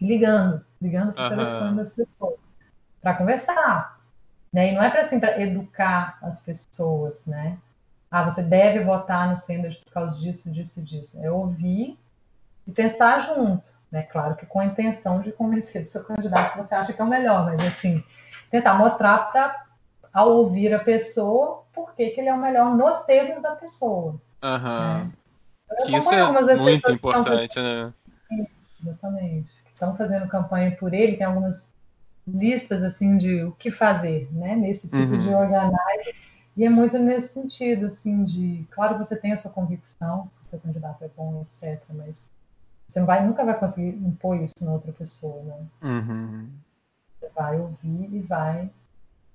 [0.00, 1.36] ligando, ligando para o uhum.
[1.36, 2.38] telefone das pessoas,
[3.02, 3.97] para conversar,
[4.52, 4.72] né?
[4.72, 7.58] E não é para assim, educar as pessoas, né?
[8.10, 11.18] ah, você deve votar no Sanders por causa disso, disso, disso.
[11.22, 11.98] É ouvir
[12.66, 14.02] e pensar junto, né?
[14.02, 17.04] Claro que com a intenção de convencer do seu candidato que você acha que é
[17.04, 18.02] o melhor, mas assim,
[18.50, 19.64] tentar mostrar para
[20.12, 24.18] ao ouvir a pessoa por que, que ele é o melhor nos termos da pessoa.
[24.42, 25.04] Aham.
[25.04, 25.12] Né?
[25.84, 27.92] Que isso é muito importante, né?
[28.80, 29.52] Exatamente.
[29.70, 31.70] Estão fazendo campanha por ele, tem algumas
[32.32, 34.54] listas assim de o que fazer, né?
[34.54, 35.18] Nesse tipo uhum.
[35.18, 36.14] de organize.
[36.56, 40.58] E é muito nesse sentido, assim, de claro você tem a sua convicção, o seu
[40.58, 42.32] candidato é bom, etc., mas
[42.88, 45.66] você não vai, nunca vai conseguir impor isso na outra pessoa, né?
[45.82, 46.50] Uhum.
[47.20, 48.70] Você vai ouvir e vai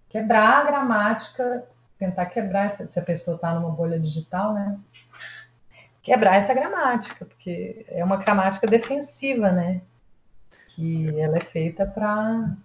[0.09, 1.65] quebrar a gramática,
[1.97, 4.77] tentar quebrar, se a pessoa está numa bolha digital, né?
[6.01, 9.81] Quebrar essa gramática, porque é uma gramática defensiva, né?
[10.75, 12.55] Que ela é feita para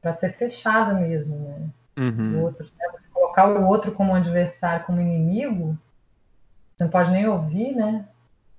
[0.00, 1.68] para ser fechada mesmo, né?
[1.98, 2.38] Uhum.
[2.38, 2.86] O outro, né?
[2.92, 5.78] Você colocar o outro como adversário, como inimigo,
[6.74, 8.06] você não pode nem ouvir, né?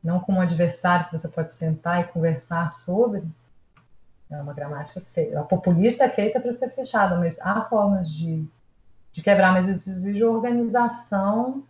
[0.03, 3.23] Não como adversário que você pode sentar e conversar sobre.
[4.29, 5.39] É uma gramática feita.
[5.39, 8.45] A populista é feita para ser fechada, mas há formas de,
[9.11, 11.63] de quebrar, mas exige organização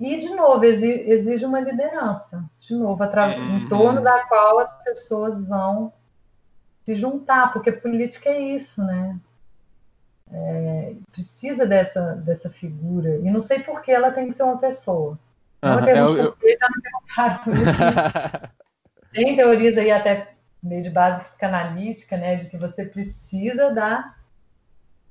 [0.00, 2.44] e, de novo, exige uma liderança.
[2.60, 3.58] De novo, uhum.
[3.58, 5.92] em torno da qual as pessoas vão
[6.88, 9.20] se juntar, porque política é isso, né?
[10.32, 13.18] É, precisa dessa, dessa figura.
[13.18, 15.18] E não sei por que ela tem que ser uma pessoa.
[15.60, 16.36] Não é, eu, eu...
[19.12, 20.32] Tem teorias aí até
[20.62, 23.70] meio de base psicanalítica, né, de que você precisa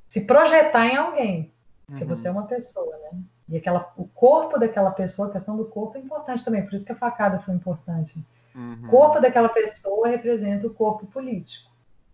[0.08, 1.52] se projetar em alguém,
[1.86, 2.10] porque uhum.
[2.10, 3.20] você é uma pessoa, né?
[3.50, 6.86] E aquela, o corpo daquela pessoa, a questão do corpo é importante também, por isso
[6.86, 8.24] que a facada foi importante.
[8.58, 8.82] Uhum.
[8.84, 11.67] O corpo daquela pessoa representa o corpo político,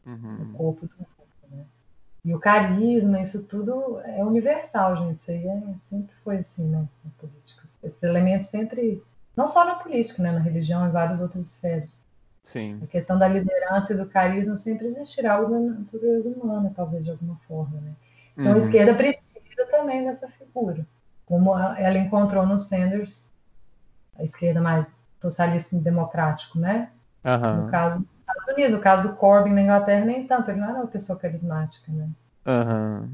[0.06, 0.42] uhum.
[0.42, 1.66] o corpo do corpo, né?
[2.26, 5.20] E o carisma, isso tudo é universal, gente.
[5.20, 6.88] Isso aí é, sempre foi assim, né?
[7.04, 7.64] Na política.
[7.84, 9.04] Esse elemento sempre,
[9.36, 10.32] não só na política, né?
[10.32, 11.90] Na religião e várias outras esferas.
[12.42, 12.80] Sim.
[12.84, 17.12] A questão da liderança e do carisma sempre existirá algo na natureza humana, talvez de
[17.12, 17.94] alguma forma, né?
[18.34, 18.58] Então uhum.
[18.58, 19.34] a esquerda precisa
[19.72, 20.86] também dessa figura,
[21.26, 23.32] como ela encontrou no Sanders,
[24.18, 24.86] a esquerda mais
[25.22, 26.92] socialista e democrático, né?
[27.24, 27.64] Uhum.
[27.64, 28.06] No caso
[28.40, 31.18] Estados Unidos, no caso do Corbyn na Inglaterra, nem tanto, ele não era uma pessoa
[31.18, 32.10] carismática, né?
[32.46, 33.10] Uhum.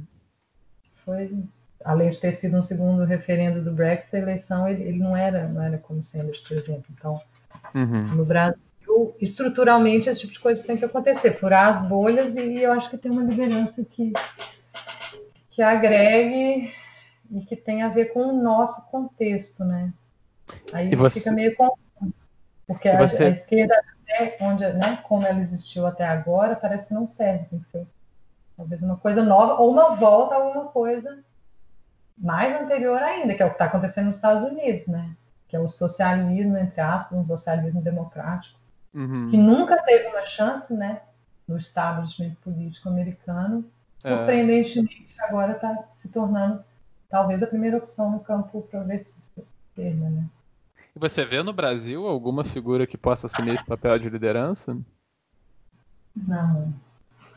[1.05, 1.43] Foi,
[1.83, 5.47] além de ter sido um segundo referendo do Brexit, a eleição ele, ele não era,
[5.47, 6.85] não era como Sanders, por exemplo.
[6.91, 7.21] Então,
[7.75, 8.15] uhum.
[8.15, 8.59] no Brasil
[9.19, 12.97] estruturalmente esse tipo de coisa tem que acontecer, furar as bolhas e eu acho que
[12.97, 14.13] tem uma liderança que,
[15.49, 16.73] que agregue
[17.31, 19.93] e que tem a ver com o nosso contexto, né?
[20.73, 21.19] Aí você...
[21.19, 21.77] fica meio confuso,
[22.69, 23.25] porque a, você...
[23.25, 23.73] a, esquerda,
[24.03, 27.87] até onde, né, como ela existiu até agora, parece que não serve, tem que ser
[28.55, 31.17] talvez uma coisa nova ou uma volta a alguma coisa
[32.15, 35.15] mais anterior ainda, que é o que está acontecendo nos Estados Unidos, né?
[35.47, 38.59] Que é o socialismo, entre aspas, um socialismo democrático
[38.93, 39.29] uhum.
[39.31, 41.01] que nunca teve uma chance, né,
[41.47, 43.65] no establishment político americano,
[44.03, 44.09] é.
[44.09, 45.23] surpreendentemente é.
[45.25, 46.63] agora está se tornando
[47.09, 49.41] talvez a primeira opção no campo progressista
[49.75, 50.25] né?
[50.99, 54.77] E você vê no Brasil alguma figura que possa assumir esse papel de liderança?
[56.13, 56.73] Não.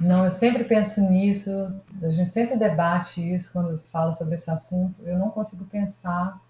[0.01, 1.73] Não, eu sempre penso nisso,
[2.03, 5.01] a gente sempre debate isso quando fala sobre esse assunto.
[5.05, 6.41] Eu não consigo pensar.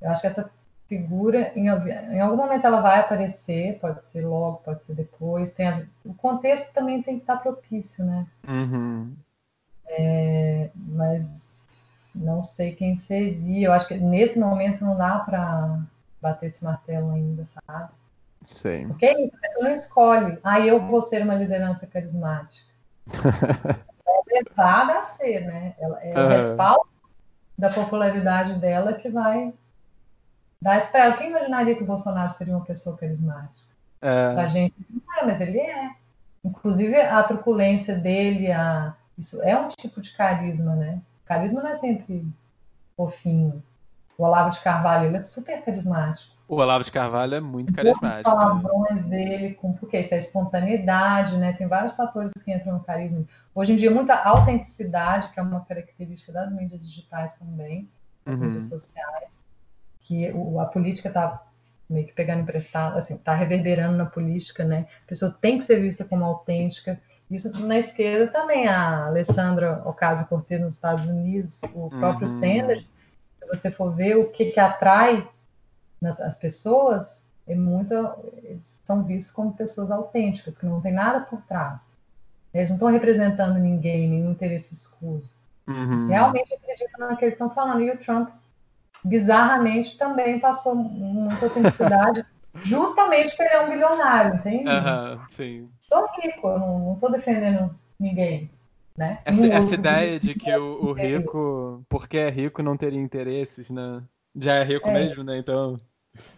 [0.00, 0.50] Eu acho que essa
[0.88, 5.52] figura, em, em, algum momento ela vai aparecer, pode ser logo, pode ser depois.
[5.52, 8.26] Tem a, o contexto também tem que estar propício, né?
[8.48, 9.14] Uhum.
[9.86, 11.53] É, mas
[12.14, 13.68] não sei quem seria.
[13.68, 15.80] Eu acho que nesse momento não dá para
[16.20, 17.90] bater esse martelo ainda, sabe?
[18.42, 18.88] Sim.
[18.88, 20.38] Porque a pessoa não escolhe.
[20.42, 22.72] Ah, eu vou ser uma liderança carismática.
[24.06, 25.74] é levada a ser, né?
[25.78, 26.26] Ela, é uhum.
[26.26, 26.88] o respaldo
[27.56, 29.52] da popularidade dela que vai
[30.64, 31.16] Dá para ela.
[31.18, 33.68] Quem imaginaria que o Bolsonaro seria uma pessoa carismática?
[34.00, 34.34] É.
[34.38, 35.90] A gente não é, mas ele é.
[36.42, 38.94] Inclusive a truculência dele, a...
[39.18, 41.02] isso é um tipo de carisma, né?
[41.24, 42.26] Carisma não é sempre
[42.96, 43.62] fofinho.
[44.16, 46.32] O Olavo de Carvalho, ele é super carismático.
[46.46, 48.18] O Olavo de Carvalho é muito carismático.
[48.18, 49.08] Os palavrões né?
[49.08, 51.54] dele, com, porque isso é espontaneidade, né?
[51.54, 53.24] Tem vários fatores que entram no carisma.
[53.54, 57.88] Hoje em dia, muita autenticidade, que é uma característica das mídias digitais também,
[58.24, 58.44] das uhum.
[58.44, 59.44] mídias sociais
[60.04, 61.42] que o, a política está
[61.88, 64.86] meio que pegando emprestado, assim, está reverberando na política, né?
[65.04, 67.00] A pessoa tem que ser vista como autêntica.
[67.34, 72.34] Isso na esquerda também, a Alessandra Ocasio-Cortez nos Estados Unidos, o próprio uhum.
[72.34, 72.92] Sanders,
[73.38, 75.28] se você for ver o que, que atrai
[76.00, 77.94] nas, as pessoas, é muito,
[78.42, 81.80] eles são vistos como pessoas autênticas, que não tem nada por trás.
[82.52, 85.34] Eles não estão representando ninguém, nenhum interesse escuso.
[85.66, 86.08] Uhum.
[86.08, 87.80] realmente acreditam naquilo que estão falando.
[87.80, 88.28] E o Trump
[89.02, 92.24] bizarramente também passou muita autenticidade,
[92.54, 94.68] justamente porque ele é um bilionário, entende?
[94.68, 95.68] Aham, sim.
[95.88, 98.50] Sou rico, eu não, não tô defendendo ninguém.
[98.96, 99.18] Né?
[99.24, 104.02] Essa, essa ideia de que o, o rico, porque é rico, não teria interesses, né?
[104.36, 104.92] Já é rico É.
[104.92, 105.38] mesmo, né?
[105.38, 105.76] Então.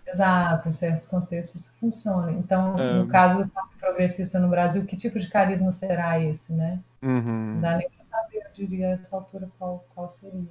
[0.07, 2.33] Exato, em certos contextos isso funciona.
[2.33, 2.95] Então, É.
[2.95, 6.81] no caso do Partido Progressista no Brasil, que tipo de carisma será esse, né?
[7.03, 7.61] Não Uhum.
[7.61, 10.49] dá nem para saber, eu diria, a essa altura qual, qual seria.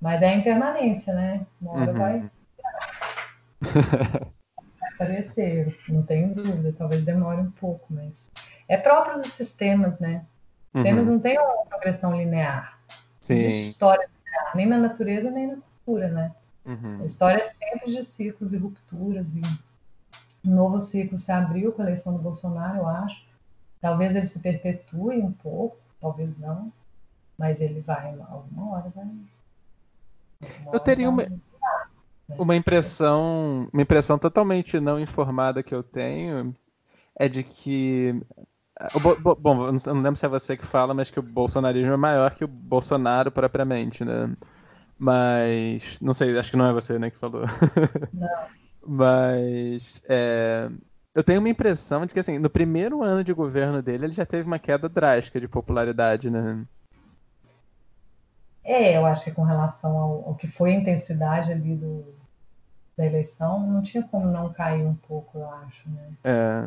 [0.00, 1.46] Mas é a impermanência, né?
[1.60, 1.98] Uma hora Uhum.
[1.98, 2.30] vai
[5.02, 8.30] aparecer, não tenho dúvida, talvez demore um pouco, mas
[8.68, 10.24] é próprio dos sistemas, né?
[10.74, 11.12] Sistemas Uhum.
[11.14, 12.76] não tem uma progressão linear.
[13.20, 13.34] Sim.
[13.46, 16.34] história linear, nem na natureza, nem na cultura, né?
[16.64, 17.04] A Uhum.
[17.04, 19.40] história é sempre de ciclos e rupturas, e
[20.44, 23.26] um novo ciclo se abriu com a eleição do Bolsonaro, eu acho.
[23.80, 26.72] Talvez ele se perpetue um pouco, talvez não,
[27.36, 29.04] mas ele vai, alguma hora vai.
[29.04, 29.26] alguma
[30.66, 31.38] Eu hora teria uma- vai-
[32.36, 36.54] Uma impressão, uma impressão totalmente não informada que eu tenho
[37.18, 38.14] é de que
[39.00, 41.22] Bo- bom, eu não eu não lembro se é você que fala, mas que o
[41.22, 44.36] bolsonarismo é maior que o Bolsonaro propriamente, né?
[44.98, 47.44] Mas não sei, acho que não é você, né, que falou.
[48.12, 48.48] Não.
[48.86, 50.68] Mas é,
[51.14, 54.26] eu tenho uma impressão de que assim, no primeiro ano de governo dele, ele já
[54.26, 56.66] teve uma queda drástica de popularidade, né?
[58.64, 62.17] É, eu acho que com relação ao, ao que foi a intensidade ali do,
[62.98, 66.10] da eleição, não tinha como não cair um pouco, eu acho, né?
[66.24, 66.62] É,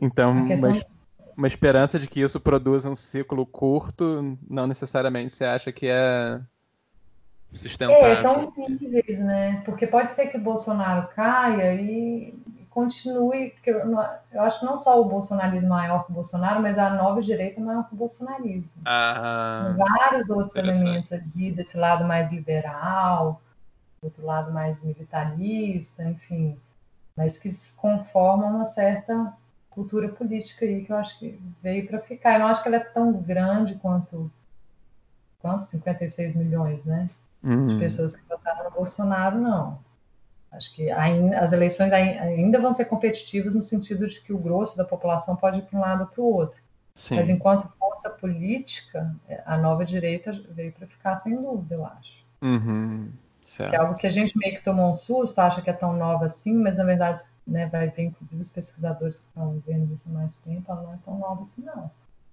[0.00, 0.86] então, questão uma, es-
[1.36, 6.40] uma esperança de que isso produza um ciclo curto, não necessariamente você acha que é
[7.86, 8.16] É, sustentável.
[8.16, 9.60] são níveis, né?
[9.64, 12.34] Porque pode ser que o Bolsonaro caia e
[12.70, 13.80] continue, porque eu,
[14.32, 17.20] eu acho que não só o bolsonarismo é maior que o Bolsonaro, mas a nova
[17.20, 18.82] direita é maior que o bolsonarismo.
[18.84, 23.40] Ah, vários outros elementos ali, desse lado mais liberal,
[24.02, 26.58] outro lado mais militarista, enfim,
[27.16, 29.36] mas que se conformam uma certa
[29.70, 32.34] cultura política aí que eu acho que veio para ficar.
[32.34, 34.30] Eu não acho que ela é tão grande quanto
[35.38, 37.10] quanto 56 milhões, né?
[37.66, 39.80] de hum, pessoas que votaram no Bolsonaro, não.
[40.52, 44.38] Acho que ainda, as eleições ai- ainda vão ser competitivas no sentido de que o
[44.38, 46.60] grosso da população pode ir para um lado ou para o outro.
[47.14, 47.30] Mas sim.
[47.30, 49.14] enquanto força política,
[49.46, 52.24] a nova direita veio para ficar sem dúvida, eu acho.
[52.42, 53.12] Uhum,
[53.68, 53.80] Que é certo.
[53.80, 56.54] algo que a gente meio que tomou um susto, acha que é tão nova assim,
[56.54, 60.32] mas na verdade né, vai ver, inclusive, os pesquisadores que estão vendo isso há mais
[60.44, 61.90] tempo, ela não é tão nova assim, não.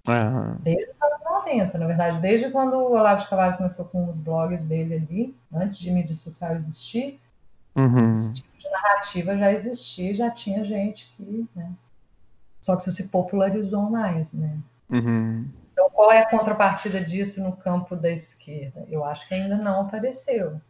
[0.07, 4.09] Ah, Desde os anos 90, na verdade, desde quando o Olavo de Carvalho começou com
[4.09, 7.19] os blogs dele ali, antes de mídia social existir,
[7.75, 11.75] uhum, esse tipo de narrativa já existia, já tinha gente que, né?
[12.61, 14.59] Só que isso se popularizou mais, né?
[14.89, 18.85] uhum, Então, qual é a contrapartida disso no campo da esquerda?
[18.87, 20.61] Eu acho que ainda não apareceu.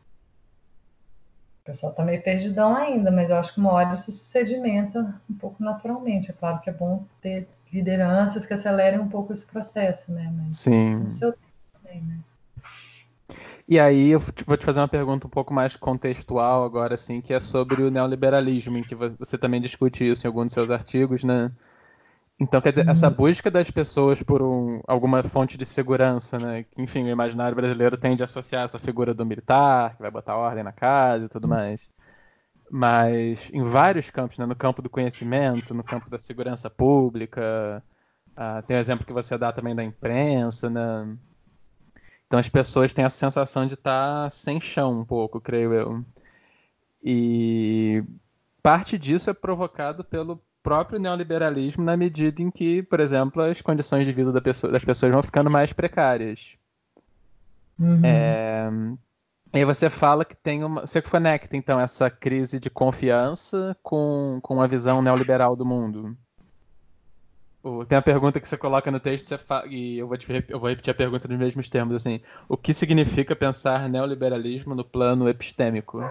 [1.69, 5.21] O pessoal está meio perdidão ainda, mas eu acho que uma hora isso se sedimenta
[5.29, 6.31] um pouco naturalmente.
[6.31, 10.33] É claro que é bom ter lideranças que acelerem um pouco esse processo, né?
[10.35, 10.95] Mas sim.
[10.95, 12.17] no seu tempo também, né?
[13.67, 17.35] E aí eu vou te fazer uma pergunta um pouco mais contextual agora, assim, que
[17.35, 20.71] é sobre o neoliberalismo, em que vo- você também discute isso em alguns dos seus
[20.71, 21.51] artigos, né?
[22.41, 26.63] Então, quer dizer, essa busca das pessoas por um- alguma fonte de segurança, né?
[26.63, 30.37] Que, enfim, o imaginário brasileiro tende a associar essa figura do militar, que vai botar
[30.37, 31.89] ordem na casa e tudo mais.
[32.71, 34.45] Mas em vários campos, né?
[34.45, 37.83] No campo do conhecimento, no campo da segurança pública,
[38.35, 41.17] ah, tem o exemplo que você dá também da imprensa, né?
[42.27, 46.03] Então as pessoas têm a sensação de estar sem chão um pouco, creio eu.
[47.03, 48.03] E
[48.63, 54.05] parte disso é provocado pelo próprio neoliberalismo na medida em que, por exemplo, as condições
[54.05, 56.57] de vida da pessoa- das pessoas vão ficando mais precárias.
[57.79, 58.05] Uhum.
[58.05, 58.69] É,
[59.53, 60.81] E aí você fala que tem uma.
[60.87, 66.17] Você conecta, então, essa crise de confiança com, com a visão neoliberal do mundo.
[67.87, 70.69] Tem a pergunta que você coloca no texto fa- e eu vou, te, eu vou
[70.69, 72.21] repetir a pergunta nos mesmos termos, assim.
[72.47, 76.01] O que significa pensar neoliberalismo no plano epistêmico?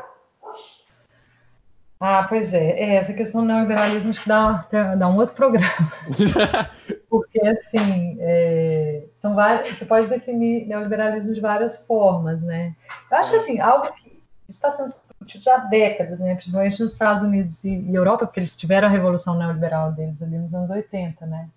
[2.01, 2.71] Ah, pois é.
[2.71, 4.65] É, essa questão do neoliberalismo acho que dá,
[4.97, 5.67] dá um outro programa.
[7.11, 12.75] Porque, assim, é, são vários, você pode definir neoliberalismo de várias formas, né?
[13.11, 16.37] Eu acho que, assim, algo que está sendo discutido já há décadas, né?
[16.37, 20.39] Principalmente nos Estados Unidos e, e Europa, porque eles tiveram a revolução neoliberal deles ali
[20.39, 21.49] nos anos 80, né?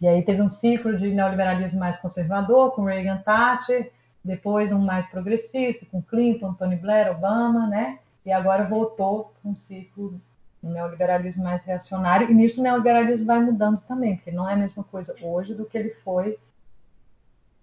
[0.00, 3.90] E aí teve um ciclo de neoliberalismo mais conservador, com Reagan Thatcher,
[4.22, 7.98] depois um mais progressista, com Clinton, Tony Blair, Obama, né?
[8.30, 10.20] E agora voltou para um ciclo
[10.62, 14.56] um neoliberalismo mais reacionário, e nisso o neoliberalismo vai mudando também, porque não é a
[14.56, 16.38] mesma coisa hoje do que ele foi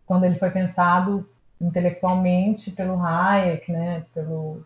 [0.06, 1.30] quando ele foi pensado
[1.62, 4.66] intelectualmente pelo Hayek, né, pelo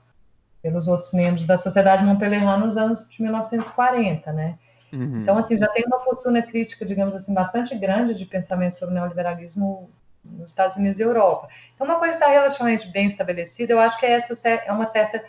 [0.62, 4.60] pelos outros membros da sociedade montpellierana nos anos de 1940, né?
[4.94, 5.22] Uhum.
[5.22, 9.90] Então, assim, já tem uma fortuna crítica, digamos assim, bastante grande de pensamento sobre neoliberalismo
[10.24, 11.48] nos Estados Unidos e Europa.
[11.74, 15.24] Então, uma coisa está relativamente bem estabelecida, eu acho que é, essa, é uma certa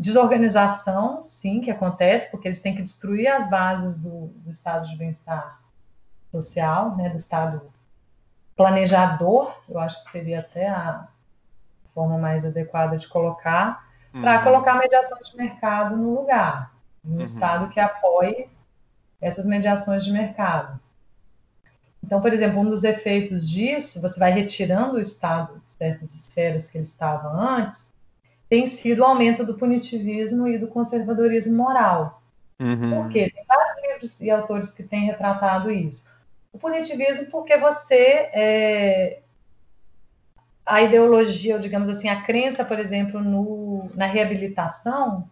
[0.00, 4.96] desorganização, sim, que acontece, porque eles têm que destruir as bases do, do estado de
[4.96, 5.60] bem-estar
[6.32, 7.70] social, né, do estado
[8.56, 11.06] planejador, eu acho que seria até a
[11.94, 14.22] forma mais adequada de colocar, uhum.
[14.22, 16.72] para colocar mediações de mercado no lugar,
[17.04, 17.20] um uhum.
[17.22, 18.48] estado que apoie
[19.20, 20.80] essas mediações de mercado.
[22.02, 26.70] Então, por exemplo, um dos efeitos disso, você vai retirando o Estado de certas esferas
[26.70, 27.92] que ele estava antes,
[28.50, 32.22] tem sido o aumento do punitivismo e do conservadorismo moral.
[32.60, 32.90] Uhum.
[32.90, 33.30] Por quê?
[33.34, 36.06] Tem vários livros e autores que têm retratado isso.
[36.52, 38.28] O punitivismo porque você...
[38.34, 39.20] É,
[40.66, 45.28] a ideologia, ou digamos assim, a crença, por exemplo, no, na reabilitação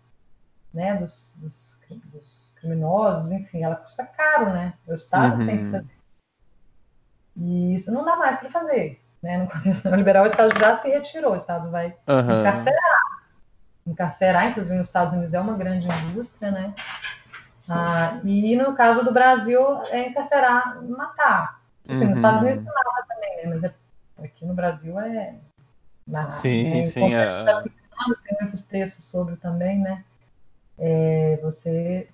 [0.73, 4.74] né, dos, dos, dos criminosos, enfim, ela custa caro, né?
[4.86, 5.47] O Estado uhum.
[5.47, 5.73] tem que uhum.
[5.73, 5.99] fazer
[7.39, 9.01] e isso não dá mais para fazer.
[9.23, 9.39] Né?
[9.43, 12.40] No contexto neoliberal, o Estado já se retirou, o Estado vai uhum.
[12.40, 12.97] encarcerar.
[13.89, 16.74] Encarcerar, inclusive nos Estados Unidos, é uma grande indústria, né?
[17.69, 19.60] Ah, e no caso do Brasil,
[19.90, 21.60] é encarcerar, matar.
[21.86, 22.09] Assim, uhum.
[22.10, 22.73] Nos Estados Unidos uhum.
[22.74, 23.47] mata também, né?
[23.47, 23.74] Mas é,
[24.24, 25.35] aqui no Brasil é.
[26.06, 26.85] Na, sim, né?
[26.85, 27.15] sim.
[27.15, 27.44] É...
[28.24, 30.05] Tem muitos textos sobre também, né?
[30.78, 32.09] É, você,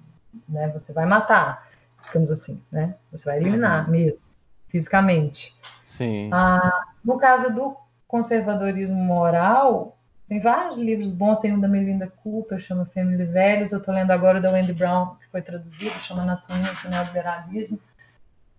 [0.49, 0.69] né?
[0.69, 1.69] Você vai matar,
[2.03, 2.95] digamos assim, né?
[3.13, 3.91] Você vai eliminar uhum.
[3.91, 4.35] mesmo
[4.75, 5.57] fisicamente.
[5.85, 6.31] Sim.
[6.33, 7.77] Ah, no caso do
[8.09, 9.97] conservadorismo moral,
[10.29, 14.11] tem vários livros bons, tem um da Melinda Cooper, chama Family Velhos, eu estou lendo
[14.11, 17.79] agora o da Wendy Brown, que foi traduzido, chama Nações do Neoliberalismo,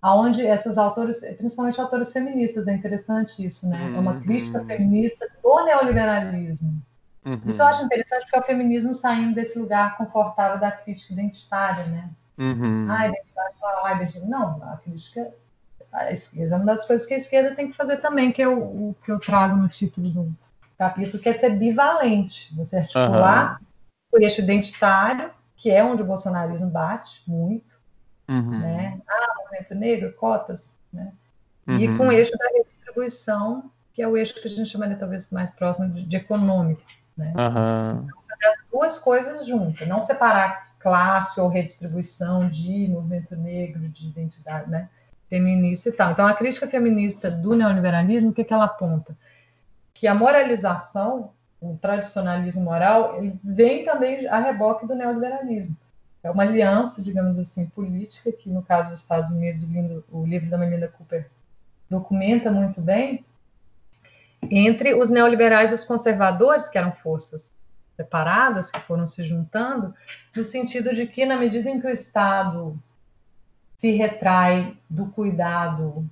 [0.01, 3.93] aonde essas autoras, principalmente autoras feministas, é interessante isso, né?
[3.95, 4.21] É uma uhum.
[4.21, 6.79] crítica feminista do neoliberalismo.
[7.25, 7.41] Uhum.
[7.47, 11.85] Isso eu acho interessante porque é o feminismo saindo desse lugar confortável da crítica identitária,
[11.87, 12.09] né?
[12.37, 12.87] Uhum.
[12.91, 14.29] Ah, identidade, ah, identidade.
[14.29, 15.33] Não, a crítica
[15.91, 16.57] a esquerda.
[16.57, 19.11] Uma das coisas que a esquerda tem que fazer também, que é o, o que
[19.11, 20.35] eu trago no título do
[20.77, 22.53] capítulo, que é ser bivalente.
[22.55, 24.19] Você articular uhum.
[24.19, 27.75] o eixo identitário, que é onde o bolsonarismo bate muito,
[28.29, 28.59] uhum.
[28.59, 28.99] né?
[29.07, 31.13] Ah, movimento negro, cotas, né?
[31.67, 31.79] Uhum.
[31.79, 35.31] E com o eixo da redistribuição, que é o eixo que a gente chamaria talvez
[35.31, 36.83] mais próximo de, de econômico,
[37.17, 37.33] né?
[37.35, 38.07] Uhum.
[38.07, 44.69] Então, as duas coisas juntas, não separar classe ou redistribuição de movimento negro, de identidade,
[44.69, 44.89] né?
[45.29, 46.11] feminista e tal.
[46.11, 49.13] Então, a crítica feminista do neoliberalismo, o que, que ela aponta?
[49.95, 55.75] Que a moralização, o tradicionalismo moral, ele vem também a reboque do neoliberalismo.
[56.21, 60.25] É uma aliança, digamos assim, política, que no caso dos Estados Unidos, o livro, o
[60.25, 61.27] livro da Melinda Cooper
[61.89, 63.25] documenta muito bem,
[64.51, 67.51] entre os neoliberais e os conservadores, que eram forças
[67.95, 69.93] separadas, que foram se juntando,
[70.35, 72.77] no sentido de que, na medida em que o Estado
[73.77, 76.07] se retrai do cuidado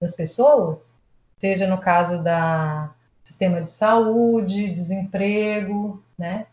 [0.00, 0.94] das pessoas,
[1.38, 2.90] seja no caso da
[3.32, 6.46] sistema de saúde, desemprego, né?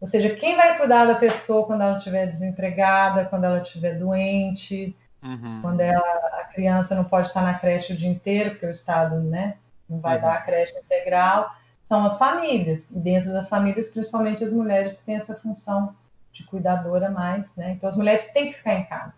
[0.00, 4.96] Ou seja, quem vai cuidar da pessoa quando ela estiver desempregada, quando ela estiver doente,
[5.22, 5.58] uhum.
[5.60, 6.00] quando ela,
[6.40, 9.56] a criança não pode estar na creche o dia inteiro, porque o Estado né,
[9.88, 10.22] não vai uhum.
[10.22, 11.52] dar a creche integral,
[11.88, 12.88] são as famílias.
[12.90, 15.96] E dentro das famílias, principalmente as mulheres que têm essa função
[16.32, 17.72] de cuidadora mais, né?
[17.72, 19.12] Então as mulheres têm que ficar em casa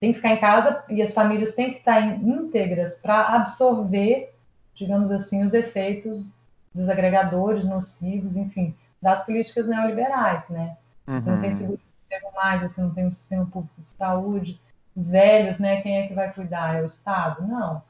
[0.00, 4.34] tem que ficar em casa e as famílias têm que estar íntegras para absorver,
[4.76, 6.30] digamos assim, os efeitos
[6.74, 10.76] dos agregadores nocivos, enfim, das políticas neoliberais, né?
[11.06, 11.18] Uhum.
[11.18, 11.56] Você não tem uhum.
[11.56, 11.80] seguro
[12.10, 14.60] de mais, você não tem um sistema público de saúde,
[14.94, 15.80] os velhos, né?
[15.80, 16.76] Quem é que vai cuidar?
[16.76, 17.46] É o Estado?
[17.46, 17.82] Não.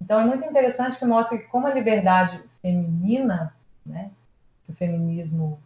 [0.00, 3.54] Então é muito interessante que mostra que como a liberdade feminina,
[3.84, 4.10] né,
[4.64, 5.60] que o feminismo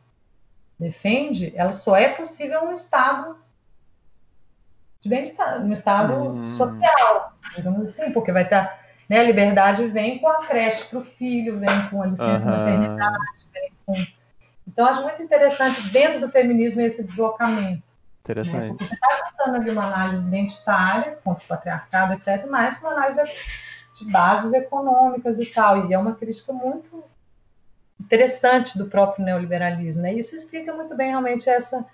[0.78, 3.36] defende, ela só é possível no Estado
[5.03, 6.51] de bem-estar, no estado hum.
[6.53, 8.81] social, digamos assim, porque vai estar.
[9.12, 12.56] Né, a liberdade vem com a creche para o filho, vem com a licença uhum.
[12.56, 13.18] maternidade,
[13.52, 13.93] vem com.
[14.66, 17.82] Então, acho muito interessante dentro do feminismo esse deslocamento.
[17.82, 17.82] Né,
[18.22, 18.60] interessante.
[18.60, 18.68] Né?
[18.68, 23.20] Porque você está juntando ali uma análise identitária, contra o patriarcado, etc., mas uma análise
[23.98, 25.86] de bases econômicas e tal.
[25.86, 27.05] E é uma crítica muito
[28.01, 30.01] interessante do próprio neoliberalismo.
[30.01, 30.14] Né?
[30.14, 31.84] E isso explica muito bem realmente essa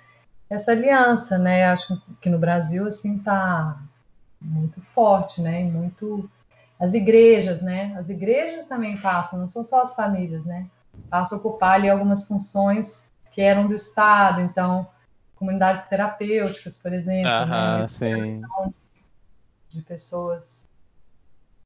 [0.49, 1.65] essa aliança, né?
[1.65, 3.77] Acho que no Brasil assim tá
[4.40, 5.62] muito forte, né?
[5.62, 6.31] E muito
[6.79, 7.95] as igrejas, né?
[7.99, 10.67] As igrejas também passam, não são só as famílias, né?
[11.11, 14.87] Passam a ocupar ali algumas funções que eram do Estado, então
[15.35, 17.89] comunidades terapêuticas, por exemplo, né?
[17.89, 18.43] sim.
[19.71, 20.67] de pessoas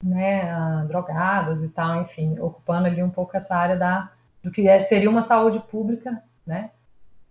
[0.03, 4.11] né, drogadas e tal, enfim, ocupando ali um pouco essa área da
[4.43, 6.71] do que é, seria uma saúde pública né,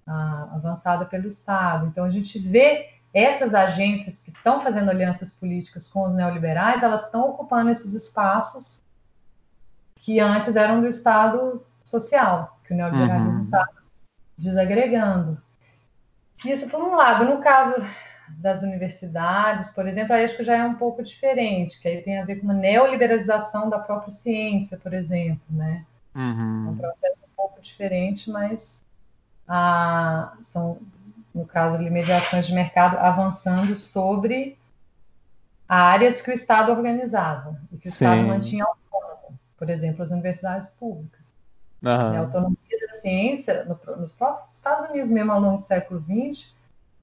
[0.05, 1.87] avançada pelo Estado.
[1.87, 7.05] Então, a gente vê essas agências que estão fazendo alianças políticas com os neoliberais, elas
[7.05, 8.81] estão ocupando esses espaços
[9.95, 13.83] que antes eram do Estado social, que o neoliberalismo está uhum.
[14.37, 15.41] desagregando.
[16.45, 17.25] Isso por um lado.
[17.25, 17.75] No caso
[18.29, 22.19] das universidades, por exemplo, aí acho que já é um pouco diferente, que aí tem
[22.19, 25.85] a ver com uma neoliberalização da própria ciência, por exemplo, né?
[26.15, 26.67] Uhum.
[26.67, 28.83] É um processo um pouco diferente, mas
[29.47, 30.79] ah, são,
[31.33, 34.57] no caso ali, mediações de mercado avançando sobre
[35.67, 38.05] áreas que o Estado organizava e que o Sim.
[38.05, 41.21] Estado mantinha autônomo, por exemplo, as universidades públicas.
[41.81, 41.91] Uhum.
[41.91, 46.53] A autonomia da ciência, no, nos próprios Estados Unidos, mesmo ao longo do século XX,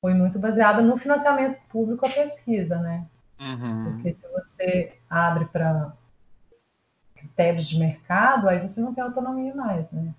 [0.00, 3.06] foi muito baseada no financiamento público à pesquisa, né?
[3.40, 3.92] Uhum.
[3.92, 5.92] Porque se você abre para
[7.16, 10.14] critérios de mercado, aí você não tem autonomia mais, né?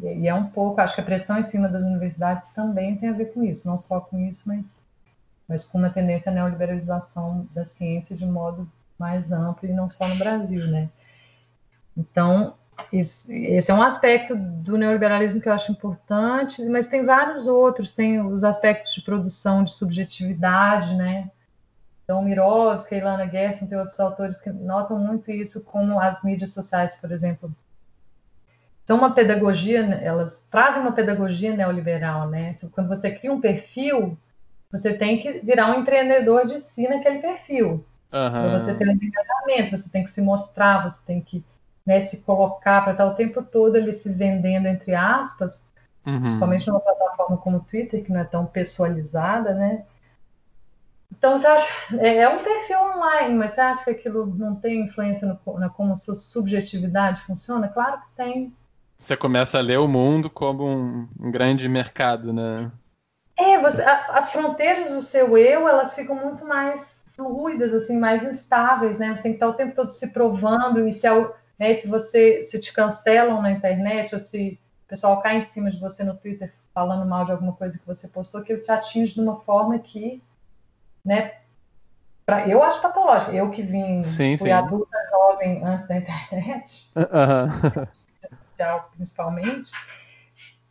[0.00, 3.12] E, é um pouco, acho que a pressão em cima das universidades também tem a
[3.12, 4.72] ver com isso, não só com isso, mas,
[5.48, 10.06] mas com uma tendência à neoliberalização da ciência de modo mais amplo e não só
[10.06, 10.88] no Brasil, né?
[11.96, 12.54] Então,
[12.92, 18.20] esse é um aspecto do neoliberalismo que eu acho importante, mas tem vários outros, tem
[18.20, 21.30] os aspectos de produção de subjetividade, né?
[22.04, 26.96] Então, Mirovski, Ilana Gerson, tem outros autores que notam muito isso, como as mídias sociais,
[26.96, 27.54] por exemplo,
[28.88, 32.54] são uma pedagogia, elas trazem uma pedagogia neoliberal, né?
[32.72, 34.16] Quando você cria um perfil,
[34.72, 37.84] você tem que virar um empreendedor de si naquele perfil.
[38.10, 38.50] Uhum.
[38.52, 41.44] Você ter um engajamento, você tem que se mostrar, você tem que
[41.84, 45.66] né, se colocar para estar o tempo todo ali se vendendo, entre aspas,
[46.06, 46.38] uhum.
[46.38, 49.84] somente numa plataforma como o Twitter, que não é tão pessoalizada, né?
[51.12, 54.80] Então, você acha, é, é um perfil online, mas você acha que aquilo não tem
[54.86, 57.68] influência no, na como a sua subjetividade funciona?
[57.68, 58.56] Claro que tem.
[58.98, 62.70] Você começa a ler o mundo como um, um grande mercado, né?
[63.36, 68.24] É, você, a, as fronteiras do seu eu, elas ficam muito mais fluidas, assim, mais
[68.24, 69.14] instáveis, né?
[69.14, 71.06] Você tem que estar o tempo todo se provando e se,
[71.58, 71.74] né?
[71.76, 75.78] Se você se te cancelam na internet ou se o pessoal cai em cima de
[75.78, 79.20] você no Twitter falando mal de alguma coisa que você postou, que te atinge de
[79.20, 80.22] uma forma que,
[81.04, 81.34] né?
[82.26, 83.32] Pra, eu acho patológico.
[83.32, 84.52] Eu que vim, sim, fui sim.
[84.52, 86.92] adulta jovem antes da internet,
[88.58, 89.72] social principalmente,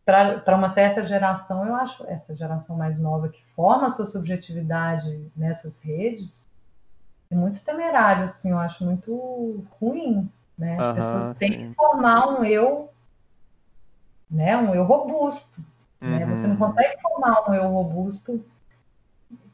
[0.05, 5.29] para uma certa geração, eu acho, essa geração mais nova que forma a sua subjetividade
[5.35, 6.49] nessas redes,
[7.29, 10.77] é muito temerário, assim, eu acho muito ruim, né?
[10.79, 11.69] As pessoas têm sim.
[11.69, 12.89] que formar um eu,
[14.31, 14.55] né?
[14.55, 15.61] Um eu robusto.
[16.01, 16.09] Uhum.
[16.09, 16.25] Né?
[16.25, 16.59] Você não uhum.
[16.59, 18.45] consegue formar um eu robusto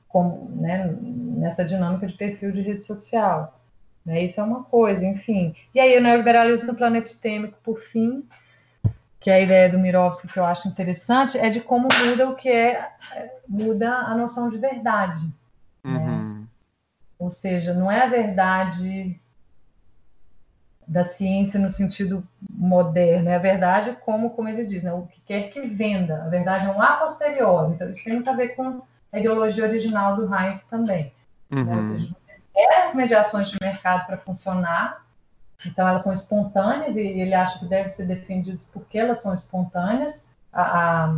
[0.08, 0.96] como, né?
[1.02, 3.60] nessa dinâmica de perfil de rede social.
[4.06, 4.24] Né?
[4.24, 5.56] Isso é uma coisa, enfim.
[5.74, 8.28] E aí o neoliberalismo no plano epistêmico, por fim,
[9.20, 12.36] que é a ideia do Mirovski que eu acho interessante, é de como muda o
[12.36, 12.92] que é,
[13.48, 15.26] muda a noção de verdade.
[15.84, 15.98] Né?
[15.98, 16.40] Uhum.
[16.40, 16.44] Né?
[17.18, 19.18] Ou seja, não é a verdade
[20.86, 23.30] da ciência no sentido moderno.
[23.30, 24.92] É a verdade como, como ele diz, né?
[24.92, 26.24] o que quer que venda.
[26.26, 27.74] A verdade é um a posteriori.
[27.74, 28.82] Então, isso tem muito a ver com
[29.12, 31.14] a ideologia original do Hayek também.
[31.50, 31.64] Uhum.
[31.64, 31.76] Né?
[31.76, 32.16] Ou seja,
[32.54, 35.04] você quer as mediações de mercado para funcionar,
[35.66, 40.26] então elas são espontâneas e ele acha que devem ser defendidas porque elas são espontâneas.
[40.52, 41.16] A, a,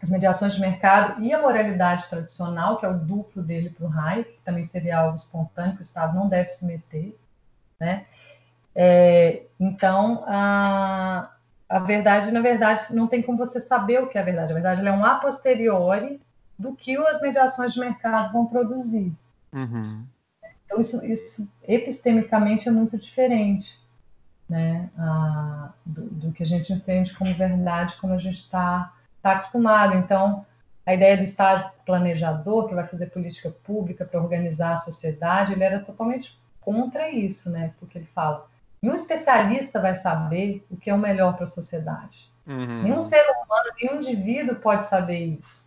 [0.00, 3.92] as mediações de mercado e a moralidade tradicional, que é o duplo dele para o
[3.92, 7.18] Hayek, que também seria algo espontâneo, que o Estado não deve se meter,
[7.80, 8.06] né?
[8.76, 11.32] É, então, a,
[11.68, 14.52] a verdade, na verdade, não tem como você saber o que é a verdade.
[14.52, 16.20] A verdade é um a posteriori
[16.56, 19.12] do que as mediações de mercado vão produzir.
[19.52, 20.04] Uhum.
[20.68, 23.80] Então, isso, isso epistemicamente é muito diferente
[24.48, 29.32] né, a, do, do, que a gente entende como verdade, como a gente está tá
[29.32, 29.96] acostumado.
[29.96, 30.44] Então,
[30.84, 35.64] a ideia do Estado planejador, que vai fazer política pública para organizar a sociedade, ele
[35.64, 37.72] era totalmente contra isso, né?
[37.80, 38.46] Porque ele fala,
[38.80, 42.30] Nenhum especialista vai saber o que é o melhor para a sociedade.
[42.46, 42.82] Uhum.
[42.84, 45.66] Nenhum ser humano, nenhum indivíduo pode saber isso.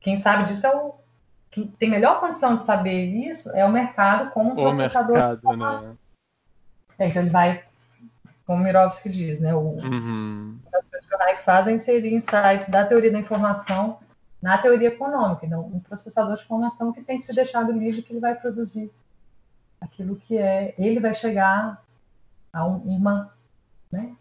[0.00, 0.94] Quem sabe disso é o.
[1.50, 5.16] Quem tem melhor condição de saber isso é o mercado como um o processador.
[5.16, 5.96] Mercado, né?
[6.98, 7.64] É, então ele vai,
[8.46, 9.54] como o Mirovski diz, né?
[9.54, 10.58] O, uhum.
[10.74, 13.98] As coisas que o Hayek faz é inserir insights da teoria da informação
[14.42, 15.46] na teoria econômica.
[15.46, 18.90] Então, um processador de informação que tem que ser deixado livre, que ele vai produzir
[19.80, 20.74] aquilo que é.
[20.78, 21.82] Ele vai chegar
[22.52, 23.32] há uma,
[23.90, 24.14] né?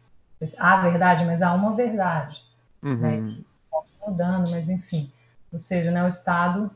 [0.58, 2.44] Há verdade, mas há uma verdade,
[2.82, 2.90] né?
[2.92, 2.98] uhum.
[2.98, 3.34] né?
[3.34, 5.12] Que pode mudando, mas enfim.
[5.52, 6.70] Ou seja, né, o Estado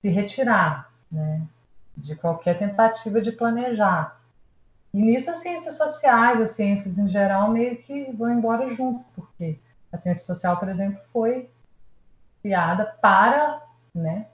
[0.00, 1.42] se retirar, né?
[1.96, 4.18] De qualquer tentativa de planejar.
[4.92, 9.58] E nisso as ciências sociais, as ciências em geral, meio que vão embora junto, porque
[9.92, 11.50] A ciência social, por exemplo, foi
[12.42, 13.60] criada para
[13.94, 14.26] né,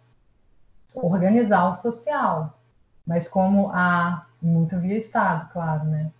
[0.94, 2.58] organizar o social,
[3.06, 6.10] mas como a muito via Estado, claro, né?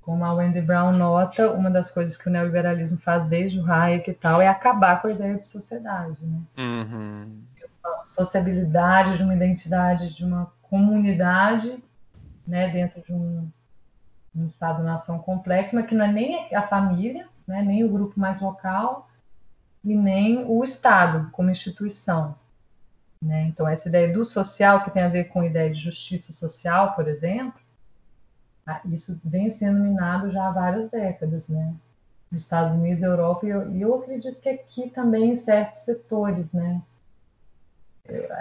[0.00, 4.10] Como a Wendy Brown nota, uma das coisas que o neoliberalismo faz desde o Hayek
[4.10, 6.40] e tal é acabar com a ideia de sociedade, né?
[6.58, 7.42] Uhum.
[8.04, 11.82] Sociabilidade de uma identidade, de uma comunidade,
[12.46, 13.48] né, dentro de um,
[14.34, 18.40] um Estado-nação complexo, mas que não é nem a família, né, nem o grupo mais
[18.40, 19.08] local,
[19.84, 22.34] e nem o Estado como instituição.
[23.22, 23.42] Né?
[23.42, 26.94] Então, essa ideia do social, que tem a ver com a ideia de justiça social,
[26.94, 27.60] por exemplo,
[28.66, 31.74] ah, isso vem sendo minado já há várias décadas, né?
[32.30, 36.80] Nos Estados Unidos, Europa, e eu, eu acredito que aqui também em certos setores, né?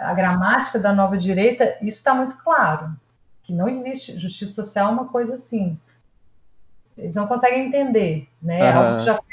[0.02, 2.96] A gramática da nova direita, isso está muito claro,
[3.44, 5.78] que não existe justiça social é uma coisa assim.
[6.98, 8.60] Eles não conseguem entender, né?
[8.60, 9.26] É algo que já foi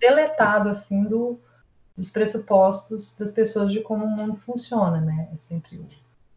[0.00, 1.38] deletado, assim, do,
[1.96, 5.28] dos pressupostos das pessoas de como o mundo funciona, né?
[5.34, 5.86] É sempre o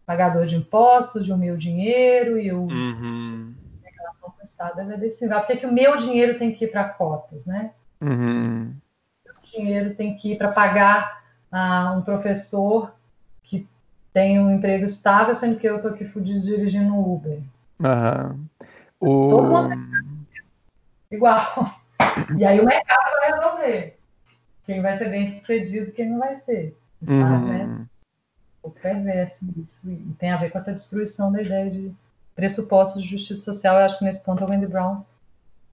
[0.06, 3.54] pagador de impostos, de o meu dinheiro e o uhum.
[3.86, 5.40] a relação com o Estado é decisiva.
[5.40, 7.72] Por que, que o meu dinheiro tem que ir para cotas, né?
[8.02, 8.76] Uhum.
[9.26, 12.94] O dinheiro tem que ir para pagar uh, um professor
[14.14, 17.40] tem um emprego estável, sendo que eu estou aqui fudido dirigindo Uber.
[17.80, 18.46] Uhum.
[19.00, 19.70] O...
[21.12, 21.76] Igual.
[22.38, 23.98] E aí o mercado vai resolver
[24.66, 26.78] quem vai ser bem sucedido quem não vai ser.
[27.02, 27.46] Está, uhum.
[27.48, 27.86] né?
[28.62, 29.90] O perverso isso.
[29.90, 31.94] E tem a ver com essa destruição da ideia de
[32.36, 33.78] pressupostos de justiça social.
[33.78, 35.04] Eu acho que nesse ponto a Wendy Brown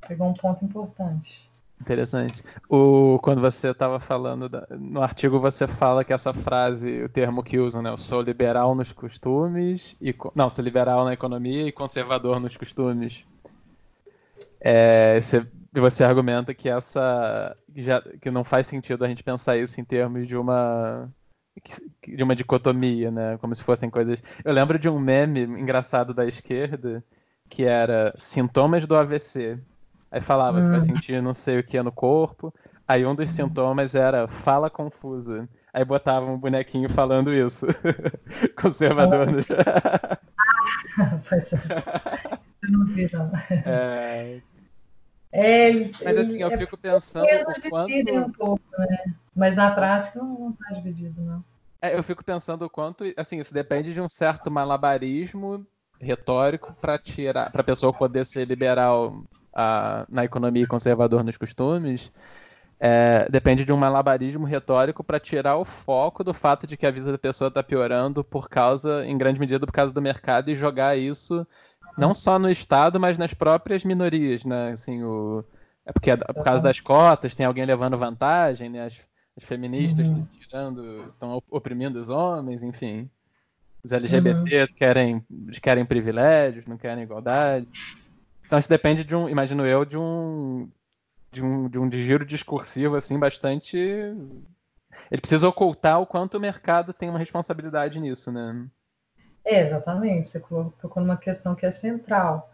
[0.07, 1.49] pegou um ponto importante.
[1.81, 2.43] Interessante.
[2.69, 7.43] O, quando você estava falando, da, no artigo você fala que essa frase, o termo
[7.43, 7.91] que usam, né?
[7.91, 13.25] Eu sou liberal nos costumes, e não, sou liberal na economia e conservador nos costumes.
[14.61, 19.81] É, você você argumenta que essa já, que não faz sentido a gente pensar isso
[19.81, 21.09] em termos de uma
[22.07, 23.39] de uma dicotomia, né?
[23.39, 24.23] Como se fossem coisas.
[24.45, 27.05] Eu lembro de um meme engraçado da esquerda
[27.49, 29.59] que era sintomas do AVC.
[30.11, 30.63] Aí falava, hum.
[30.63, 30.83] você vai hum.
[30.83, 32.53] sentir não sei o que no corpo.
[32.87, 35.49] Aí um dos sintomas era fala confusa.
[35.73, 37.67] Aí botava um bonequinho falando isso.
[38.61, 39.27] Conservador.
[39.31, 39.39] No...
[40.99, 41.57] ah, pois é.
[42.63, 43.31] Eu não vi, não.
[43.65, 44.41] É,
[45.33, 47.93] é, eles, Mas assim, eu é, fico pensando o quanto...
[47.93, 49.15] um pouco, né?
[49.35, 51.45] Mas na prática não está dividido, não.
[51.81, 55.65] É, eu fico pensando o quanto, assim, isso depende de um certo malabarismo
[56.01, 61.37] retórico para tirar, para a pessoa poder ser liberal a, na economia e conservador nos
[61.37, 62.13] costumes.
[62.83, 66.91] É, depende de um malabarismo retórico para tirar o foco do fato de que a
[66.91, 70.55] vida da pessoa está piorando por causa, em grande medida, por causa do mercado e
[70.55, 71.47] jogar isso
[71.97, 74.71] não só no Estado, mas nas próprias minorias, né?
[74.71, 75.45] Assim, o...
[75.85, 78.85] É porque é por causa das cotas, tem alguém levando vantagem, né?
[78.85, 79.01] As,
[79.37, 80.27] as feministas uhum.
[80.39, 83.11] tirando, estão oprimindo os homens, enfim.
[83.83, 84.67] Os LGBT uhum.
[84.77, 85.27] querem,
[85.63, 87.69] querem privilégios, não querem igualdade.
[88.51, 90.69] Então isso depende de um, imagino eu, de um
[91.31, 96.93] de um, de um giro discursivo assim bastante ele precisa ocultar o quanto o mercado
[96.93, 98.67] tem uma responsabilidade nisso, né?
[99.45, 102.51] É, exatamente, você tocou numa questão que é central.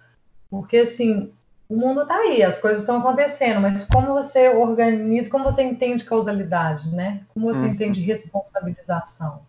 [0.50, 1.32] Porque, assim,
[1.66, 6.04] o mundo está aí, as coisas estão acontecendo, mas como você organiza, como você entende
[6.04, 7.24] causalidade, né?
[7.32, 7.68] Como você uhum.
[7.68, 9.46] entende responsabilização?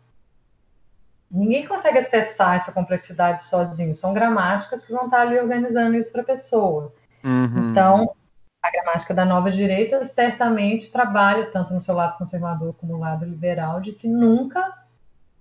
[1.29, 3.93] Ninguém consegue acessar essa complexidade sozinho.
[3.93, 6.93] São gramáticas que vão estar ali organizando isso para a pessoa.
[7.23, 7.71] Uhum.
[7.71, 8.15] Então,
[8.63, 13.25] a gramática da nova direita certamente trabalha tanto no seu lado conservador como no lado
[13.25, 14.61] liberal de que nunca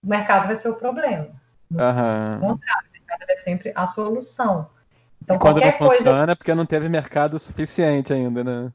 [0.02, 1.28] o mercado vai ser o problema.
[1.70, 2.40] Uhum.
[2.40, 4.68] contrário, o mercado é sempre a solução.
[5.22, 6.32] Então, e quando não funciona coisa...
[6.32, 8.72] é porque não teve mercado suficiente ainda, né?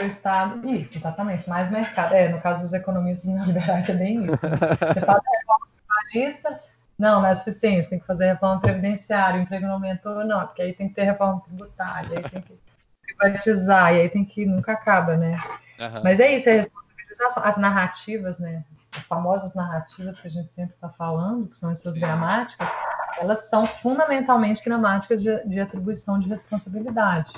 [0.00, 2.12] O Estado, isso, exatamente, mais mercado.
[2.12, 4.26] É, no caso dos economistas neoliberais é bem isso.
[4.38, 5.66] Você faz a reforma
[6.10, 6.60] trabalhista,
[6.98, 10.62] não, não é suficiente, tem que fazer reforma previdenciária, o emprego não aumentou, não, porque
[10.62, 12.58] aí tem que ter reforma tributária, aí tem que
[13.02, 15.36] privatizar, e aí tem que, nunca acaba, né?
[15.78, 16.02] Uhum.
[16.02, 18.64] Mas é isso, é responsabilização, as narrativas, né?
[18.96, 22.00] as famosas narrativas que a gente sempre está falando, que são essas Sim.
[22.00, 22.68] gramáticas,
[23.18, 27.32] elas são fundamentalmente gramáticas de, de atribuição de responsabilidade,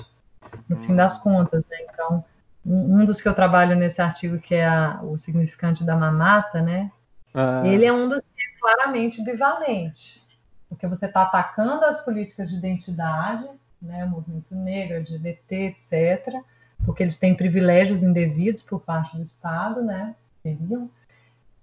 [0.67, 0.79] no hum.
[0.79, 1.67] fim das contas.
[1.67, 1.77] Né?
[1.93, 2.23] Então,
[2.65, 6.61] um, um, dos que eu trabalho nesse artigo, que é a, o significante da mamata,
[6.61, 6.91] né?
[7.33, 7.65] Ah.
[7.65, 8.21] ele é um dos
[8.61, 10.23] claramente bivalente,
[10.69, 13.49] porque você está atacando as políticas de identidade,
[13.81, 16.41] né, o movimento negro, LGBT, etc.,
[16.85, 20.15] porque eles têm privilégios indevidos por parte do Estado, né?
[20.41, 20.89] Teriam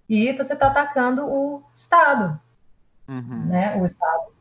[0.09, 2.41] e você está atacando o Estado,
[3.07, 3.47] uhum.
[3.47, 3.77] né?
[3.77, 4.33] O Estado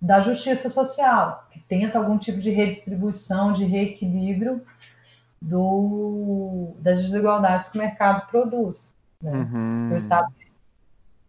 [0.00, 4.64] da justiça social, que tenta algum tipo de redistribuição, de reequilíbrio,
[5.40, 8.96] do, das desigualdades que o mercado produz.
[9.22, 9.32] Né?
[9.32, 9.92] Uhum.
[9.92, 10.32] O Estado,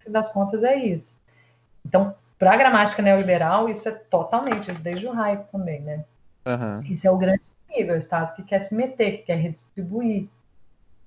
[0.09, 1.17] das contas, é isso.
[1.85, 6.05] Então, para a gramática neoliberal, isso é totalmente, isso desde o Hayek também, né?
[6.45, 6.81] Uhum.
[6.83, 10.27] Isso é o grande nível, o Estado que quer se meter, que quer redistribuir.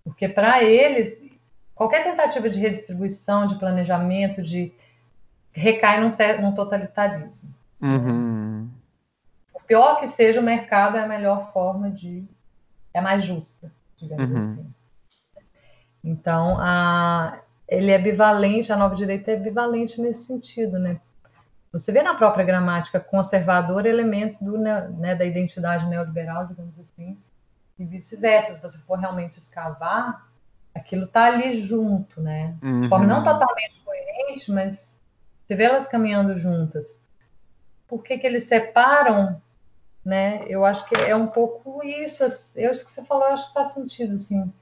[0.04, 1.22] Porque para eles,
[1.74, 4.72] qualquer tentativa de redistribuição, de planejamento, de
[5.52, 6.08] recai num,
[6.40, 7.52] num totalitarismo.
[7.80, 8.68] Uhum.
[9.54, 12.24] O pior que seja, o mercado é a melhor forma de.
[12.92, 14.38] é mais justa, digamos uhum.
[14.38, 14.74] assim.
[16.04, 17.38] Então, a,
[17.72, 21.00] ele é bivalente, a nova direita é bivalente nesse sentido, né?
[21.72, 27.16] Você vê na própria gramática conservadora elementos do, né, da identidade neoliberal, digamos assim,
[27.78, 28.54] e vice-versa.
[28.54, 30.28] Se você for realmente escavar,
[30.74, 32.54] aquilo está ali junto, né?
[32.82, 33.24] De forma não uhum.
[33.24, 35.00] totalmente coerente, mas
[35.46, 36.98] você vê elas caminhando juntas.
[37.88, 39.40] Por que, que eles separam?
[40.04, 40.44] Né?
[40.46, 42.22] Eu acho que é um pouco isso.
[42.54, 44.52] Eu acho que você falou, eu acho que faz sentido, assim,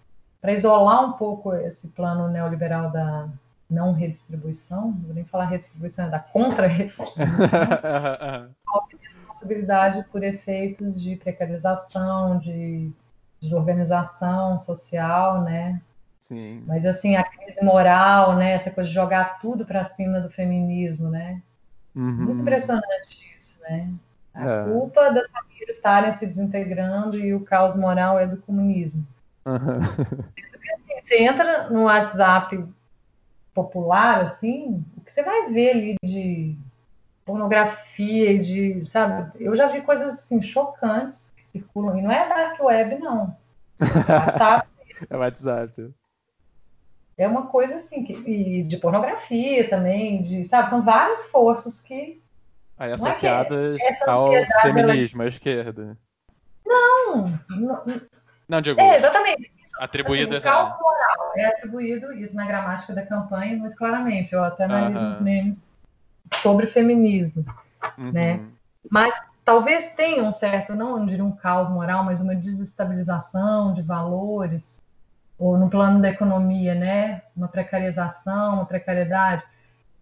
[0.41, 3.29] para isolar um pouco esse plano neoliberal da
[3.69, 7.15] não redistribuição, não vou nem falar redistribuição, é da contra-redistribuição,
[9.41, 12.91] responsabilidade por efeitos de precarização, de
[13.41, 15.81] desorganização social, né?
[16.19, 16.63] Sim.
[16.67, 18.53] Mas assim, a crise moral, né?
[18.53, 21.41] Essa coisa de jogar tudo para cima do feminismo, né?
[21.95, 22.25] Uhum.
[22.25, 23.91] Muito impressionante isso, né?
[24.35, 24.65] A é.
[24.65, 29.07] culpa das famílias estarem se desintegrando e o caos moral é do comunismo.
[29.47, 29.79] Uhum.
[29.79, 32.65] Assim, você entra no WhatsApp
[33.55, 36.57] popular, assim, o que você vai ver ali de
[37.25, 39.33] pornografia, de, sabe?
[39.39, 43.37] Eu já vi coisas assim chocantes que circulam, e não é dark web, não.
[43.81, 44.69] É WhatsApp.
[45.11, 45.93] é WhatsApp
[47.21, 52.19] é uma coisa assim, que, e de pornografia também, de, sabe, são várias forças que.
[52.79, 55.29] Aí, associadas é que ao feminismo, ela...
[55.29, 55.99] à esquerda.
[56.65, 57.85] Não, não,
[58.51, 58.81] não digo.
[58.81, 59.53] É, exatamente.
[59.63, 60.77] Isso, atribuído assim, essa...
[60.81, 64.35] moral é atribuído isso na gramática da campanha muito claramente.
[64.35, 65.59] Eu até analiso os memes
[66.43, 67.45] sobre feminismo,
[67.97, 68.13] uhum.
[68.13, 68.49] né?
[68.91, 69.15] Mas
[69.45, 74.81] talvez tenha um certo, não, não diria um caos moral, mas uma desestabilização de valores
[75.39, 77.23] ou no plano da economia, né?
[77.37, 79.45] Uma precarização, uma precariedade.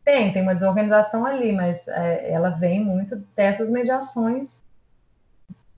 [0.04, 4.64] Tem, tem uma desorganização ali, mas é, ela vem muito dessas mediações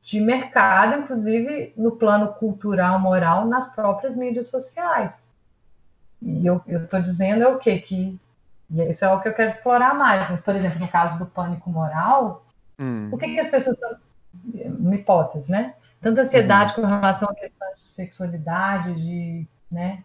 [0.02, 5.20] de mercado, inclusive no plano cultural, moral, nas próprias mídias sociais.
[6.22, 7.78] E eu estou dizendo é o quê?
[7.78, 8.18] Que
[8.70, 10.30] isso é o que eu quero explorar mais.
[10.30, 12.44] Mas, por exemplo, no caso do pânico moral,
[12.78, 13.08] hum.
[13.10, 13.78] por que, que as pessoas.
[14.78, 15.74] Uma hipótese, né?
[16.00, 16.82] Tanta ansiedade uhum.
[16.82, 20.04] com relação a questões de sexualidade, de né,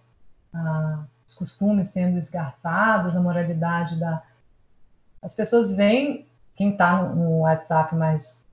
[1.25, 4.21] os costumes sendo esgarçados, a moralidade da.
[5.21, 8.44] As pessoas veem, quem está no, no WhatsApp mais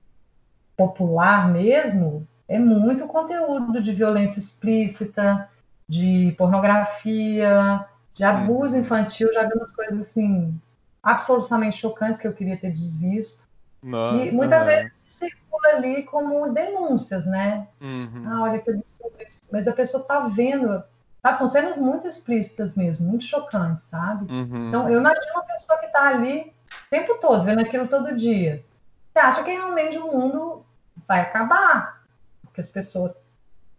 [0.75, 5.49] popular mesmo, é muito conteúdo de violência explícita,
[5.87, 10.59] de pornografia, de abuso infantil, já vi umas coisas assim
[11.01, 13.43] absolutamente chocantes que eu queria ter desvisto.
[13.81, 17.67] Nossa, e muitas vezes circula ali como denúncias, né?
[17.81, 18.23] Uhum.
[18.25, 19.41] Ah, olha que absurdo isso.
[19.51, 20.83] Mas a pessoa está vendo
[21.23, 21.37] Sabe?
[21.37, 24.31] São cenas muito explícitas mesmo, muito chocantes, sabe?
[24.31, 24.67] Uhum.
[24.67, 28.63] Então, eu imagino uma pessoa que está ali o tempo todo, vendo aquilo todo dia.
[29.11, 30.62] Você acha que realmente o mundo
[31.07, 32.03] vai acabar?
[32.41, 33.13] Porque as pessoas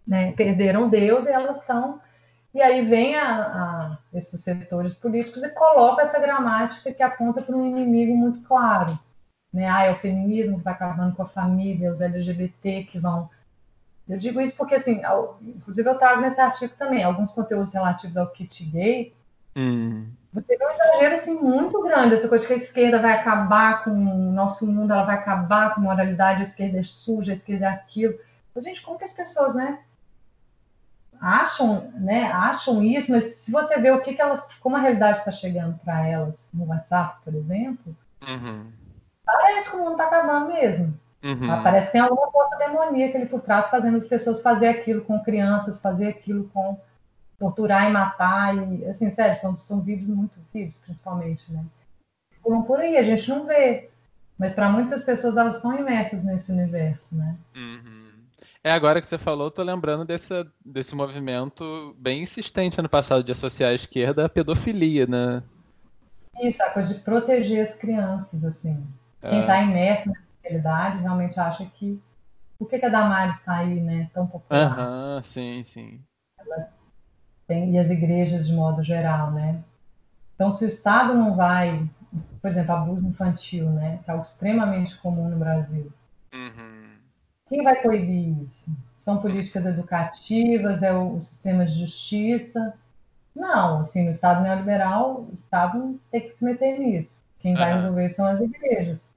[0.06, 2.00] né, perderam Deus e elas estão.
[2.52, 7.56] E aí vem a, a, esses setores políticos e coloca essa gramática que aponta para
[7.56, 8.98] um inimigo muito claro.
[9.52, 9.68] Né?
[9.68, 13.28] Ah, é o feminismo que está acabando com a família, os LGBT que vão
[14.08, 15.00] eu digo isso porque, assim,
[15.40, 19.14] inclusive eu trago nesse artigo também alguns conteúdos relativos ao kit gay.
[19.56, 20.08] Hum.
[20.34, 23.90] Você vê um exagero assim, muito grande, essa coisa que a esquerda vai acabar com
[23.92, 27.66] o nosso mundo, ela vai acabar com a moralidade, a esquerda é suja, a esquerda
[27.66, 28.18] é aquilo.
[28.52, 29.78] Mas, gente, como que as pessoas, né?
[31.20, 32.24] Acham, né?
[32.32, 35.78] Acham isso, mas se você vê o que, que elas, como a realidade está chegando
[35.84, 37.96] para elas no WhatsApp, por exemplo,
[38.26, 38.72] uhum.
[39.24, 40.98] parece que o mundo está acabando mesmo.
[41.22, 41.46] Uhum.
[41.46, 41.62] Tá?
[41.62, 45.22] Parece que tem alguma força demoníaca ali por trás fazendo as pessoas fazer aquilo com
[45.22, 46.76] crianças, fazer aquilo com
[47.38, 48.56] torturar e matar.
[48.56, 51.64] E, assim, sério, são, são vídeos muito vivos, principalmente, né?
[52.42, 53.90] Pulam por aí, a gente não vê.
[54.38, 57.36] Mas para muitas pessoas elas estão imersas nesse universo, né?
[57.54, 58.12] Uhum.
[58.62, 60.32] É agora que você falou, tô lembrando desse,
[60.64, 65.42] desse movimento bem insistente no passado de associar à esquerda a pedofilia, né?
[66.42, 68.84] Isso, a coisa de proteger as crianças, assim.
[69.20, 69.64] Quem está é.
[69.64, 70.10] imerso
[70.44, 72.00] realidade, realmente acha que
[72.58, 74.66] por que, que a Damares está aí, né, tão popular?
[74.66, 76.04] Aham, sim, sim.
[76.38, 76.72] Ela
[77.46, 79.62] tem, e as igrejas de modo geral, né?
[80.34, 81.88] Então, se o Estado não vai,
[82.40, 85.92] por exemplo, abuso infantil, né, que é algo extremamente comum no Brasil,
[86.32, 86.96] uhum.
[87.48, 88.70] quem vai coibir isso?
[89.04, 92.72] são políticas educativas, é o, o sistema de justiça.
[93.36, 97.22] Não, assim, no Estado neoliberal, o Estado tem que se meter nisso.
[97.38, 99.12] Quem vai resolver são as igrejas.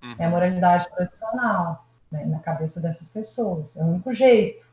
[0.00, 0.14] Uhum.
[0.16, 3.76] É a moralidade tradicional né, na cabeça dessas pessoas.
[3.76, 4.64] É o único jeito.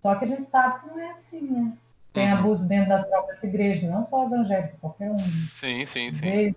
[0.00, 1.72] Só que a gente sabe que não é assim, né?
[2.12, 2.38] Tem uhum.
[2.38, 5.18] abuso dentro das próprias igrejas, não só evangélica, qualquer um.
[5.18, 6.54] Sim, sim, sim.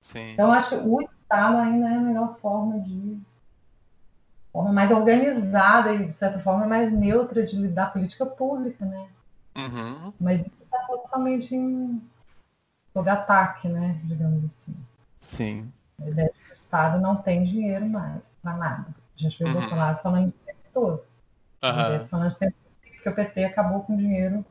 [0.00, 0.32] sim.
[0.32, 3.18] Então, acho que o Estado ainda é a melhor forma de.
[4.50, 9.08] forma mais organizada e, de certa forma, mais neutra de lidar com política pública, né?
[9.56, 10.12] Uhum.
[10.18, 12.02] Mas isso está totalmente em...
[12.94, 14.00] sob ataque, né?
[14.04, 14.74] Digamos assim.
[15.20, 15.72] Sim.
[16.02, 18.86] A ideia de que o Estado não tem dinheiro mais para nada.
[19.18, 19.50] A gente vê uhum.
[19.50, 21.02] o Bolsonaro falando isso o tempo todo.
[21.62, 22.04] Uhum.
[22.04, 22.61] Falando o tempo
[23.02, 24.44] que o PT acabou com dinheiro.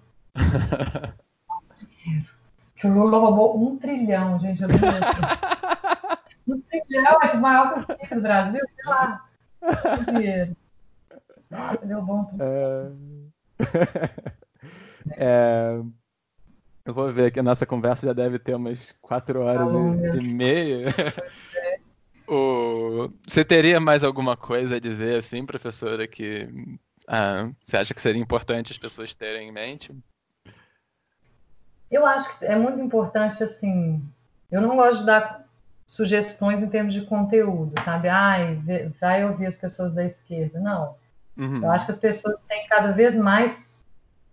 [2.75, 4.61] que o Lula roubou um trilhão, gente.
[6.47, 9.25] um trilhão é de maior que do Brasil, sei lá.
[10.05, 10.55] dinheiro.
[11.49, 12.29] Nossa, deu bom.
[12.39, 12.91] É...
[15.17, 15.81] é...
[16.83, 20.33] Eu vou ver que a nossa conversa já deve ter umas quatro horas e, e,
[20.33, 20.87] meia.
[21.55, 21.79] É.
[22.27, 23.11] o...
[23.27, 26.49] Você teria mais alguma coisa a dizer, assim, professora, que
[27.13, 29.93] ah, você acha que seria importante as pessoas terem em mente?
[31.91, 34.01] Eu acho que é muito importante, assim.
[34.49, 35.45] Eu não gosto de dar
[35.85, 38.07] sugestões em termos de conteúdo, sabe?
[38.07, 38.57] Ai,
[39.01, 40.57] vai ouvir as pessoas da esquerda.
[40.61, 40.95] Não.
[41.35, 41.61] Uhum.
[41.61, 43.83] Eu acho que as pessoas têm cada vez mais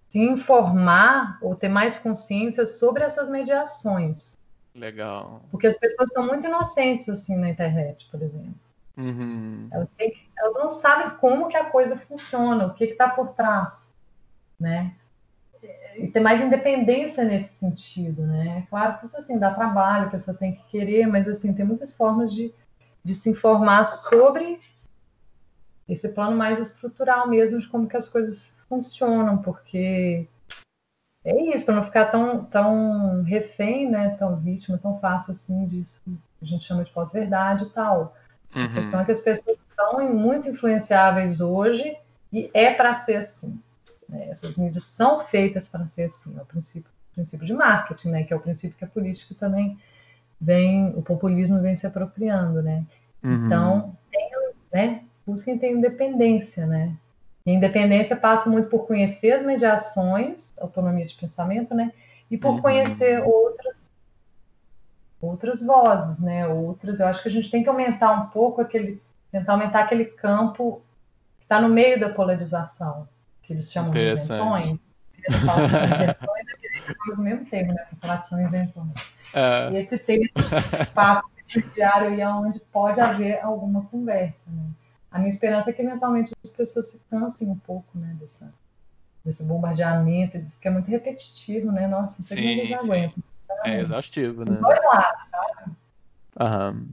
[0.08, 4.36] se informar ou ter mais consciência sobre essas mediações.
[4.72, 5.42] Legal.
[5.50, 8.54] Porque as pessoas estão muito inocentes, assim, na internet, por exemplo.
[8.98, 9.68] Uhum.
[9.70, 13.94] Elas, têm, elas, não sabem como que a coisa funciona, o que está por trás,
[14.58, 14.92] né?
[15.96, 18.58] E ter mais independência nesse sentido, né?
[18.58, 21.64] É claro que isso assim dá trabalho, a pessoa tem que querer, mas assim tem
[21.64, 22.52] muitas formas de,
[23.04, 24.60] de se informar sobre
[25.88, 30.26] esse plano mais estrutural mesmo de como que as coisas funcionam, porque
[31.24, 36.00] é isso, para não ficar tão, tão refém, né, tão vítima, tão fácil assim disso
[36.40, 38.14] a gente chama de pós-verdade e tal.
[38.54, 38.64] Uhum.
[38.64, 41.96] A questão é que as pessoas estão muito influenciáveis hoje
[42.32, 43.60] e é para ser assim.
[44.08, 44.28] Né?
[44.30, 46.34] Essas mídias são feitas para ser assim.
[46.36, 48.24] É o princípio, o princípio de marketing, né?
[48.24, 49.78] que é o princípio que a política também
[50.40, 52.62] vem, o populismo vem se apropriando.
[52.62, 52.84] Né?
[53.22, 53.46] Uhum.
[53.46, 55.04] Então, tenham, né?
[55.26, 56.66] busquem ter independência.
[56.66, 56.94] Né?
[57.44, 61.92] E independência passa muito por conhecer as mediações, autonomia de pensamento, né?
[62.30, 62.62] e por uhum.
[62.62, 63.57] conhecer outras
[65.20, 66.46] outras vozes, né?
[66.46, 70.04] Outras, eu acho que a gente tem que aumentar um pouco aquele, tentar aumentar aquele
[70.04, 70.82] campo
[71.38, 73.08] que está no meio da polarização,
[73.42, 74.78] que eles chamam de isentões.
[75.24, 76.46] Eles falam isentões,
[76.88, 77.86] é o mesmo termo, né?
[78.00, 78.92] Falar que são isentões.
[79.34, 79.70] É.
[79.72, 81.22] E esse termo, esse espaço
[81.74, 84.64] diário aí é onde pode haver alguma conversa, né?
[85.10, 88.52] A minha esperança é que eventualmente as pessoas se cansem um pouco, né, dessa,
[89.24, 91.88] desse bombardeamento, porque é muito repetitivo, né?
[91.88, 93.14] Nossa, isso aqui ninguém aguenta.
[93.64, 94.56] É exaustivo, né?
[94.56, 95.76] Dois lados, sabe?
[96.38, 96.88] Aham.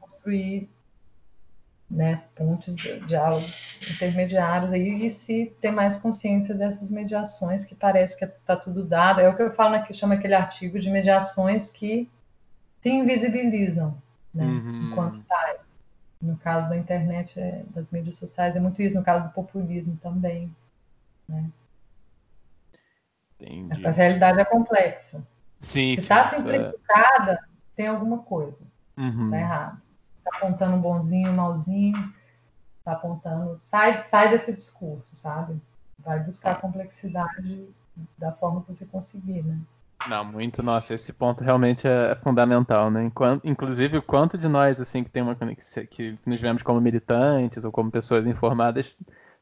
[0.00, 0.68] Construir
[1.90, 2.76] né, pontes,
[3.06, 8.84] diálogos intermediários aí e se ter mais consciência dessas mediações que parece que está tudo
[8.84, 9.20] dado.
[9.20, 12.10] É o que eu falo que chama aquele artigo de mediações que
[12.80, 13.96] se invisibilizam,
[14.34, 14.88] né, uhum.
[14.90, 15.60] enquanto tais.
[16.20, 18.96] No caso da internet, é, das mídias sociais, é muito isso.
[18.96, 20.50] No caso do populismo também,
[21.28, 21.50] né?
[23.38, 23.86] Entendi.
[23.86, 25.22] A realidade é complexa.
[25.60, 27.38] Sim, Se está simplificada, é...
[27.74, 28.64] tem alguma coisa.
[28.96, 29.30] Uhum.
[29.30, 29.82] Tá errado.
[30.18, 32.12] Está apontando um bonzinho, um malzinho.
[32.78, 33.58] Está apontando.
[33.60, 35.60] Sai, sai desse discurso, sabe?
[35.98, 37.68] Vai buscar a complexidade
[38.18, 39.58] da forma que você conseguir, né?
[40.08, 43.10] Não, muito, nossa, esse ponto realmente é fundamental, né?
[43.42, 45.34] Inclusive, o quanto de nós, assim, que tem uma
[45.90, 48.96] que nos vemos como militantes ou como pessoas informadas,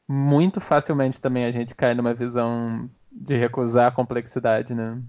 [0.09, 5.03] muito facilmente também a gente cai numa visão de recusar a complexidade, né?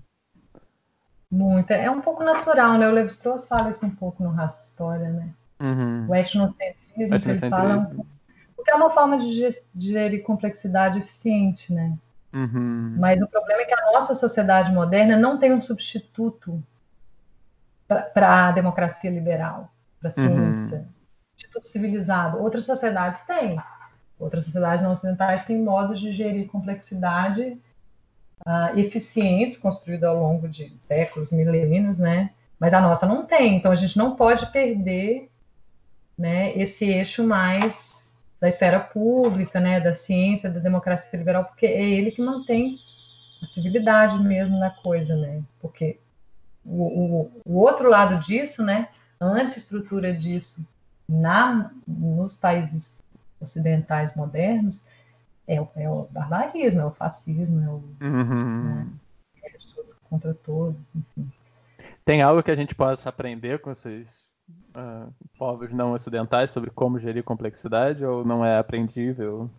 [1.32, 1.72] Muito.
[1.72, 2.88] É um pouco natural, né?
[2.88, 5.30] O Levi-Strauss fala isso um pouco no Raça História, né?
[5.60, 6.08] Uhum.
[6.10, 8.06] O etnocentrismo, que ele fala um
[8.66, 9.48] porque é uma forma de
[9.78, 11.96] gerir complexidade eficiente, né?
[12.34, 12.96] Uhum.
[12.98, 16.64] Mas o problema é que a nossa sociedade moderna não tem um substituto
[17.88, 20.88] para a democracia liberal, para a ciência,
[21.56, 21.62] uhum.
[21.62, 22.40] civilizado.
[22.42, 23.56] Outras sociedades têm.
[24.18, 27.62] Outras sociedades não ocidentais têm modos de gerir complexidade
[28.46, 32.32] uh, eficientes, construídos ao longo de séculos, milênios, né?
[32.60, 33.58] Mas a nossa não tem.
[33.58, 35.30] Então a gente não pode perder,
[36.18, 41.84] né, esse eixo mais da esfera pública, né, da ciência, da democracia liberal, porque é
[41.84, 42.78] ele que mantém
[43.42, 45.42] a civilidade mesmo na coisa, né?
[45.60, 46.00] Porque
[46.64, 48.88] o, o, o outro lado disso, né,
[49.20, 50.66] a antiestrutura disso
[51.08, 53.02] na, nos países
[53.40, 54.82] ocidentais modernos,
[55.48, 58.64] é, o, é o barbarismo, é o fascismo, é o uhum.
[58.64, 58.88] né,
[59.44, 61.32] é todos contra todos, enfim.
[62.04, 64.08] Tem algo que a gente possa aprender com esses
[64.76, 69.50] uh, povos não ocidentais sobre como gerir complexidade ou não é aprendível?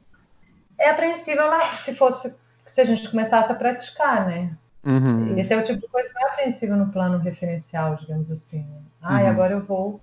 [0.79, 2.37] É apreensível se fosse
[2.67, 4.57] se a gente começasse a praticar, né?
[4.85, 5.37] Uhum.
[5.39, 8.61] Esse é o tipo de coisa que é apreensível no plano referencial, digamos assim.
[8.61, 8.83] Né?
[9.03, 9.27] Ah, uhum.
[9.27, 10.01] agora eu vou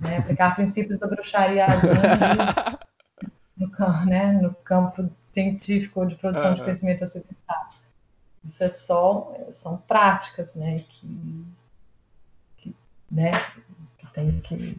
[0.00, 1.66] né, aplicar princípios da bruxaria
[3.58, 3.68] no,
[4.06, 6.54] né, no campo científico de produção uhum.
[6.54, 7.70] de conhecimento ocidental.
[8.48, 11.46] Isso é só, são práticas, né, que,
[12.56, 12.76] que,
[13.10, 13.32] né,
[13.98, 14.78] que tem que,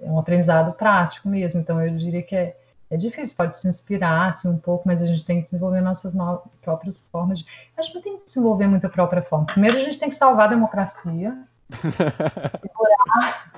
[0.00, 2.56] é um aprendizado prático mesmo, então eu diria que é,
[2.90, 6.12] é difícil, pode se inspirar assim, um pouco, mas a gente tem que desenvolver nossas
[6.12, 6.42] no...
[6.60, 7.38] próprias formas.
[7.38, 7.46] De...
[7.76, 9.46] Acho que tem que desenvolver muita própria forma.
[9.46, 11.38] Primeiro a gente tem que salvar a democracia,
[12.60, 13.52] segurar,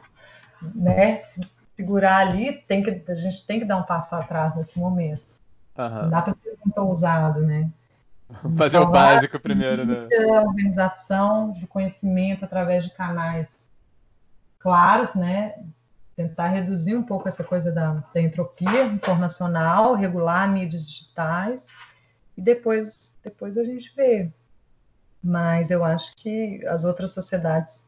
[0.75, 1.19] né,
[1.77, 5.23] segurar ali, tem que, a gente tem que dar um passo atrás nesse momento.
[5.77, 6.03] Uhum.
[6.03, 7.71] Não dá para ser muito ousado, né?
[8.57, 10.09] Fazer o básico primeiro, né?
[10.41, 13.71] organização de conhecimento através de canais
[14.59, 15.55] claros, né?
[16.17, 21.67] Tentar reduzir um pouco essa coisa da, da entropia informacional, regular mídias digitais
[22.37, 24.31] e depois, depois a gente vê.
[25.23, 27.85] Mas eu acho que as outras sociedades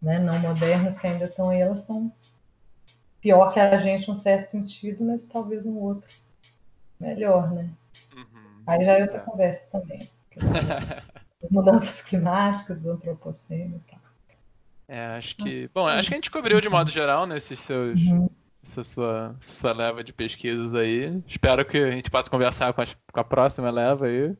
[0.00, 2.12] né, não modernas que ainda estão aí, elas estão
[3.20, 6.08] pior que a gente num certo sentido, mas talvez no outro
[7.00, 7.70] melhor, né?
[8.14, 10.10] Uhum, aí já é outra conversa também.
[11.42, 14.00] As mudanças climáticas do antropoceno e tal.
[14.88, 15.68] É, acho que.
[15.72, 18.00] Bom, acho que a gente cobriu de modo geral nesses seus.
[18.00, 18.28] Uhum.
[18.62, 21.22] Essa sua, sua leva de pesquisas aí.
[21.26, 24.36] Espero que a gente possa conversar com a, com a próxima leva aí.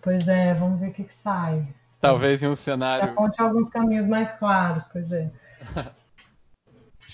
[0.00, 1.68] Pois é, vamos ver o que, que sai.
[2.00, 3.10] Talvez em um cenário.
[3.10, 5.30] Aponte alguns caminhos mais claros, pois é.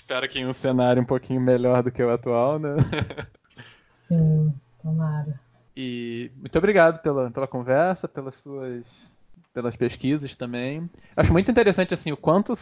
[0.09, 2.77] Espero que em um cenário um pouquinho melhor do que o atual, né?
[4.09, 5.39] Sim, tomara.
[5.77, 9.13] E muito obrigado pela, pela conversa, pelas suas
[9.53, 10.89] pelas pesquisas também.
[11.15, 12.55] Acho muito interessante assim o quanto,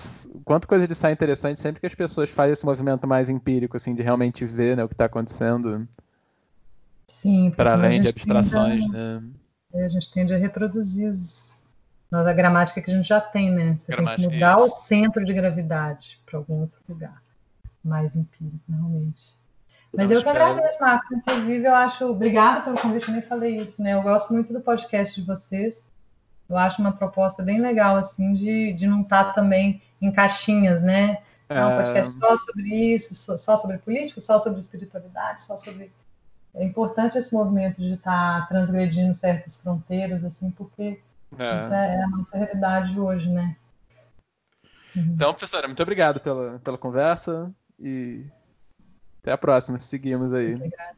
[0.44, 3.94] quanto coisa de sai interessante sempre que as pessoas fazem esse movimento mais empírico assim
[3.94, 5.86] de realmente ver né, o que está acontecendo.
[7.06, 9.22] Sim, para além de abstrações, a, né?
[9.72, 11.62] É, a gente tende a reproduzir os,
[12.10, 13.76] a gramática que a gente já tem, né?
[13.78, 14.66] Você gramática, tem que mudar isso.
[14.66, 17.24] o centro de gravidade para algum outro lugar
[17.86, 19.36] mais empírico, realmente.
[19.96, 21.10] Mas eu que agradeço, Marcos.
[21.10, 22.04] Inclusive, eu acho.
[22.06, 23.94] Obrigada pelo convite, eu nem falei isso, né?
[23.94, 25.84] Eu gosto muito do podcast de vocês.
[26.48, 30.82] Eu acho uma proposta bem legal, assim, de, de não estar tá também em caixinhas,
[30.82, 31.18] né?
[31.48, 35.92] É um podcast só sobre isso, só sobre política, só sobre espiritualidade, só sobre.
[36.54, 41.00] É importante esse movimento de estar tá transgredindo certas fronteiras, assim, porque
[41.38, 41.58] é.
[41.58, 43.56] isso é a nossa realidade hoje, né?
[44.94, 45.02] Uhum.
[45.14, 48.24] Então, professora, muito obrigado pela, pela conversa e
[49.20, 49.78] até a próxima.
[49.78, 50.54] Seguimos aí.
[50.54, 50.96] Obrigada.